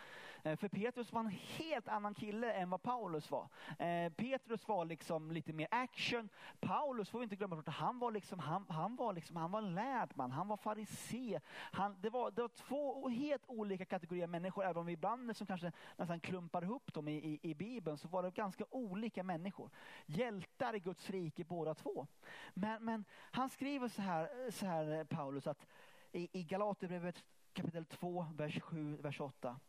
Eh, 0.44 0.56
för 0.56 0.68
Petrus 0.68 1.14
var 1.14 1.20
en 1.20 1.30
helt 1.30 1.88
annan 1.88 2.14
kille 2.14 2.54
än 2.54 2.70
vad 2.70 2.82
Paulus 2.82 3.32
var. 3.32 3.50
Eh, 3.80 4.12
Petrus 4.12 4.68
var 4.68 4.86
liksom 4.86 5.32
lite 5.32 5.54
mer 5.54 5.68
action. 5.72 6.30
Paulus 6.60 7.10
får 7.10 7.20
vi 7.20 7.24
inte 7.24 7.36
glömma 7.36 7.56
bort, 7.56 7.68
han 7.68 8.00
var 8.00 8.12
liksom, 8.12 8.40
han, 8.40 8.66
han 8.70 8.96
var 8.96 9.14
liksom, 9.14 9.36
han 9.36 9.52
var 9.52 9.60
en 9.60 9.76
lärd 9.76 10.12
man, 10.16 10.32
han 10.32 10.48
var 10.48 10.58
farisé. 10.58 11.40
Han, 11.72 11.96
det, 12.02 12.10
var, 12.10 12.32
det 12.32 12.42
var 12.42 12.50
två 12.50 13.10
helt 13.10 13.44
olika 13.48 13.86
kategorier 13.86 14.28
människor, 14.28 14.64
även 14.64 14.78
om 14.78 14.86
vi 14.86 14.94
ibland 14.94 15.28
liksom 15.28 15.48
kanske 15.48 15.72
nästan 15.98 16.20
klumpar 16.20 16.64
ihop 16.64 16.94
dem 16.94 17.08
i, 17.08 17.14
i, 17.14 17.40
i 17.50 17.56
Bibeln, 17.56 17.98
så 17.98 18.08
var 18.08 18.24
det 18.24 18.32
ganska 18.32 18.66
olika 18.70 19.24
människor. 19.24 19.70
Hjältar 20.06 20.76
i 20.76 20.80
Guds 20.80 21.10
rike 21.10 21.44
båda 21.44 21.74
två. 21.74 22.08
Men, 22.54 22.86
men 22.86 23.06
han 23.32 23.50
skriver 23.50 23.88
så 23.88 24.02
här, 24.02 24.52
så 24.52 24.66
här 24.66 25.04
Paulus, 25.04 25.48
att 25.48 25.68
i, 26.12 26.40
i 26.40 26.44
Galaterbrevet 26.44 27.24
kapitel 27.54 27.86
2, 27.86 28.26
vers 28.36 28.62
7, 28.62 28.98
vers 28.98 29.22
8. 29.22 29.60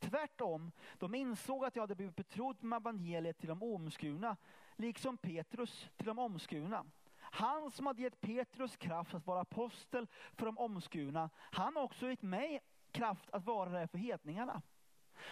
Tvärtom, 0.00 0.72
de 0.98 1.14
insåg 1.14 1.64
att 1.64 1.76
jag 1.76 1.82
hade 1.82 1.94
blivit 1.94 2.16
betrodd 2.16 2.62
med 2.62 2.76
evangeliet 2.76 3.38
till 3.38 3.48
de 3.48 3.62
omskurna, 3.62 4.36
liksom 4.76 5.16
Petrus 5.16 5.90
till 5.96 6.06
de 6.06 6.18
omskurna. 6.18 6.84
Han 7.18 7.70
som 7.70 7.86
hade 7.86 8.02
gett 8.02 8.20
Petrus 8.20 8.76
kraft 8.76 9.14
att 9.14 9.26
vara 9.26 9.40
apostel 9.40 10.06
för 10.32 10.46
de 10.46 10.58
omskurna, 10.58 11.30
han 11.36 11.76
har 11.76 11.82
också 11.82 12.08
gett 12.08 12.22
mig 12.22 12.60
kraft 12.92 13.30
att 13.30 13.46
vara 13.46 13.80
det 13.80 13.88
för 13.88 13.98
hedningarna. 13.98 14.62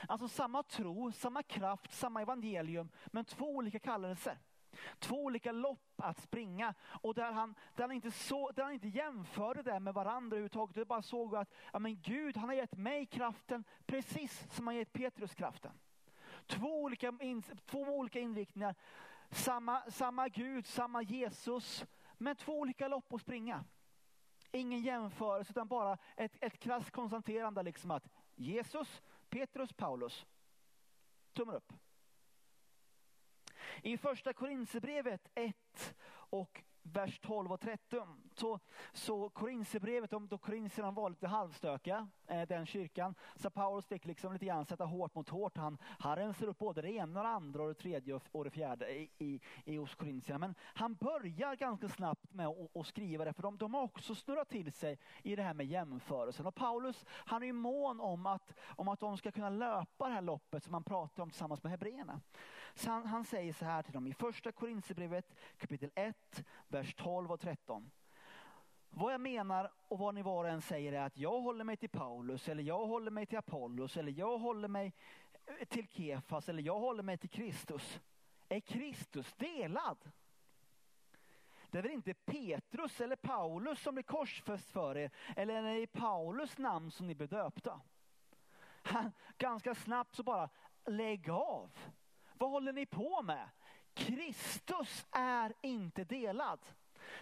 Alltså 0.08 0.28
samma 0.28 0.62
tro, 0.62 1.12
samma 1.12 1.42
kraft, 1.42 1.92
samma 1.92 2.22
evangelium, 2.22 2.88
men 3.06 3.24
två 3.24 3.56
olika 3.56 3.78
kallelser. 3.78 4.38
Två 4.98 5.16
olika 5.16 5.52
lopp 5.52 5.92
att 5.96 6.20
springa 6.20 6.74
och 6.84 7.14
där 7.14 7.32
han, 7.32 7.54
där 7.74 7.84
han, 7.84 7.92
inte, 7.92 8.10
så, 8.10 8.50
där 8.50 8.62
han 8.62 8.72
inte 8.72 8.88
jämförde 8.88 9.62
det 9.62 9.80
med 9.80 9.94
varandra 9.94 10.36
överhuvudtaget. 10.36 10.76
Det 10.76 10.84
bara 10.84 11.02
såg 11.02 11.36
att 11.36 11.50
ja, 11.72 11.78
men 11.78 12.00
Gud 12.02 12.36
han 12.36 12.48
har 12.48 12.56
gett 12.56 12.76
mig 12.76 13.06
kraften 13.06 13.64
precis 13.86 14.46
som 14.50 14.66
han 14.66 14.76
gett 14.76 14.92
Petrus 14.92 15.34
kraften. 15.34 15.72
Två 16.46 16.82
olika, 16.82 17.12
in, 17.20 17.42
två 17.42 17.80
olika 17.80 18.20
inriktningar. 18.20 18.74
Samma, 19.30 19.90
samma 19.90 20.28
Gud, 20.28 20.66
samma 20.66 21.02
Jesus, 21.02 21.84
men 22.18 22.36
två 22.36 22.58
olika 22.58 22.88
lopp 22.88 23.12
att 23.12 23.20
springa. 23.20 23.64
Ingen 24.52 24.80
jämförelse 24.80 25.50
utan 25.50 25.68
bara 25.68 25.98
ett, 26.16 26.36
ett 26.40 26.58
krasst 26.58 26.90
konstaterande 26.90 27.62
liksom 27.62 27.90
att 27.90 28.08
Jesus, 28.34 29.02
Petrus, 29.30 29.72
Paulus. 29.72 30.26
tummar 31.32 31.54
upp. 31.54 31.72
I 33.82 33.96
första 33.96 34.32
Korinthierbrevet 34.32 35.28
1 35.34 35.94
och 36.12 36.62
vers 36.82 37.20
12 37.20 37.52
och 37.52 37.60
13. 37.60 38.22
Så, 38.34 38.60
så 38.92 39.28
Korinthierbrevet, 39.30 40.10
då 40.10 40.38
Korintierna 40.38 40.90
var 40.90 41.10
lite 41.10 41.26
halvstökiga, 41.26 42.08
eh, 42.26 42.42
den 42.42 42.66
kyrkan, 42.66 43.14
så 43.36 43.50
Paulus 43.50 43.86
fick 43.86 44.04
liksom 44.06 44.32
lite 44.32 44.46
grann 44.46 44.66
sätta 44.66 44.84
hårt 44.84 45.14
mot 45.14 45.28
hårt. 45.28 45.56
Han, 45.56 45.78
han 45.98 46.16
rensar 46.16 46.46
upp 46.46 46.58
både 46.58 46.82
det 46.82 46.92
ena 46.92 47.20
och 47.20 47.26
det 47.26 47.32
andra 47.32 47.62
och 47.62 47.68
det 47.68 47.74
tredje 47.74 48.20
och 48.32 48.44
det 48.44 48.50
fjärde 48.50 48.90
i, 48.90 49.10
i, 49.18 49.40
i 49.64 49.76
hos 49.76 49.94
Korintierna. 49.94 50.38
Men 50.38 50.54
han 50.60 50.94
börjar 50.94 51.56
ganska 51.56 51.88
snabbt 51.88 52.32
med 52.32 52.46
att, 52.46 52.76
att 52.76 52.86
skriva 52.86 53.24
det, 53.24 53.32
för 53.32 53.42
de, 53.42 53.58
de 53.58 53.74
har 53.74 53.82
också 53.82 54.14
snurrat 54.14 54.48
till 54.48 54.72
sig 54.72 54.98
i 55.22 55.36
det 55.36 55.42
här 55.42 55.54
med 55.54 55.66
jämförelsen. 55.66 56.46
Och 56.46 56.54
Paulus, 56.54 57.04
han 57.08 57.42
är 57.42 57.46
ju 57.46 57.52
mån 57.52 58.00
om 58.00 58.26
att, 58.26 58.54
om 58.68 58.88
att 58.88 59.00
de 59.00 59.16
ska 59.16 59.32
kunna 59.32 59.50
löpa 59.50 60.08
det 60.08 60.14
här 60.14 60.22
loppet 60.22 60.64
som 60.64 60.74
han 60.74 60.84
pratar 60.84 61.22
om 61.22 61.30
tillsammans 61.30 61.62
med 61.62 61.70
hebreerna. 61.70 62.20
Så 62.74 62.90
han, 62.90 63.06
han, 63.06 63.24
säger 63.24 63.52
så 63.52 63.64
här 63.64 63.82
till 63.82 63.92
dem 63.92 64.06
i 64.06 64.14
första 64.14 64.52
Korinthierbrevet 64.52 65.34
kapitel 65.58 65.90
1, 65.94 66.44
vers 66.68 66.94
12 66.94 67.32
och 67.32 67.40
13. 67.40 67.90
Vad 68.90 69.12
jag 69.12 69.20
menar 69.20 69.70
och 69.88 69.98
vad 69.98 70.14
ni 70.14 70.22
var 70.22 70.44
och 70.44 70.50
en 70.50 70.62
säger 70.62 70.92
är 70.92 71.00
att 71.00 71.18
jag 71.18 71.40
håller 71.40 71.64
mig 71.64 71.76
till 71.76 71.88
Paulus 71.88 72.48
eller 72.48 72.62
jag 72.62 72.86
håller 72.86 73.10
mig 73.10 73.26
till 73.26 73.38
Apollos 73.38 73.96
eller 73.96 74.12
jag 74.12 74.38
håller 74.38 74.68
mig 74.68 74.92
till 75.68 75.88
Kefas 75.88 76.48
eller 76.48 76.62
jag 76.62 76.78
håller 76.78 77.02
mig 77.02 77.18
till 77.18 77.30
Kristus. 77.30 78.00
Är 78.48 78.60
Kristus 78.60 79.32
delad? 79.32 80.10
Det 81.70 81.78
är 81.78 81.82
väl 81.82 81.92
inte 81.92 82.14
Petrus 82.14 83.00
eller 83.00 83.16
Paulus 83.16 83.82
som 83.82 83.94
blir 83.94 84.04
korsfäst 84.04 84.70
för 84.70 84.96
er 84.96 85.10
eller 85.36 85.54
är 85.54 85.62
det 85.62 85.80
i 85.80 85.86
Paulus 85.86 86.58
namn 86.58 86.90
som 86.90 87.06
ni 87.06 87.14
blir 87.14 87.26
döpta? 87.26 87.80
Ganska 89.38 89.74
snabbt 89.74 90.14
så 90.14 90.22
bara 90.22 90.48
lägg 90.84 91.30
av. 91.30 91.70
Vad 92.42 92.50
håller 92.50 92.72
ni 92.72 92.86
på 92.86 93.22
med? 93.22 93.48
Kristus 93.94 95.06
är 95.10 95.52
inte 95.60 96.04
delad. 96.04 96.58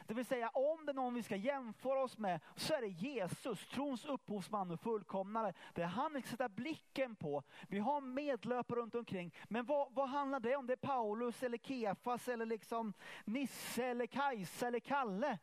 Det 0.06 0.14
vill 0.14 0.26
säga 0.26 0.48
om 0.48 0.86
det 0.86 0.92
är 0.92 0.94
någon 0.94 1.14
vi 1.14 1.22
ska 1.22 1.36
jämföra 1.36 2.02
oss 2.02 2.18
med 2.18 2.40
så 2.56 2.74
är 2.74 2.80
det 2.80 2.88
Jesus, 2.88 3.66
trons 3.66 4.04
upphovsman 4.04 4.70
och 4.70 4.80
fullkomnare. 4.80 5.54
Det 5.74 5.82
är 5.82 5.86
han 5.86 6.12
vi 6.12 6.20
ska 6.20 6.30
sätta 6.30 6.48
blicken 6.48 7.16
på. 7.16 7.42
Vi 7.68 7.78
har 7.78 8.00
medlöpare 8.00 8.80
runt 8.80 8.94
omkring. 8.94 9.34
Men 9.48 9.66
vad, 9.66 9.94
vad 9.94 10.08
handlar 10.08 10.40
det 10.40 10.56
om? 10.56 10.66
Det 10.66 10.72
är 10.72 10.76
Paulus 10.76 11.42
eller 11.42 11.58
Kefas 11.58 12.28
eller 12.28 12.46
liksom 12.46 12.92
Nisse 13.24 13.84
eller 13.84 14.06
Kajsa 14.06 14.66
eller 14.66 14.80
Kalle. 14.80 15.38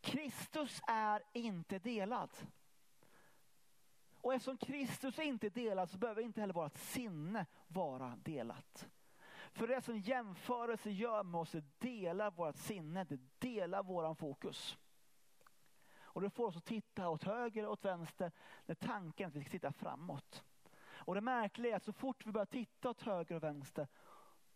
Kristus 0.00 0.80
är 0.86 1.22
inte 1.32 1.78
delad. 1.78 2.30
Och 4.22 4.34
eftersom 4.34 4.56
Kristus 4.56 5.18
inte 5.18 5.46
är 5.46 5.50
delad 5.50 5.90
så 5.90 5.98
behöver 5.98 6.22
inte 6.22 6.40
heller 6.40 6.54
vårt 6.54 6.78
sinne 6.78 7.46
vara 7.68 8.16
delat. 8.22 8.88
För 9.52 9.68
det 9.68 9.82
som 9.82 9.98
jämförelse 9.98 10.90
gör 10.90 11.22
med 11.22 11.40
oss, 11.40 11.50
det 11.52 11.64
delar 11.78 12.30
vårt 12.30 12.56
sinne, 12.56 13.04
det 13.04 13.20
delar 13.38 13.82
våran 13.82 14.16
fokus. 14.16 14.78
Och 15.94 16.20
det 16.20 16.30
får 16.30 16.46
oss 16.46 16.56
att 16.56 16.64
titta 16.64 17.08
åt 17.08 17.24
höger 17.24 17.66
och 17.66 17.72
åt 17.72 17.84
vänster 17.84 18.32
när 18.66 18.74
tanken 18.74 19.24
är 19.24 19.28
att 19.28 19.36
vi 19.36 19.40
ska 19.40 19.50
titta 19.50 19.72
framåt. 19.72 20.44
Och 20.84 21.14
det 21.14 21.20
märkliga 21.20 21.72
är 21.72 21.76
att 21.76 21.84
så 21.84 21.92
fort 21.92 22.26
vi 22.26 22.32
börjar 22.32 22.46
titta 22.46 22.90
åt 22.90 23.02
höger 23.02 23.36
och 23.36 23.42
vänster, 23.42 23.88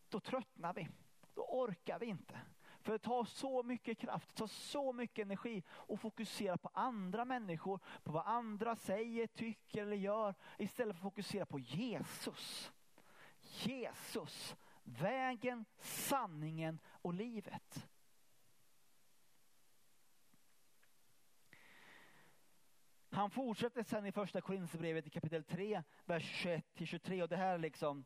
då 0.09 0.21
tröttnar 0.21 0.75
vi. 0.75 0.89
Då 1.35 1.43
orkar 1.43 1.99
vi 1.99 2.07
inte. 2.07 2.41
För 2.87 2.93
det 2.93 2.99
tar 2.99 3.25
så 3.25 3.63
mycket 3.63 3.99
kraft, 3.99 4.29
det 4.29 4.35
tar 4.35 4.47
så 4.47 4.93
mycket 4.93 5.23
energi 5.23 5.63
att 5.89 6.01
fokusera 6.01 6.59
på 6.59 6.71
andra 6.75 7.25
människor, 7.25 7.81
på 8.03 8.13
vad 8.13 8.27
andra 8.27 8.77
säger, 8.77 9.27
tycker 9.27 9.83
eller 9.83 9.97
gör, 9.97 10.35
istället 10.59 10.97
för 10.97 10.99
att 10.99 11.13
fokusera 11.13 11.47
på 11.47 11.59
Jesus. 11.59 12.73
Jesus, 13.41 14.57
vägen, 14.83 15.65
sanningen 15.79 16.81
och 16.87 17.15
livet. 17.15 17.89
Han 23.11 23.31
fortsätter 23.31 23.83
sen 23.83 24.07
i 24.07 24.13
första 24.13 24.41
Korinthierbrevet 24.41 25.07
i 25.07 25.11
kapitel 25.11 25.45
3, 25.45 25.83
vers 26.05 26.47
21-23 26.47 27.23
och 27.23 27.29
det 27.29 27.37
här 27.37 27.55
är 27.55 27.59
liksom 27.59 28.05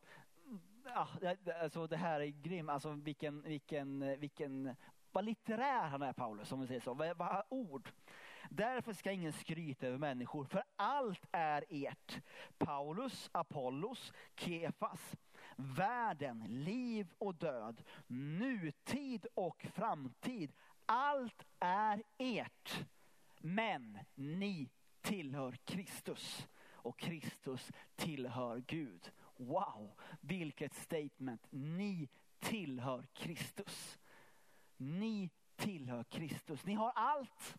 ja, 0.94 1.08
alltså 1.60 1.86
det 1.86 1.96
här 1.96 2.20
är 2.20 2.26
grymt. 2.26 2.70
alltså 2.70 2.90
vilken, 2.90 3.42
vilken, 3.42 4.20
vilken, 4.20 4.76
vad 5.12 5.24
litterär 5.24 5.88
han 5.88 6.02
är 6.02 6.12
Paulus 6.12 6.52
om 6.52 6.60
vi 6.60 6.66
säger 6.66 6.80
så, 6.80 6.94
vad, 6.94 7.16
vad 7.16 7.42
ord. 7.48 7.90
Därför 8.50 8.92
ska 8.92 9.12
ingen 9.12 9.32
skryta 9.32 9.86
över 9.86 9.98
människor, 9.98 10.44
för 10.44 10.62
allt 10.76 11.26
är 11.32 11.64
ert. 11.68 12.22
Paulus, 12.58 13.30
Apollos, 13.32 14.12
Kefas, 14.36 15.16
världen, 15.56 16.44
liv 16.48 17.12
och 17.18 17.34
död, 17.34 17.82
nutid 18.06 19.26
och 19.34 19.66
framtid. 19.74 20.52
Allt 20.86 21.46
är 21.58 22.02
ert. 22.18 22.86
Men 23.38 23.98
ni 24.14 24.70
tillhör 25.00 25.52
Kristus 25.64 26.48
och 26.82 26.98
Kristus 26.98 27.70
tillhör 27.96 28.62
Gud. 28.66 29.12
Wow, 29.40 29.92
vilket 30.20 30.74
statement. 30.74 31.46
Ni 31.50 32.08
tillhör 32.38 33.06
Kristus. 33.12 33.98
Ni 34.76 35.30
tillhör 35.56 36.04
Kristus. 36.04 36.64
Ni 36.64 36.74
har 36.74 36.92
allt. 36.94 37.56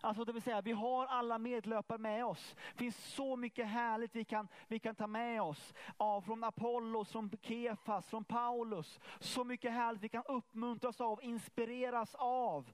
Alltså 0.00 0.24
det 0.24 0.32
vill 0.32 0.42
säga, 0.42 0.60
vi 0.60 0.72
har 0.72 1.06
alla 1.06 1.38
medlöpare 1.38 1.98
med 1.98 2.24
oss. 2.24 2.56
Det 2.72 2.78
finns 2.78 2.96
så 2.96 3.36
mycket 3.36 3.66
härligt 3.66 4.16
vi 4.16 4.24
kan, 4.24 4.48
vi 4.68 4.78
kan 4.78 4.94
ta 4.94 5.06
med 5.06 5.42
oss. 5.42 5.74
Av, 5.96 6.20
från 6.20 6.44
Apollos, 6.44 7.12
från 7.12 7.30
Kefas, 7.42 8.06
från 8.06 8.24
Paulus. 8.24 9.00
Så 9.20 9.44
mycket 9.44 9.72
härligt 9.72 10.02
vi 10.02 10.08
kan 10.08 10.24
uppmuntras 10.28 11.00
av, 11.00 11.22
inspireras 11.22 12.14
av. 12.14 12.72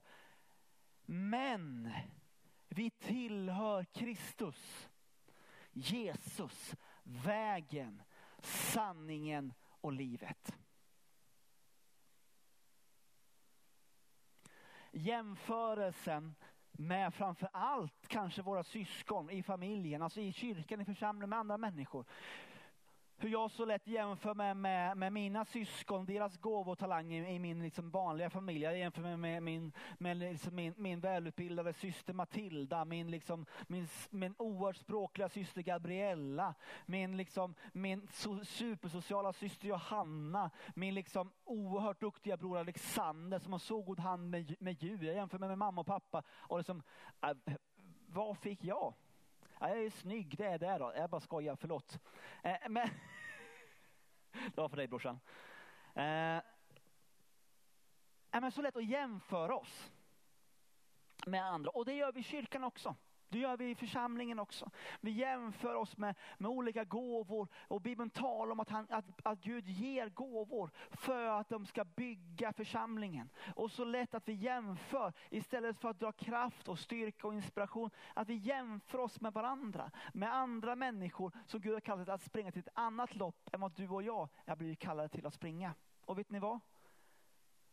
Men 1.05 1.91
vi 2.67 2.89
tillhör 2.89 3.83
Kristus. 3.83 4.89
Jesus, 5.71 6.75
vägen, 7.03 8.01
sanningen 8.45 9.53
och 9.81 9.93
livet. 9.93 10.55
Jämförelsen 14.91 16.35
med 16.71 17.13
framför 17.13 17.49
allt 17.53 18.07
kanske 18.07 18.41
våra 18.41 18.63
syskon 18.63 19.29
i 19.29 19.43
familjen, 19.43 20.01
alltså 20.01 20.21
i 20.21 20.33
kyrkan, 20.33 20.81
i 20.81 20.85
församlingen 20.85 21.29
med 21.29 21.39
andra 21.39 21.57
människor 21.57 22.05
hur 23.17 23.29
jag 23.29 23.51
så 23.51 23.65
lätt 23.65 23.87
jämför 23.87 24.33
med, 24.33 24.57
med, 24.57 24.97
med 24.97 25.13
mina 25.13 25.45
syskon, 25.45 26.05
deras 26.05 26.37
gåvotalanger 26.37 27.29
i 27.29 27.39
min 27.39 27.63
liksom 27.63 27.89
vanliga 27.89 28.29
familj. 28.29 28.63
Jag 28.63 28.77
jämför 28.77 29.01
med, 29.01 29.19
med, 29.19 29.43
min, 29.43 29.71
med 29.97 30.17
liksom 30.17 30.55
min, 30.55 30.73
min 30.77 30.99
välutbildade 30.99 31.73
syster 31.73 32.13
Matilda, 32.13 32.85
min, 32.85 33.11
liksom, 33.11 33.45
min, 33.67 33.87
min 34.09 34.35
oerhört 34.37 34.75
språkliga 34.75 35.29
syster 35.29 35.61
Gabriella, 35.61 36.53
min, 36.85 37.17
liksom, 37.17 37.55
min 37.71 38.07
so, 38.13 38.45
supersociala 38.45 39.33
syster 39.33 39.67
Johanna, 39.67 40.51
min 40.75 40.93
liksom, 40.93 41.31
oerhört 41.43 42.01
duktiga 42.01 42.37
bror 42.37 42.57
Alexander 42.57 43.39
som 43.39 43.51
har 43.51 43.59
så 43.59 43.81
god 43.81 43.99
hand 43.99 44.29
med, 44.29 44.55
med 44.59 44.83
djur. 44.83 45.03
Jag 45.03 45.15
jämför 45.15 45.39
med, 45.39 45.49
med 45.49 45.57
mamma 45.57 45.81
och 45.81 45.87
pappa. 45.87 46.23
Och 46.29 46.57
liksom, 46.57 46.83
äh, 47.21 47.53
vad 48.07 48.37
fick 48.37 48.63
jag? 48.63 48.93
Ja, 49.65 49.69
jag 49.69 49.85
är 49.85 49.89
snygg, 49.89 50.37
det 50.37 50.45
är 50.45 50.59
det 50.59 50.77
då. 50.77 50.93
Jag 50.95 51.09
bara 51.09 51.21
skojar, 51.21 51.55
förlåt. 51.55 51.99
Eh, 52.43 52.57
men 52.69 52.89
det 54.31 54.57
var 54.57 54.69
för 54.69 54.77
dig 54.77 54.87
brorsan. 54.87 55.19
Eh, 55.95 56.41
men 58.31 58.51
så 58.51 58.61
lätt 58.61 58.75
att 58.75 58.85
jämföra 58.85 59.55
oss 59.55 59.91
med 61.25 61.45
andra 61.45 61.69
och 61.69 61.85
det 61.85 61.93
gör 61.93 62.11
vi 62.11 62.19
i 62.19 62.23
kyrkan 62.23 62.63
också. 62.63 62.95
Det 63.29 63.39
gör 63.39 63.57
vi 63.57 63.69
i 63.69 63.75
församlingen 63.75 64.39
också. 64.39 64.71
Vi 65.01 65.11
jämför 65.11 65.75
oss 65.75 65.97
med, 65.97 66.15
med 66.37 66.51
olika 66.51 66.83
gåvor 66.83 67.47
och 67.67 67.81
Bibeln 67.81 68.09
talar 68.09 68.51
om 68.51 68.59
att, 68.59 68.69
han, 68.69 68.87
att, 68.89 69.05
att 69.23 69.41
Gud 69.41 69.67
ger 69.67 70.09
gåvor 70.09 70.71
för 70.91 71.25
att 71.25 71.49
de 71.49 71.65
ska 71.65 71.83
bygga 71.85 72.53
församlingen. 72.53 73.29
Och 73.55 73.71
så 73.71 73.83
lätt 73.83 74.13
att 74.13 74.27
vi 74.27 74.33
jämför 74.33 75.13
istället 75.29 75.79
för 75.79 75.89
att 75.89 75.99
dra 75.99 76.11
kraft 76.11 76.67
och 76.67 76.79
styrka 76.79 77.27
och 77.27 77.33
inspiration. 77.33 77.89
Att 78.13 78.29
vi 78.29 78.35
jämför 78.35 78.97
oss 78.97 79.21
med 79.21 79.33
varandra, 79.33 79.91
med 80.13 80.33
andra 80.33 80.75
människor 80.75 81.31
som 81.45 81.61
Gud 81.61 81.73
har 81.73 81.81
kallat 81.81 82.09
att 82.09 82.23
springa 82.23 82.51
till 82.51 82.59
ett 82.59 82.73
annat 82.73 83.15
lopp 83.15 83.49
än 83.53 83.61
vad 83.61 83.71
du 83.71 83.89
och 83.89 84.03
jag 84.03 84.29
har 84.47 84.55
blivit 84.55 84.79
kallade 84.79 85.09
till 85.09 85.25
att 85.25 85.33
springa. 85.33 85.73
Och 86.05 86.17
vet 86.17 86.29
ni 86.29 86.39
vad? 86.39 86.59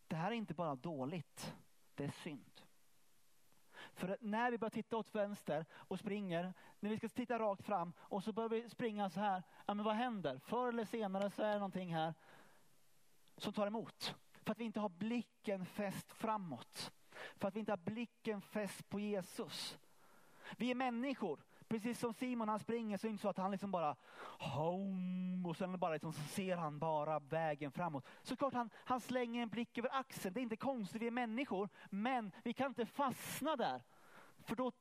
Det 0.07 0.15
här 0.15 0.31
är 0.31 0.35
inte 0.35 0.53
bara 0.53 0.75
dåligt, 0.75 1.55
det 1.95 2.03
är 2.03 2.11
synd. 2.11 2.61
För 3.93 4.17
när 4.21 4.51
vi 4.51 4.57
börjar 4.57 4.69
titta 4.69 4.97
åt 4.97 5.15
vänster 5.15 5.65
och 5.73 5.99
springer, 5.99 6.53
när 6.79 6.89
vi 6.89 6.97
ska 6.97 7.09
titta 7.09 7.39
rakt 7.39 7.65
fram 7.65 7.93
och 7.99 8.23
så 8.23 8.33
börjar 8.33 8.49
vi 8.49 8.69
springa 8.69 9.09
så 9.09 9.19
här, 9.19 9.43
ja 9.65 9.73
men 9.73 9.85
vad 9.85 9.95
händer? 9.95 10.39
Förr 10.39 10.69
eller 10.69 10.85
senare 10.85 11.31
så 11.31 11.43
är 11.43 11.53
det 11.53 11.59
någonting 11.59 11.95
här 11.95 12.13
som 13.37 13.53
tar 13.53 13.67
emot. 13.67 14.15
För 14.43 14.51
att 14.51 14.59
vi 14.59 14.63
inte 14.63 14.79
har 14.79 14.89
blicken 14.89 15.65
fäst 15.65 16.11
framåt. 16.11 16.91
För 17.35 17.47
att 17.47 17.55
vi 17.55 17.59
inte 17.59 17.71
har 17.71 17.77
blicken 17.77 18.41
fäst 18.41 18.89
på 18.89 18.99
Jesus. 18.99 19.79
Vi 20.57 20.71
är 20.71 20.75
människor. 20.75 21.43
Precis 21.73 21.99
som 21.99 22.13
Simon 22.13 22.49
han 22.49 22.59
springer 22.59 22.97
så 22.97 23.07
är 23.07 23.09
det 23.09 23.11
inte 23.11 23.21
så 23.21 23.29
att 23.29 23.37
han 23.37 23.51
liksom 23.51 23.71
bara 23.71 23.95
home, 24.39 25.49
och 25.49 25.57
sen 25.57 25.79
bara 25.79 25.93
liksom, 25.93 26.13
så 26.13 26.21
ser 26.21 26.57
han 26.57 26.79
bara 26.79 27.19
vägen 27.19 27.71
framåt. 27.71 28.05
Såklart 28.21 28.53
han, 28.53 28.69
han 28.73 29.01
slänger 29.01 29.41
en 29.41 29.49
blick 29.49 29.77
över 29.77 29.89
axeln. 29.93 30.33
Det 30.33 30.39
är 30.39 30.41
inte 30.41 30.55
konstigt, 30.55 31.01
vi 31.01 31.07
är 31.07 31.11
människor. 31.11 31.69
Men 31.89 32.31
vi 32.43 32.53
kan 32.53 32.67
inte 32.67 32.85
fastna 32.85 33.55
där. 33.55 33.83
För 34.39 34.55
då, 34.55 34.71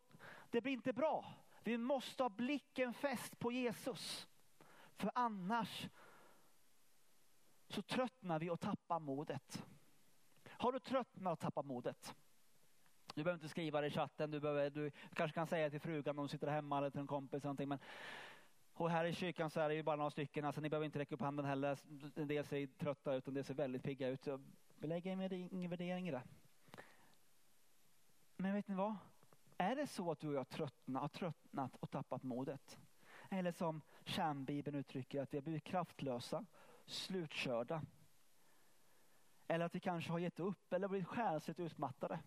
det 0.51 0.61
blir 0.61 0.73
inte 0.73 0.93
bra. 0.93 1.35
Vi 1.63 1.79
måste 1.79 2.23
ha 2.23 2.31
blicken 2.31 2.95
fäst 2.95 3.39
på 3.39 3.53
Jesus. 3.53 4.29
För 4.97 5.11
annars 5.15 5.89
så 7.69 7.83
tröttnar 7.83 8.39
vi 8.39 8.51
och 8.51 8.61
tappar 8.61 9.01
modet. 9.01 9.67
Har 10.49 10.73
du 10.73 10.79
tröttnat 10.79 11.33
och 11.33 11.41
tappat 11.41 11.67
modet? 11.67 12.15
Du 13.15 13.25
behöver 13.25 13.39
inte 13.39 13.49
skriva 13.49 13.81
det 13.81 13.87
i 13.87 13.91
chatten, 13.91 14.31
du, 14.31 14.41
behöver, 14.41 14.71
du 14.71 14.91
kanske 15.15 15.35
kan 15.35 15.47
säga 15.47 15.71
till 15.71 15.81
frugan 15.81 16.19
om 16.19 16.25
du 16.25 16.29
sitter 16.29 16.47
hemma 16.47 16.79
eller 16.79 16.91
till 16.91 17.01
en 17.01 17.07
kompis. 17.07 17.45
Eller 17.45 17.67
men, 17.67 17.79
och 18.75 18.91
här 18.91 19.05
i 19.05 19.15
kyrkan 19.15 19.51
så 19.51 19.61
är 19.61 19.69
det 19.69 19.75
ju 19.75 19.83
bara 19.83 19.97
några 19.97 20.11
stycken, 20.11 20.45
alltså 20.45 20.61
ni 20.61 20.69
behöver 20.69 20.85
inte 20.85 20.99
räcka 20.99 21.15
upp 21.15 21.21
handen 21.21 21.45
heller. 21.47 21.79
En 22.15 22.29
del 22.29 22.45
ser 22.45 22.67
trötta 22.67 23.15
ut 23.15 23.25
och 23.25 23.29
en 23.29 23.35
del 23.35 23.45
ser 23.45 23.55
väldigt 23.55 23.83
pigga 23.83 24.09
ut. 24.09 24.29
Vi 24.77 24.87
lägger 24.87 25.33
ingen 25.33 25.71
värdering 25.71 26.09
i 26.09 26.11
det. 26.11 26.23
Men 28.37 28.55
vet 28.55 28.69
ni 28.69 28.75
vad? 28.75 28.97
Är 29.57 29.77
det 29.77 29.87
så 29.87 30.11
att 30.11 30.21
du 30.21 30.29
och 30.29 30.35
jag 30.35 30.49
tröttna, 30.49 31.01
har 31.01 31.09
tröttnat 31.09 31.77
och 31.77 31.91
tappat 31.91 32.23
modet? 32.23 32.79
Eller 33.31 33.53
som 33.53 33.83
kärnbibeln 34.05 34.77
uttrycker 34.77 35.23
att 35.23 35.35
vi 35.35 35.39
har 35.39 35.43
blivit 35.43 35.65
kraftlösa, 35.65 36.45
slutkörda. 36.87 37.83
Eller 39.49 39.65
att 39.65 39.75
vi 39.75 39.81
kanske 39.81 40.11
har 40.13 40.19
gett 40.19 40.41
upp 40.41 40.73
eller 40.73 40.89
blivit 40.89 41.09
själsligt 41.09 41.61
utmattade 41.61 42.21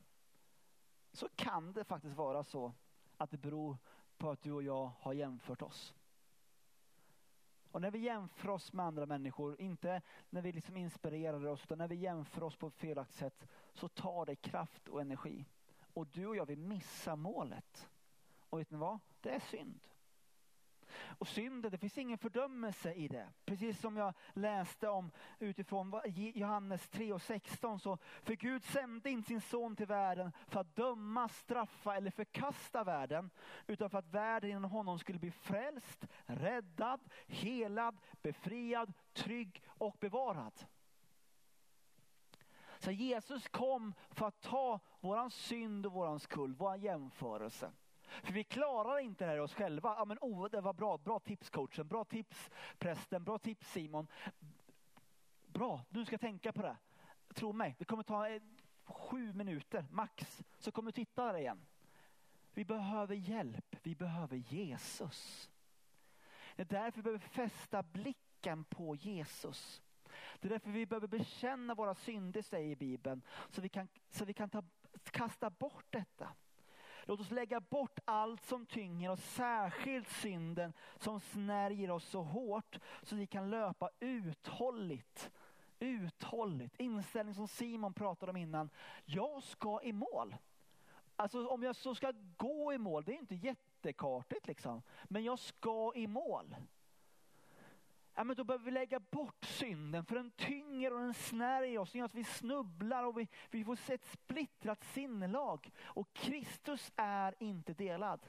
så 1.16 1.30
kan 1.36 1.74
det 1.74 1.84
faktiskt 1.84 2.16
vara 2.16 2.44
så 2.44 2.74
att 3.18 3.32
det 3.32 3.38
beror 3.38 3.78
på 4.18 4.30
att 4.30 4.42
du 4.42 4.52
och 4.52 4.64
jag 4.64 4.92
har 5.00 5.14
jämfört 5.14 5.62
oss. 5.62 5.94
Och 7.72 7.82
när 7.82 7.92
vi 7.92 8.00
jämför 8.00 8.50
oss 8.50 8.74
med 8.74 8.86
andra 8.86 9.06
människor, 9.06 9.62
inte 9.62 10.02
när 10.30 10.42
vi 10.42 10.52
liksom 10.52 10.78
inspirerar 10.78 11.46
oss, 11.46 11.64
utan 11.64 11.78
när 11.78 11.88
vi 11.88 11.96
jämför 11.96 12.44
oss 12.44 12.56
på 12.56 12.68
ett 12.68 12.76
felaktigt 12.76 13.18
sätt, 13.18 13.48
så 13.74 13.88
tar 13.88 14.26
det 14.26 14.36
kraft 14.36 14.88
och 14.88 15.02
energi. 15.02 15.46
Och 15.94 16.08
du 16.08 16.28
och 16.28 16.36
jag, 16.36 16.46
vi 16.46 16.56
missar 16.56 17.16
målet. 17.16 17.90
Och 18.50 18.60
vet 18.60 18.72
ni 18.72 18.78
vad? 18.78 19.00
Det 19.22 19.30
är 19.30 19.40
synd. 19.40 19.88
Och 21.18 21.28
synden, 21.28 21.72
det 21.72 21.78
finns 21.78 21.98
ingen 21.98 22.18
fördömelse 22.18 22.94
i 22.94 23.08
det. 23.08 23.30
Precis 23.46 23.80
som 23.80 23.98
jag 23.98 24.14
läste 24.34 24.90
om 24.90 25.12
utifrån 25.40 26.02
Johannes 26.16 26.90
3 26.90 27.14
och 27.14 27.22
16. 27.22 27.80
Så, 27.80 27.98
för 28.24 28.34
Gud 28.34 28.64
sände 28.64 29.10
inte 29.10 29.28
sin 29.28 29.42
son 29.42 29.76
till 29.76 29.86
världen 29.86 30.32
för 30.48 30.60
att 30.60 30.76
döma, 30.76 31.28
straffa 31.30 31.96
eller 31.96 32.12
förkasta 32.12 32.84
världen. 32.84 33.30
Utan 33.68 33.90
för 33.90 33.98
att 33.98 34.14
världen 34.14 34.50
genom 34.50 34.72
honom 34.72 35.00
skulle 35.00 35.20
bli 35.20 35.32
frälst, 35.32 36.06
räddad, 36.26 37.00
helad, 37.28 37.98
befriad, 38.22 38.94
trygg 39.14 39.64
och 39.68 39.98
bevarad. 40.00 40.66
Så 42.80 42.92
Jesus 42.92 43.48
kom 43.48 43.94
för 44.10 44.28
att 44.28 44.42
ta 44.42 44.80
våran 45.00 45.32
synd 45.32 45.86
och 45.86 45.92
våran 45.92 46.20
skuld, 46.20 46.58
våran 46.58 46.82
jämförelse. 46.82 47.72
För 48.24 48.34
vi 48.34 48.44
klarar 48.44 49.00
inte 49.00 49.26
det 49.26 49.32
här 49.32 49.40
oss 49.40 49.54
själva. 49.54 49.96
Ja, 49.98 50.06
men, 50.06 50.18
oh, 50.22 50.50
det 50.50 50.62
var 50.62 50.74
bra, 50.74 50.98
bra 50.98 51.20
tips 51.20 51.50
coachen, 51.50 51.88
bra 51.88 52.04
tips 52.04 52.50
prästen, 52.78 53.24
bra 53.24 53.38
tips 53.38 53.72
Simon. 53.72 54.08
Bra, 55.48 55.86
du 55.90 56.06
ska 56.06 56.18
tänka 56.18 56.54
på 56.54 56.62
det. 56.62 56.78
Tro 57.34 57.54
mig, 57.54 57.76
det 57.80 57.86
kommer 57.86 58.04
ta 58.04 58.30
eh, 58.30 58.42
sju 58.86 59.34
minuter 59.34 59.86
max, 59.92 60.44
så 60.60 60.72
kommer 60.72 60.92
du 60.92 60.96
titta 60.96 61.26
där 61.26 61.40
igen. 61.40 61.66
Vi 62.54 62.66
behöver 62.66 63.16
hjälp, 63.16 63.76
vi 63.84 63.96
behöver 63.96 64.38
Jesus. 64.38 65.50
Det 66.56 66.62
är 66.62 66.66
därför 66.66 66.98
vi 66.98 67.04
behöver 67.04 67.28
fästa 67.28 67.84
blicken 67.84 68.64
på 68.64 68.96
Jesus. 68.96 69.82
Det 70.40 70.48
är 70.48 70.50
därför 70.50 70.72
vi 70.72 70.86
behöver 70.86 71.08
bekänna 71.08 71.76
våra 71.76 71.96
synder, 71.96 72.42
säger 72.42 72.76
Bibeln, 72.76 73.22
så 73.50 73.62
vi 73.62 73.70
kan, 73.70 73.88
så 74.10 74.26
vi 74.26 74.34
kan 74.34 74.50
ta, 74.50 74.64
kasta 75.12 75.50
bort 75.50 75.86
detta. 75.90 76.34
Låt 77.06 77.20
oss 77.20 77.32
lägga 77.32 77.60
bort 77.60 78.00
allt 78.06 78.46
som 78.46 78.66
tynger 78.66 79.12
och 79.12 79.20
särskilt 79.20 80.10
synden 80.10 80.74
som 80.98 81.20
snärjer 81.20 81.92
oss 81.92 82.06
så 82.06 82.22
hårt 82.22 82.80
så 83.02 83.16
vi 83.16 83.28
kan 83.28 83.50
löpa 83.50 83.90
uthålligt. 84.00 85.32
Uthålligt. 85.80 86.76
Inställning 86.80 87.36
som 87.36 87.48
Simon 87.48 87.94
pratade 87.94 88.30
om 88.30 88.38
innan. 88.38 88.70
Jag 89.06 89.44
ska 89.44 89.82
i 89.84 89.94
mål. 89.94 90.36
Alltså 91.16 91.48
om 91.48 91.64
jag 91.64 91.76
så 91.76 91.96
ska 91.96 92.14
gå 92.38 92.74
i 92.74 92.78
mål, 92.78 93.04
det 93.04 93.12
är 93.12 93.20
inte 93.20 93.36
jättekartigt 93.36 94.48
liksom. 94.48 94.82
Men 95.04 95.24
jag 95.24 95.40
ska 95.40 95.92
i 95.96 96.08
mål 96.08 96.56
ja, 98.16 98.24
men 98.24 98.36
då 98.36 98.44
behöver 98.44 98.66
vi 98.66 98.72
lägga 98.72 99.00
bort 99.00 99.46
synden 99.46 100.06
för 100.06 100.16
den 100.16 100.32
tynger 100.32 100.94
och 100.94 101.00
den 101.00 101.14
snärjer 101.14 101.80
oss. 101.80 101.92
Den 101.92 102.00
gör 102.00 102.06
att 102.06 102.16
vi 102.16 102.24
snubblar 102.24 103.04
och 103.04 103.20
vi, 103.20 103.28
vi 103.50 103.64
får 103.64 103.76
se 103.76 103.94
ett 103.94 104.06
splittrat 104.06 104.84
sinnelag. 104.84 105.72
Och 105.84 106.14
Kristus 106.14 106.92
är 106.96 107.36
inte 107.40 107.74
delad. 107.74 108.20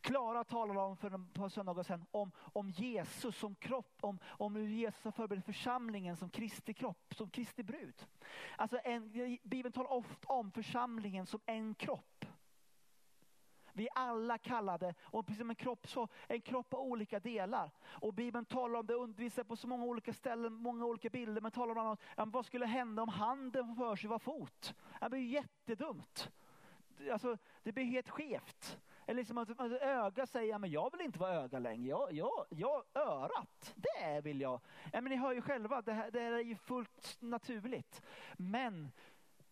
Klara 0.00 0.44
talade 0.44 0.80
om 0.80 0.96
för 0.96 1.14
ett 1.14 1.34
par 1.34 1.48
söndagar 1.48 1.82
sedan 1.82 2.06
om, 2.10 2.32
om 2.52 2.70
Jesus 2.70 3.36
som 3.38 3.54
kropp, 3.54 3.96
om, 4.00 4.18
om 4.24 4.56
hur 4.56 4.68
Jesus 4.68 5.04
har 5.04 5.12
förberett 5.12 5.44
församlingen 5.44 6.16
som 6.16 6.30
Kristi 6.30 6.74
kropp, 6.74 7.14
som 7.14 7.30
Kristi 7.30 7.62
brud. 7.62 8.06
Alltså 8.56 8.78
en, 8.84 9.38
Bibeln 9.42 9.72
talar 9.72 9.92
ofta 9.92 10.32
om 10.32 10.50
församlingen 10.50 11.26
som 11.26 11.40
en 11.46 11.74
kropp. 11.74 12.24
Vi 13.72 13.84
är 13.84 13.92
alla 13.94 14.38
kallade, 14.38 14.94
och 15.02 15.26
precis 15.26 15.38
som 15.38 15.50
en 15.50 15.56
kropp 15.56 15.88
så, 15.88 16.08
en 16.28 16.40
kropp 16.40 16.72
har 16.72 16.80
olika 16.80 17.20
delar. 17.20 17.70
Och 17.84 18.14
Bibeln 18.14 18.44
talar 18.44 18.80
om 18.80 18.86
det, 18.86 18.94
undervisar 18.94 19.44
på 19.44 19.56
så 19.56 19.66
många 19.66 19.84
olika 19.84 20.12
ställen, 20.12 20.52
många 20.52 20.84
olika 20.84 21.08
bilder, 21.08 21.42
men 21.42 21.50
talar 21.50 21.78
om 21.78 21.96
ja, 22.16 22.24
vad 22.24 22.46
skulle 22.46 22.66
hända 22.66 23.02
om 23.02 23.08
handen 23.08 23.76
för 23.76 23.96
sig 23.96 24.10
var 24.10 24.18
fot? 24.18 24.74
Det 25.00 25.10
blir 25.10 25.20
jättedumt. 25.20 26.30
Alltså, 27.12 27.38
det 27.62 27.72
blir 27.72 27.84
helt 27.84 28.08
skevt. 28.08 28.78
Eller 29.06 29.20
liksom 29.20 29.38
att, 29.38 29.50
att 29.50 29.72
öga 29.72 30.26
säger, 30.26 30.58
men 30.58 30.70
jag 30.70 30.92
vill 30.92 31.00
inte 31.00 31.18
vara 31.18 31.34
öga 31.34 31.58
längre. 31.58 31.88
Jag, 31.88 32.12
jag, 32.12 32.46
jag 32.50 32.84
örat, 32.94 33.74
det 33.76 34.20
vill 34.20 34.40
jag. 34.40 34.60
Ja, 34.92 35.00
men 35.00 35.04
ni 35.04 35.16
hör 35.16 35.32
ju 35.32 35.42
själva, 35.42 35.82
det, 35.82 35.92
här, 35.92 36.10
det 36.10 36.20
är 36.20 36.38
ju 36.38 36.56
fullt 36.56 37.16
naturligt. 37.20 38.02
Men 38.36 38.92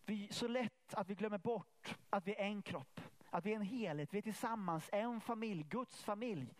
vi, 0.05 0.27
så 0.31 0.47
lätt 0.47 0.93
att 0.93 1.09
vi 1.09 1.15
glömmer 1.15 1.37
bort 1.37 1.97
att 2.09 2.27
vi 2.27 2.35
är 2.35 2.43
en 2.43 2.61
kropp. 2.61 3.01
Att 3.33 3.45
vi 3.45 3.51
är 3.51 3.55
en 3.55 3.61
helhet, 3.61 4.13
vi 4.13 4.17
är 4.17 4.21
tillsammans, 4.21 4.89
en 4.93 5.21
familj, 5.21 5.63
Guds 5.63 6.03
familj. 6.03 6.55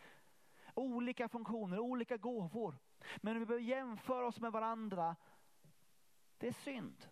Olika 0.74 1.28
funktioner, 1.30 1.80
olika 1.80 2.18
gåvor. 2.18 2.78
Men 3.18 3.40
vi 3.40 3.46
behöver 3.46 3.66
jämföra 3.66 4.28
oss 4.28 4.40
med 4.40 4.52
varandra. 4.52 5.16
Det 6.38 6.48
är 6.48 6.54
synd. 6.54 7.08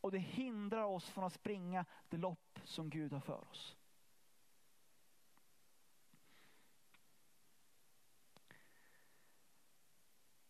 Och 0.00 0.10
det 0.10 0.18
hindrar 0.18 0.84
oss 0.84 1.10
från 1.10 1.24
att 1.24 1.32
springa 1.32 1.84
det 2.08 2.16
lopp 2.16 2.60
som 2.64 2.90
Gud 2.90 3.12
har 3.12 3.20
för 3.20 3.50
oss. 3.50 3.76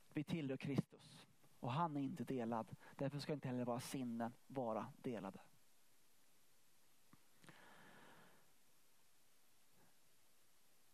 Vi 0.09 0.25
tillhör 0.25 0.57
Kristus 0.57 1.27
och 1.61 1.73
han 1.73 1.97
är 1.97 2.01
inte 2.01 2.25
delad. 2.25 2.77
Därför 2.97 3.19
ska 3.19 3.33
inte 3.33 3.49
heller 3.49 3.65
våra 3.65 3.81
sinnen 3.81 4.33
vara 4.47 4.87
delade. 5.03 5.41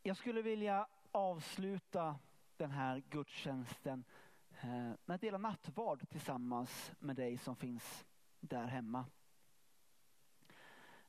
Jag 0.06 0.16
skulle 0.16 0.42
vilja 0.42 0.86
avsluta 1.12 2.18
den 2.56 2.70
här 2.70 3.02
gudstjänsten 3.10 4.04
eh, 4.62 4.92
med 5.04 5.14
att 5.14 5.20
dela 5.20 5.38
nattvard 5.38 6.08
tillsammans 6.08 6.92
med 6.98 7.16
dig 7.16 7.38
som 7.38 7.56
finns 7.56 8.04
där 8.40 8.66
hemma. 8.66 9.06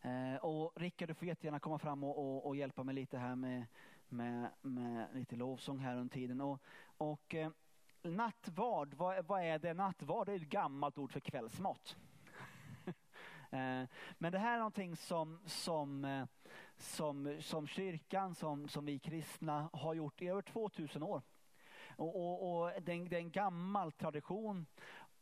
Eh, 0.02 0.36
och 0.36 0.72
Rickard, 0.76 1.10
du 1.10 1.14
får 1.14 1.28
jättegärna 1.28 1.60
komma 1.60 1.80
fram 1.80 2.04
och, 2.04 2.18
och, 2.18 2.48
och, 2.48 2.56
hjälpa 2.56 2.84
mig 2.84 2.96
lite 2.96 3.18
här 3.18 3.36
med, 3.36 3.66
med, 4.08 4.50
med 4.62 5.08
lite 5.14 5.36
lovsång 5.36 5.80
här 5.80 5.98
under 5.98 6.14
tiden. 6.14 6.41
Och, 6.41 6.62
och 6.98 7.36
eh, 7.36 7.52
nattvard, 8.02 8.93
vad, 8.93 9.26
vad, 9.26 9.41
är 9.41 9.60
det? 9.60 9.74
Nattvard 9.74 10.30
är 10.30 10.36
ett 10.36 10.41
gammalt 10.41 10.98
ord 10.98 11.12
för 11.12 11.20
kvällsmat. 11.20 11.98
eh, 13.50 13.84
men 14.18 14.32
det 14.32 14.39
här 14.39 14.54
är 14.54 14.58
någonting 14.58 14.96
som, 14.96 15.39
som, 15.46 16.06
eh, 16.06 16.26
som, 16.78 17.38
som 17.42 17.68
kyrkan, 17.68 18.36
som, 18.36 18.68
som 18.68 18.86
vi 18.86 19.00
kristna 19.00 19.70
har 19.74 19.94
gjort 19.94 20.22
i 20.22 20.28
över 20.28 20.42
2000 20.42 21.04
år. 21.04 21.22
Och, 21.98 22.16
och, 22.16 22.64
och 22.64 22.82
det, 22.82 22.92
är 22.92 23.14
en 23.14 23.32
gammal 23.32 23.92
tradition 23.92 24.66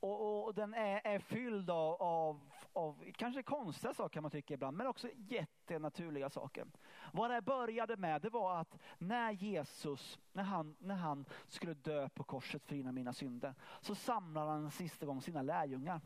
och, 0.03 0.45
och, 0.45 0.53
den 0.53 0.73
är, 0.73 1.01
är 1.03 1.19
fylld 1.19 1.69
av, 1.69 2.01
av, 2.01 2.41
av, 2.73 3.03
kanske 3.15 3.43
konstiga 3.43 3.93
saker 3.93 4.13
kan 4.13 4.21
man 4.21 4.31
tycka 4.31 4.53
ibland, 4.53 4.77
men 4.77 4.87
också 4.87 5.09
jättenaturliga 5.15 6.29
saker. 6.29 6.65
Vad 7.13 7.31
det 7.31 7.41
började 7.41 7.97
med, 7.97 8.21
det 8.21 8.29
var 8.29 8.59
att 8.59 8.77
när 8.97 9.31
Jesus, 9.31 10.19
när 10.31 10.43
han, 10.43 10.75
när 10.79 10.95
han 10.95 11.25
skulle 11.47 11.73
dö 11.73 12.09
på 12.09 12.23
korset 12.23 12.65
för 12.65 12.91
mina 12.91 13.13
synder, 13.13 13.55
så 13.81 13.95
samlade 13.95 14.51
han 14.51 14.71
sista 14.71 15.05
gång 15.05 15.21
sina 15.21 15.41
lärjungar. 15.41 16.01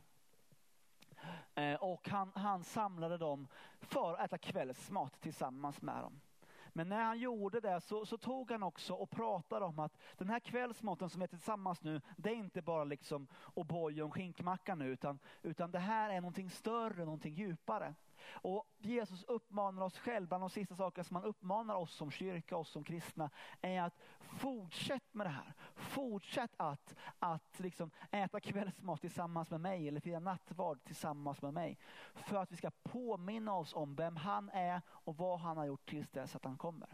Eh, 1.55 1.75
och 1.75 2.09
han, 2.09 2.31
han 2.35 2.63
samlade 2.63 3.17
dem 3.17 3.47
för 3.81 4.13
att 4.13 4.25
äta 4.25 4.37
kvällsmat 4.37 5.21
tillsammans 5.21 5.81
med 5.81 6.03
dem. 6.03 6.21
Men 6.77 6.89
när 6.89 7.03
han 7.03 7.19
gjorde 7.19 7.59
det 7.59 7.81
så, 7.81 8.05
så, 8.05 8.17
tog 8.17 8.51
han 8.51 8.63
också 8.63 8.93
och 8.93 9.09
pratade 9.09 9.65
om 9.65 9.79
att 9.79 9.97
den 10.17 10.29
här 10.29 10.39
kvällsmaten 10.39 11.09
som 11.09 11.19
vi 11.19 11.25
äter 11.25 11.37
tillsammans 11.37 11.83
nu, 11.83 12.01
det 12.17 12.29
är 12.29 12.35
inte 12.35 12.61
bara 12.61 12.83
liksom 12.83 13.27
O'boy 13.55 14.01
och 14.01 14.13
skinkmacka 14.13 14.75
nu, 14.75 14.87
utan, 14.87 15.19
utan 15.41 15.71
det 15.71 15.79
här 15.79 16.09
är 16.09 16.21
någonting 16.21 16.49
större, 16.49 17.05
någonting 17.05 17.33
djupare. 17.33 17.95
Och 18.29 18.65
Jesus 18.77 19.23
uppmanar 19.23 19.81
oss 19.81 19.97
själva, 19.97 20.27
bland 20.27 20.43
de 20.43 20.49
sista 20.49 20.75
sakerna 20.75 21.03
som 21.03 21.15
han 21.15 21.25
uppmanar 21.25 21.75
oss 21.75 21.93
som 21.93 22.11
kyrka, 22.11 22.57
oss 22.57 22.69
som 22.69 22.83
kristna, 22.83 23.29
är 23.61 23.81
att 23.81 23.99
fortsätt 24.19 25.13
med 25.13 25.25
det 25.25 25.31
här. 25.31 25.53
Fortsätt 25.75 26.51
att, 26.57 26.95
att 27.19 27.59
liksom 27.59 27.91
äta 28.11 28.39
kvällsmat 28.39 29.01
tillsammans 29.01 29.49
med 29.49 29.61
mig 29.61 29.87
eller 29.87 29.99
fira 29.99 30.19
nattvard 30.19 30.83
tillsammans 30.83 31.41
med 31.41 31.53
mig. 31.53 31.77
För 32.13 32.37
att 32.37 32.51
vi 32.51 32.55
ska 32.55 32.71
påminna 32.83 33.53
oss 33.53 33.73
om 33.73 33.95
vem 33.95 34.15
han 34.15 34.49
är 34.49 34.81
och 34.89 35.17
vad 35.17 35.39
han 35.39 35.57
har 35.57 35.65
gjort 35.65 35.89
tills 35.89 36.09
dess 36.09 36.35
att 36.35 36.45
han 36.45 36.57
kommer. 36.57 36.89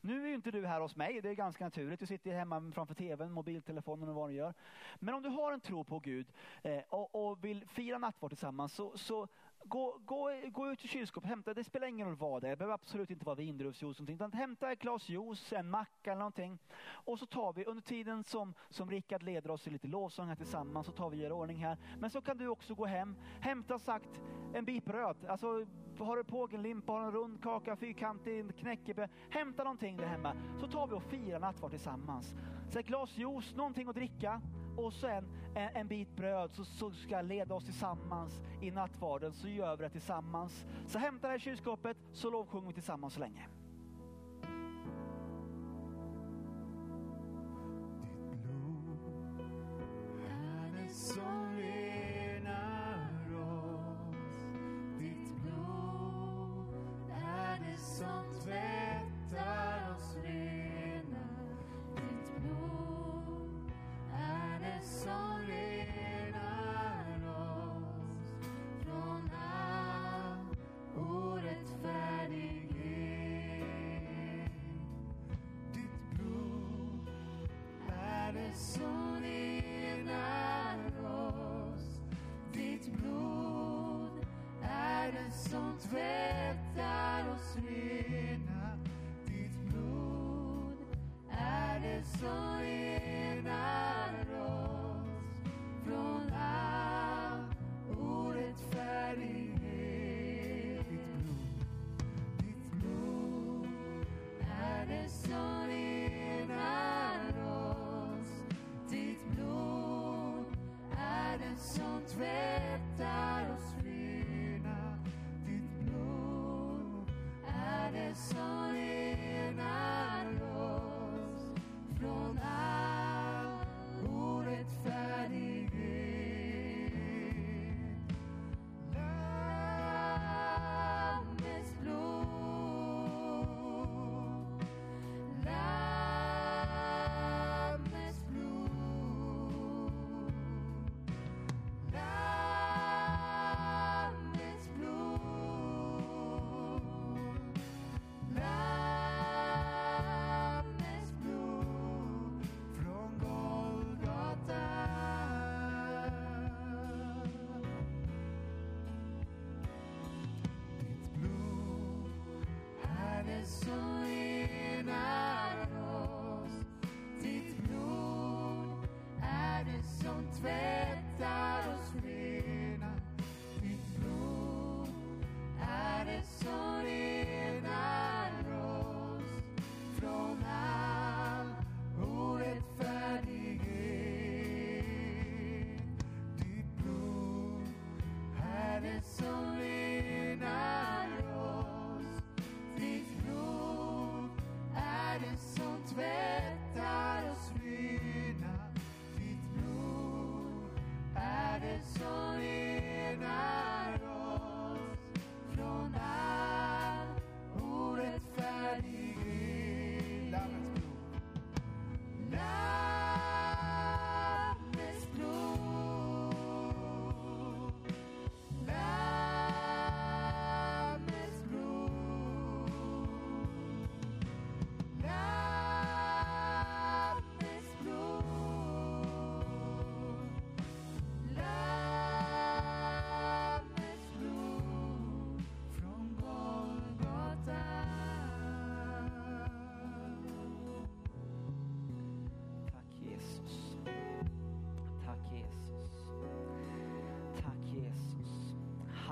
Nu 0.00 0.24
är 0.24 0.28
ju 0.28 0.34
inte 0.34 0.50
du 0.50 0.66
här 0.66 0.80
hos 0.80 0.96
mig, 0.96 1.20
det 1.20 1.28
är 1.28 1.34
ganska 1.34 1.64
naturligt. 1.64 2.00
Du 2.00 2.06
sitter 2.06 2.32
hemma 2.32 2.72
framför 2.74 2.94
tvn, 2.94 3.32
mobiltelefonen 3.32 4.08
och 4.08 4.14
vad 4.14 4.30
du 4.30 4.34
gör. 4.34 4.54
Men 4.96 5.14
om 5.14 5.22
du 5.22 5.28
har 5.28 5.52
en 5.52 5.60
tro 5.60 5.84
på 5.84 5.98
Gud 5.98 6.32
eh, 6.62 6.82
och, 6.88 7.28
och, 7.28 7.44
vill 7.44 7.68
fira 7.68 7.98
nattvard 7.98 8.30
tillsammans 8.30 8.72
så, 8.74 8.98
så 8.98 9.28
Gå, 9.64 9.98
gå, 10.04 10.30
gå 10.52 10.72
ut 10.72 10.84
i 10.84 10.88
kylskåpet, 10.88 11.30
hämta, 11.30 11.54
det 11.54 11.64
spelar 11.64 11.86
ingen 11.86 12.06
roll 12.06 12.16
vad 12.16 12.42
det 12.42 12.46
är, 12.46 12.50
det 12.50 12.56
behöver 12.56 12.74
absolut 12.74 13.10
inte 13.10 13.24
vara 13.24 13.36
vindruvsjuice, 13.36 14.00
utan 14.00 14.32
hämta 14.32 14.72
ett 14.72 14.78
glas 14.78 15.08
juice, 15.08 15.52
en 15.52 15.70
macka 15.70 16.12
eller 16.12 16.18
någonting. 16.18 16.58
Och 16.90 17.18
så 17.18 17.26
tar 17.26 17.52
vi, 17.52 17.64
under 17.64 17.82
tiden 17.82 18.24
som, 18.24 18.54
som 18.70 18.90
Rickard 18.90 19.22
leder 19.22 19.50
oss 19.50 19.66
i 19.66 19.70
lite 19.70 19.86
lovsång 19.86 20.28
här 20.28 20.34
tillsammans, 20.34 20.86
så 20.86 20.92
tar 20.92 21.10
vi 21.10 21.22
er 21.22 21.32
ordning 21.32 21.64
här. 21.64 21.78
Men 21.98 22.10
så 22.10 22.20
kan 22.20 22.36
du 22.36 22.48
också 22.48 22.74
gå 22.74 22.86
hem, 22.86 23.16
hämta 23.40 23.78
sagt 23.78 24.20
en 24.54 24.64
bit 24.64 24.84
bröd, 24.84 25.16
alltså 25.28 25.66
har 25.98 26.16
du 26.16 26.24
pågenlimpa, 26.24 26.92
har 26.92 27.00
du 27.00 27.06
en 27.06 27.12
rund 27.12 27.42
kaka, 27.42 27.76
fyrkantig 27.76 28.56
knäckebröd, 28.56 29.10
hämta 29.30 29.64
någonting 29.64 29.96
där 29.96 30.06
hemma. 30.06 30.34
Så 30.60 30.68
tar 30.68 30.86
vi 30.86 30.94
och 30.94 31.02
firar 31.02 31.40
nattvard 31.40 31.70
tillsammans. 31.70 32.34
Så 32.70 32.78
ett 32.78 32.86
glas 32.86 33.18
juice, 33.18 33.54
någonting 33.54 33.88
att 33.88 33.94
dricka 33.94 34.42
och 34.78 34.92
sen 34.92 35.24
en, 35.54 35.76
en 35.76 35.88
bit 35.88 36.16
bröd 36.16 36.50
så, 36.52 36.64
så 36.64 36.90
ska 36.90 37.22
leda 37.22 37.54
oss 37.54 37.64
tillsammans 37.64 38.40
i 38.62 38.70
nattvarden 38.70 39.32
så 39.32 39.48
gör 39.48 39.76
vi 39.76 39.82
det 39.82 39.90
tillsammans. 39.90 40.64
Så 40.86 40.98
hämta 40.98 41.26
det 41.26 41.32
här 41.32 41.38
kylskåpet 41.38 41.96
så 42.12 42.30
lovsjunger 42.30 42.66
vi 42.66 42.74
tillsammans 42.74 43.14
så 43.14 43.20
länge. 43.20 43.46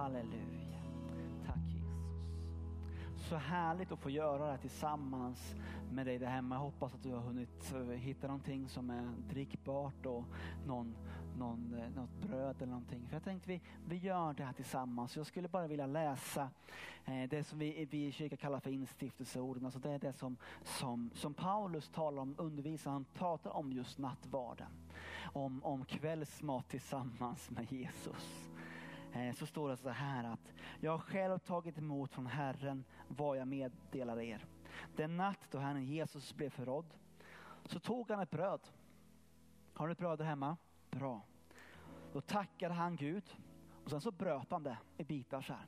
Halleluja. 0.06 0.80
Tack 1.46 1.58
Jesus. 1.74 3.28
Så 3.28 3.36
härligt 3.36 3.92
att 3.92 3.98
få 3.98 4.10
göra 4.10 4.44
det 4.44 4.50
här 4.50 4.58
tillsammans 4.58 5.54
med 5.92 6.06
dig 6.06 6.18
där 6.18 6.26
hemma. 6.26 6.54
Jag 6.54 6.60
hoppas 6.60 6.94
att 6.94 7.02
du 7.02 7.12
har 7.12 7.20
hunnit 7.20 7.74
eh, 7.74 7.80
hitta 7.80 8.26
någonting 8.26 8.68
som 8.68 8.90
är 8.90 9.12
drickbart 9.28 10.06
och 10.06 10.24
någon, 10.66 10.96
någon, 11.38 11.74
eh, 11.74 11.90
något 11.90 12.10
bröd 12.20 12.56
eller 12.56 12.72
någonting. 12.72 13.06
För 13.08 13.16
jag 13.16 13.24
tänkte 13.24 13.48
vi, 13.48 13.60
vi 13.88 13.96
gör 13.96 14.32
det 14.32 14.44
här 14.44 14.52
tillsammans. 14.52 15.16
Jag 15.16 15.26
skulle 15.26 15.48
bara 15.48 15.66
vilja 15.66 15.86
läsa 15.86 16.50
eh, 17.04 17.28
det 17.30 17.44
som 17.44 17.58
vi, 17.58 17.88
vi 17.90 18.06
i 18.06 18.12
kyrkan 18.12 18.38
kallar 18.38 18.60
för 18.60 18.70
instiftelseorden. 18.70 19.64
Alltså 19.64 19.80
det 19.80 19.90
är 19.90 19.98
det 19.98 20.12
som, 20.12 20.36
som, 20.64 21.10
som 21.14 21.34
Paulus 21.34 21.88
talar 21.88 22.22
om, 22.22 22.34
undervisar, 22.38 22.90
han 22.90 23.04
pratar 23.04 23.50
om 23.56 23.72
just 23.72 23.98
nattvarden. 23.98 24.70
Om, 25.32 25.64
om 25.64 25.84
kvällsmat 25.84 26.68
tillsammans 26.68 27.50
med 27.50 27.72
Jesus. 27.72 28.46
Eh, 29.12 29.34
så 29.34 29.46
står 29.46 29.68
det 29.68 29.76
så 29.76 29.88
här 29.88 30.24
att 30.24 30.52
jag 30.80 30.90
har 30.90 30.98
själv 30.98 31.38
tagit 31.38 31.78
emot 31.78 32.12
från 32.12 32.26
Herren 32.26 32.84
vad 33.08 33.38
jag 33.38 33.48
meddelar 33.48 34.20
er. 34.20 34.46
Den 34.96 35.16
natt 35.16 35.48
då 35.50 35.58
Herren 35.58 35.84
Jesus 35.84 36.34
blev 36.34 36.50
förrådd 36.50 36.94
så 37.64 37.80
tog 37.80 38.10
han 38.10 38.20
ett 38.20 38.30
bröd. 38.30 38.60
Har 39.72 39.86
du 39.86 39.92
ett 39.92 39.98
bröd 39.98 40.18
där 40.18 40.24
hemma? 40.24 40.56
Bra. 40.90 41.22
Då 42.12 42.20
tackade 42.20 42.74
han 42.74 42.96
Gud 42.96 43.36
och 43.84 43.90
sen 43.90 44.00
så 44.00 44.10
bröt 44.10 44.50
han 44.50 44.62
det 44.62 44.78
i 44.96 45.04
bitar 45.04 45.40
så 45.40 45.52
här. 45.52 45.66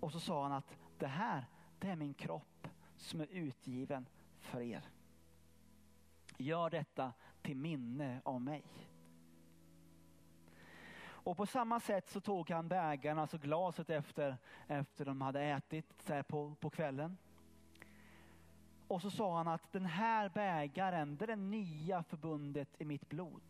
Och 0.00 0.12
så 0.12 0.20
sa 0.20 0.42
han 0.42 0.52
att 0.52 0.78
det 0.98 1.06
här, 1.06 1.46
det 1.78 1.88
är 1.88 1.96
min 1.96 2.14
kropp 2.14 2.68
som 2.96 3.20
är 3.20 3.26
utgiven 3.26 4.08
för 4.40 4.60
er. 4.60 4.88
Gör 6.38 6.70
detta 6.70 7.12
till 7.42 7.56
minne 7.56 8.20
av 8.24 8.40
mig. 8.40 8.64
Och 11.24 11.36
på 11.36 11.46
samma 11.46 11.80
sätt 11.80 12.10
så 12.10 12.20
tog 12.20 12.50
han 12.50 12.68
bägaren, 12.68 13.18
alltså 13.18 13.38
glaset 13.38 13.90
efter, 13.90 14.36
efter 14.66 15.04
de 15.04 15.20
hade 15.20 15.42
ätit 15.42 16.02
så 16.02 16.22
på, 16.22 16.54
på 16.60 16.70
kvällen. 16.70 17.16
Och 18.88 19.02
så 19.02 19.10
sa 19.10 19.36
han 19.36 19.48
att 19.48 19.72
den 19.72 19.86
här 19.86 20.28
bägaren, 20.28 21.16
det 21.16 21.24
är 21.24 21.26
det 21.26 21.36
nya 21.36 22.02
förbundet 22.02 22.68
i 22.78 22.84
mitt 22.84 23.08
blod. 23.08 23.42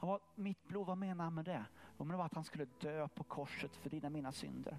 Var, 0.00 0.20
mitt 0.34 0.68
blod, 0.68 0.86
vad 0.86 0.98
menar 0.98 1.24
han 1.24 1.34
med 1.34 1.44
det? 1.44 1.64
Jo, 1.98 2.04
men 2.04 2.08
det 2.08 2.16
var 2.16 2.24
att 2.24 2.34
han 2.34 2.44
skulle 2.44 2.66
dö 2.80 3.08
på 3.08 3.24
korset 3.24 3.76
för 3.76 3.90
dina 3.90 4.10
mina 4.10 4.32
synder. 4.32 4.76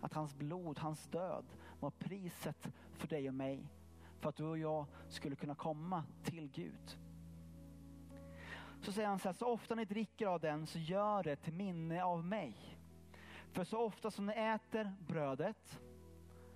Att 0.00 0.14
hans 0.14 0.34
blod, 0.34 0.78
hans 0.78 1.06
död 1.06 1.44
var 1.80 1.90
priset 1.90 2.68
för 2.92 3.08
dig 3.08 3.28
och 3.28 3.34
mig. 3.34 3.66
För 4.20 4.28
att 4.28 4.36
du 4.36 4.44
och 4.44 4.58
jag 4.58 4.86
skulle 5.08 5.36
kunna 5.36 5.54
komma 5.54 6.04
till 6.22 6.48
Gud. 6.48 6.98
Så 8.82 8.92
säger 8.92 9.08
han 9.08 9.18
så 9.18 9.28
här, 9.28 9.32
så 9.32 9.46
ofta 9.46 9.74
ni 9.74 9.84
dricker 9.84 10.26
av 10.26 10.40
den 10.40 10.66
så 10.66 10.78
gör 10.78 11.22
det 11.22 11.36
till 11.36 11.52
minne 11.52 12.04
av 12.04 12.24
mig. 12.24 12.78
För 13.52 13.64
så 13.64 13.78
ofta 13.78 14.10
som 14.10 14.26
ni 14.26 14.32
äter 14.32 14.92
brödet 15.06 15.80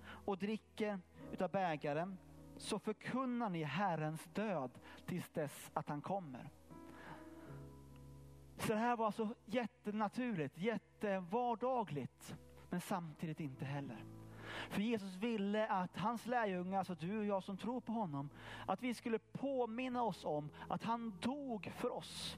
och 0.07 0.37
dricker 0.37 0.99
utav 1.31 1.51
bägaren 1.51 2.17
så 2.57 2.79
förkunnar 2.79 3.49
ni 3.49 3.63
Herrens 3.63 4.25
död 4.33 4.71
tills 5.05 5.29
dess 5.29 5.71
att 5.73 5.89
han 5.89 6.01
kommer. 6.01 6.49
Så 8.57 8.73
det 8.73 8.79
här 8.79 8.97
var 8.97 9.05
alltså 9.05 9.35
jättenaturligt, 9.45 10.57
jättevardagligt, 10.57 12.35
men 12.69 12.81
samtidigt 12.81 13.39
inte 13.39 13.65
heller. 13.65 14.14
För 14.69 14.81
Jesus 14.81 15.15
ville 15.15 15.67
att 15.67 15.97
hans 15.97 16.25
lärjungar, 16.25 16.79
alltså 16.79 16.95
du 16.95 17.17
och 17.17 17.25
jag 17.25 17.43
som 17.43 17.57
tror 17.57 17.81
på 17.81 17.91
honom, 17.91 18.29
att 18.65 18.81
vi 18.81 18.93
skulle 18.93 19.19
påminna 19.19 20.03
oss 20.03 20.25
om 20.25 20.49
att 20.69 20.83
han 20.83 21.13
dog 21.21 21.71
för 21.75 21.93
oss. 21.93 22.37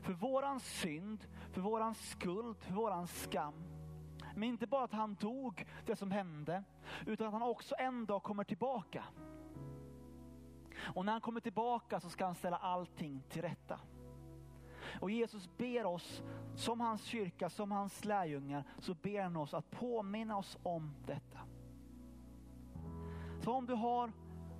För 0.00 0.12
våran 0.12 0.60
synd, 0.60 1.26
för 1.50 1.60
våran 1.60 1.94
skuld, 1.94 2.56
för 2.58 2.72
våran 2.72 3.06
skam. 3.06 3.54
Men 4.34 4.42
inte 4.42 4.66
bara 4.66 4.84
att 4.84 4.92
han 4.92 5.14
dog 5.14 5.66
det 5.86 5.96
som 5.96 6.10
hände, 6.10 6.64
utan 7.06 7.26
att 7.26 7.32
han 7.32 7.42
också 7.42 7.74
en 7.78 8.06
dag 8.06 8.22
kommer 8.22 8.44
tillbaka. 8.44 9.04
Och 10.94 11.04
när 11.04 11.12
han 11.12 11.20
kommer 11.20 11.40
tillbaka 11.40 12.00
så 12.00 12.10
ska 12.10 12.24
han 12.24 12.34
ställa 12.34 12.56
allting 12.56 13.22
till 13.28 13.42
rätta. 13.42 13.80
Och 15.00 15.10
Jesus 15.10 15.48
ber 15.56 15.86
oss, 15.86 16.22
som 16.54 16.80
hans 16.80 17.04
kyrka, 17.04 17.50
som 17.50 17.70
hans 17.72 18.04
lärjungar, 18.04 18.64
så 18.78 18.94
ber 18.94 19.22
han 19.22 19.36
oss 19.36 19.54
att 19.54 19.70
påminna 19.70 20.36
oss 20.36 20.58
om 20.62 20.94
detta. 21.06 21.38
Så 23.40 23.52
om 23.52 23.66
du 23.66 23.74
har 23.74 24.12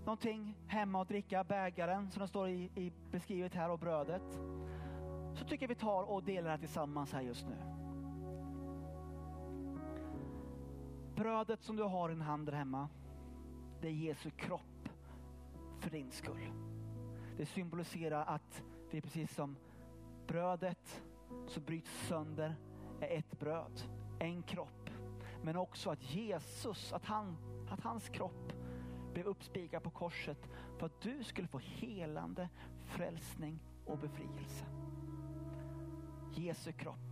någonting 0.04 0.56
hemma 0.66 1.02
att 1.02 1.08
dricka, 1.08 1.44
bägaren 1.44 2.10
som 2.10 2.20
det 2.20 2.28
står 2.28 2.48
i, 2.48 2.70
i 2.74 2.92
beskrivet 3.10 3.54
här 3.54 3.70
och 3.70 3.78
brödet. 3.78 4.40
Så 5.34 5.44
tycker 5.44 5.62
jag 5.62 5.68
vi 5.68 5.74
tar 5.74 6.02
och 6.02 6.22
delar 6.22 6.42
det 6.42 6.50
här 6.50 6.58
tillsammans 6.58 7.12
här 7.12 7.20
just 7.20 7.46
nu. 7.46 7.56
Brödet 11.16 11.62
som 11.62 11.76
du 11.76 11.82
har 11.82 12.10
i 12.10 12.12
din 12.12 12.22
hand 12.22 12.46
där 12.46 12.52
hemma, 12.52 12.88
det 13.80 13.88
är 13.88 13.92
Jesu 13.92 14.30
kropp 14.30 14.88
för 15.78 15.90
din 15.90 16.10
skull. 16.10 16.52
Det 17.36 17.46
symboliserar 17.46 18.24
att 18.24 18.62
vi 18.90 19.00
precis 19.00 19.34
som 19.34 19.56
brödet 20.26 21.02
som 21.46 21.64
bryts 21.64 22.06
sönder 22.08 22.54
är 23.00 23.18
ett 23.18 23.40
bröd, 23.40 23.82
en 24.18 24.42
kropp. 24.42 24.90
Men 25.42 25.56
också 25.56 25.90
att 25.90 26.14
Jesus, 26.14 26.92
att, 26.92 27.04
han, 27.04 27.36
att 27.70 27.80
hans 27.80 28.08
kropp 28.08 28.52
blev 29.12 29.26
uppspikad 29.26 29.82
på 29.82 29.90
korset 29.90 30.48
för 30.78 30.86
att 30.86 31.00
du 31.00 31.24
skulle 31.24 31.48
få 31.48 31.58
helande, 31.58 32.48
frälsning 32.84 33.58
och 33.86 33.98
befrielse. 33.98 34.64
Jesu 36.34 36.72
kropp 36.72 37.11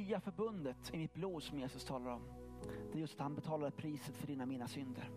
nya 0.00 0.20
förbundet 0.20 0.94
i 0.94 0.98
mitt 0.98 1.14
blod 1.14 1.42
som 1.42 1.58
Jesus 1.58 1.84
talar 1.84 2.10
om, 2.10 2.22
det 2.92 2.98
är 2.98 3.00
just 3.00 3.14
att 3.14 3.20
han 3.20 3.34
betalade 3.34 3.70
priset 3.70 4.16
för 4.16 4.26
dina 4.26 4.46
mina 4.46 4.68
synder. 4.68 5.10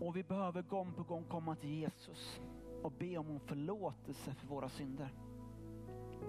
Och 0.00 0.16
vi 0.16 0.22
behöver 0.22 0.62
gång 0.62 0.92
på 0.92 1.02
gång 1.02 1.24
komma 1.24 1.56
till 1.56 1.70
Jesus 1.70 2.40
och 2.82 2.92
be 2.92 3.18
om 3.18 3.40
förlåtelse 3.40 4.34
för 4.34 4.46
våra 4.46 4.68
synder. 4.68 5.14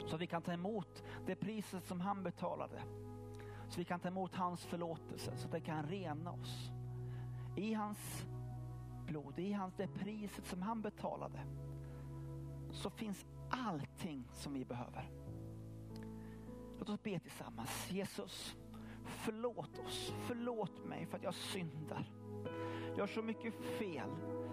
Så 0.06 0.16
att 0.16 0.22
vi 0.22 0.28
kan 0.28 0.42
ta 0.42 0.54
emot 0.54 1.04
det 1.26 1.36
priset 1.36 1.88
som 1.88 2.02
han 2.02 2.24
betalade. 2.24 2.84
Så 3.70 3.80
vi 3.80 3.86
kan 3.86 4.00
ta 4.00 4.08
emot 4.08 4.36
hans 4.36 4.66
förlåtelse 4.66 5.38
så 5.38 5.46
att 5.46 5.52
det 5.52 5.60
kan 5.60 5.86
rena 5.86 6.32
oss. 6.32 6.72
I 7.56 7.74
hans 7.74 8.28
blod, 9.06 9.40
i 9.40 9.52
hans, 9.52 9.74
det 9.78 9.88
priset 9.88 10.46
som 10.46 10.62
han 10.62 10.82
betalade 10.82 11.40
så 12.72 12.90
finns 12.90 13.26
allting 13.50 14.24
som 14.32 14.54
vi 14.54 14.66
behöver. 14.66 15.17
Låt 16.80 16.90
oss 16.90 17.04
be 17.04 17.20
tillsammans. 17.20 17.92
Jesus, 17.92 18.58
förlåt 19.06 19.80
oss. 19.86 20.14
Förlåt 20.28 20.86
mig 20.86 21.06
för 21.06 21.18
att 21.18 21.24
jag 21.24 21.34
syndar. 21.34 22.12
Jag 22.96 23.00
har 23.00 23.08
så 23.08 23.22
mycket 23.22 23.54
fel, 23.54 24.10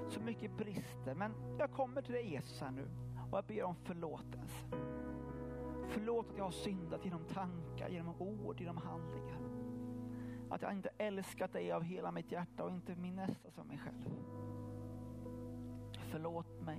så 0.09 0.21
mycket 0.21 0.57
brister. 0.57 1.15
Men 1.15 1.33
jag 1.59 1.73
kommer 1.73 2.03
till 2.03 2.13
dig 2.13 2.31
Jesus 2.33 2.61
här 2.61 2.71
nu 2.71 2.89
och 3.31 3.39
jag 3.39 3.45
ber 3.45 3.63
om 3.63 3.77
förlåtelse. 3.77 4.67
Förlåt 5.89 6.31
att 6.31 6.39
jag 6.39 6.45
har 6.45 6.51
syndat 6.51 7.05
genom 7.05 7.25
tankar, 7.25 7.89
genom 7.89 8.23
ord, 8.23 8.61
genom 8.61 8.77
handlingar. 8.77 9.41
Att 10.51 10.63
jag 10.63 10.73
inte 10.73 10.91
älskat 10.99 11.53
dig 11.53 11.73
av 11.73 11.83
hela 11.83 12.11
mitt 12.11 12.33
hjärta 12.33 12.65
och 12.65 12.71
inte 12.71 12.97
min 12.97 13.17
nästa 13.17 13.51
som 13.51 13.67
mig 13.67 13.79
själv. 13.79 14.17
Förlåt 16.11 16.61
mig 16.61 16.79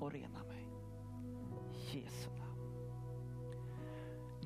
och 0.00 0.12
rena 0.12 0.44
mig. 0.44 0.68
Jesu 1.92 2.30
namn. 2.30 2.45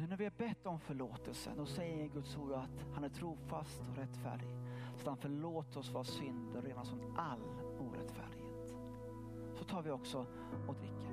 Nu 0.00 0.06
när 0.06 0.16
vi 0.16 0.24
har 0.24 0.32
bett 0.38 0.66
om 0.66 0.80
förlåtelse, 0.80 1.50
då 1.56 1.66
säger 1.66 2.08
Guds 2.08 2.36
ord 2.36 2.52
att 2.52 2.86
han 2.94 3.04
är 3.04 3.08
trofast 3.08 3.80
och 3.90 3.96
rättfärdig. 3.96 4.48
Så 4.96 5.00
att 5.00 5.06
han 5.06 5.16
förlåter 5.16 5.80
oss 5.80 5.94
våra 5.94 6.04
synder 6.04 6.58
och 6.58 6.64
renar 6.64 6.82
oss 6.82 6.88
från 6.88 7.16
all 7.18 7.42
orättfärdighet. 7.78 8.74
Så 9.54 9.64
tar 9.64 9.82
vi 9.82 9.90
också 9.90 10.26
och 10.66 10.74
dricker. 10.74 11.10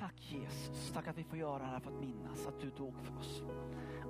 Tack 0.00 0.32
Jesus, 0.32 0.90
tack 0.92 1.08
att 1.08 1.18
vi 1.18 1.24
får 1.24 1.38
göra 1.38 1.58
det 1.58 1.64
här 1.64 1.80
för 1.80 1.90
att 1.90 2.00
minnas 2.00 2.46
att 2.46 2.60
du 2.60 2.70
dog 2.70 2.94
för 2.98 3.18
oss. 3.18 3.42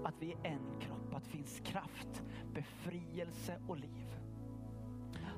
Att 0.05 0.14
vi 0.18 0.33
är 0.33 0.47
en 0.47 0.81
kropp, 0.81 1.14
att 1.14 1.24
det 1.24 1.31
finns 1.31 1.61
kraft, 1.61 2.22
befrielse 2.55 3.61
och 3.68 3.76
liv. 3.76 4.18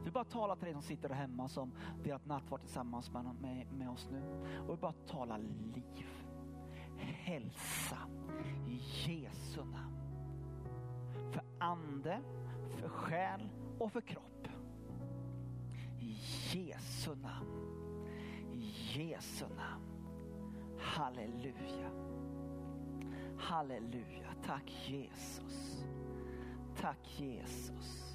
Vi 0.04 0.10
bara 0.10 0.24
talar 0.24 0.56
till 0.56 0.64
dig 0.64 0.72
som 0.72 0.82
sitter 0.82 1.08
där 1.08 1.16
hemma 1.16 1.48
som 1.48 1.72
delat 2.02 2.26
nattvard 2.26 2.60
tillsammans 2.60 3.10
med, 3.10 3.24
med, 3.40 3.66
med 3.72 3.90
oss 3.90 4.08
nu. 4.10 4.22
Och 4.68 4.76
vi 4.76 4.80
bara 4.80 4.92
talar 4.92 5.38
liv, 5.38 6.06
hälsa 6.96 7.98
i 8.68 8.80
Jesu 9.06 9.64
namn. 9.64 9.96
För 11.32 11.42
ande, 11.58 12.20
för 12.70 12.88
själ 12.88 13.48
och 13.78 13.92
för 13.92 14.00
kropp. 14.00 14.48
Jesu 16.52 17.14
namn. 17.14 17.46
I 18.52 18.72
Jesu 18.94 19.44
namn. 19.56 19.84
Halleluja. 20.78 21.90
Halleluja. 23.38 24.34
Tack 24.46 24.88
Jesus. 24.88 25.84
Tack 26.80 27.20
Jesus. 27.20 28.09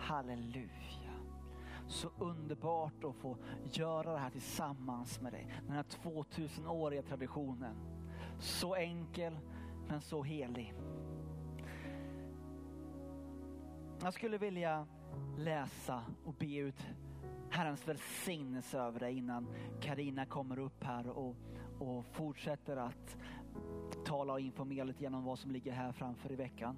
Halleluja. 0.00 1.12
Så 1.86 2.10
underbart 2.18 3.04
att 3.04 3.16
få 3.16 3.36
göra 3.72 4.12
det 4.12 4.18
här 4.18 4.30
tillsammans 4.30 5.20
med 5.20 5.32
dig. 5.32 5.54
Den 5.66 5.76
här 5.76 5.82
2000-åriga 5.82 7.02
traditionen. 7.02 7.76
Så 8.38 8.74
enkel 8.74 9.38
men 9.88 10.00
så 10.00 10.22
helig. 10.22 10.74
Jag 14.02 14.14
skulle 14.14 14.38
vilja 14.38 14.86
läsa 15.38 16.04
och 16.24 16.34
be 16.34 16.56
ut 16.56 16.86
Herrens 17.50 17.88
välsignelse 17.88 18.78
över 18.78 19.00
dig 19.00 19.18
innan 19.18 19.46
Karina 19.80 20.26
kommer 20.26 20.58
upp 20.58 20.84
här 20.84 21.08
och, 21.08 21.36
och 21.78 22.04
fortsätter 22.12 22.76
att 22.76 23.16
tala 24.04 24.32
och 24.32 24.40
informera 24.40 24.84
lite 24.84 25.02
grann 25.02 25.14
om 25.14 25.24
vad 25.24 25.38
som 25.38 25.50
ligger 25.50 25.72
här 25.72 25.92
framför 25.92 26.32
i 26.32 26.36
veckan. 26.36 26.76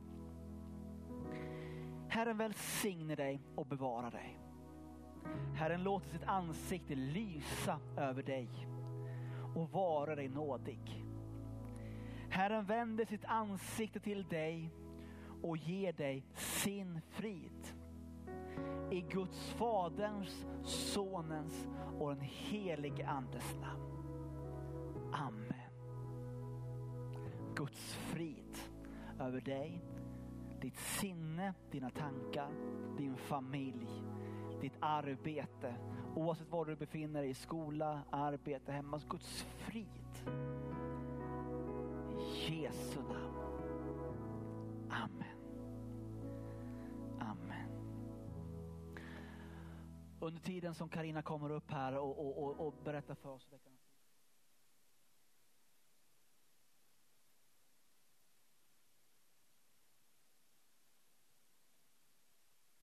Herren 2.13 2.37
välsigne 2.37 3.15
dig 3.15 3.41
och 3.55 3.67
bevara 3.67 4.11
dig. 4.11 4.39
Herren 5.55 5.83
låter 5.83 6.11
sitt 6.11 6.25
ansikte 6.25 6.95
lysa 6.95 7.81
över 7.97 8.23
dig 8.23 8.49
och 9.55 9.71
vara 9.71 10.15
dig 10.15 10.29
nådig. 10.29 11.05
Herren 12.31 12.65
vänder 12.65 13.05
sitt 13.05 13.25
ansikte 13.25 14.01
till 14.01 14.25
dig 14.25 14.75
och 15.43 15.57
ger 15.57 15.93
dig 15.93 16.27
sin 16.35 17.01
frid. 17.11 17.75
I 18.91 19.01
Guds 19.01 19.51
Faderns, 19.51 20.47
Sonens 20.65 21.69
och 21.99 22.09
den 22.09 22.25
helige 22.25 23.09
Andes 23.09 23.57
namn. 23.61 24.05
Amen. 25.13 25.71
Guds 27.55 27.95
frid 27.95 28.59
över 29.21 29.41
dig, 29.41 29.85
ditt 30.63 30.79
sinne, 30.79 31.55
dina 31.71 31.91
tankar, 31.91 32.51
din 32.97 33.17
familj, 33.17 33.87
ditt 34.61 34.77
arbete. 34.81 35.75
Oavsett 36.15 36.51
var 36.51 36.65
du 36.65 36.77
befinner 36.77 37.21
dig, 37.21 37.31
i 37.31 37.35
skola, 37.35 38.03
arbete, 38.11 38.73
hemma. 38.73 39.01
Guds 39.09 39.43
frid. 39.43 39.87
I 42.19 42.55
Jesu 42.55 43.03
namn. 43.03 43.37
Amen. 44.91 45.39
Amen. 47.21 47.69
Under 50.21 50.41
tiden 50.41 50.75
som 50.75 50.89
Karina 50.89 51.23
kommer 51.23 51.51
upp 51.51 51.71
här 51.71 51.99
och, 51.99 52.19
och, 52.19 52.45
och, 52.45 52.67
och 52.67 52.75
berättar 52.85 53.15
för 53.15 53.29
oss. 53.29 53.55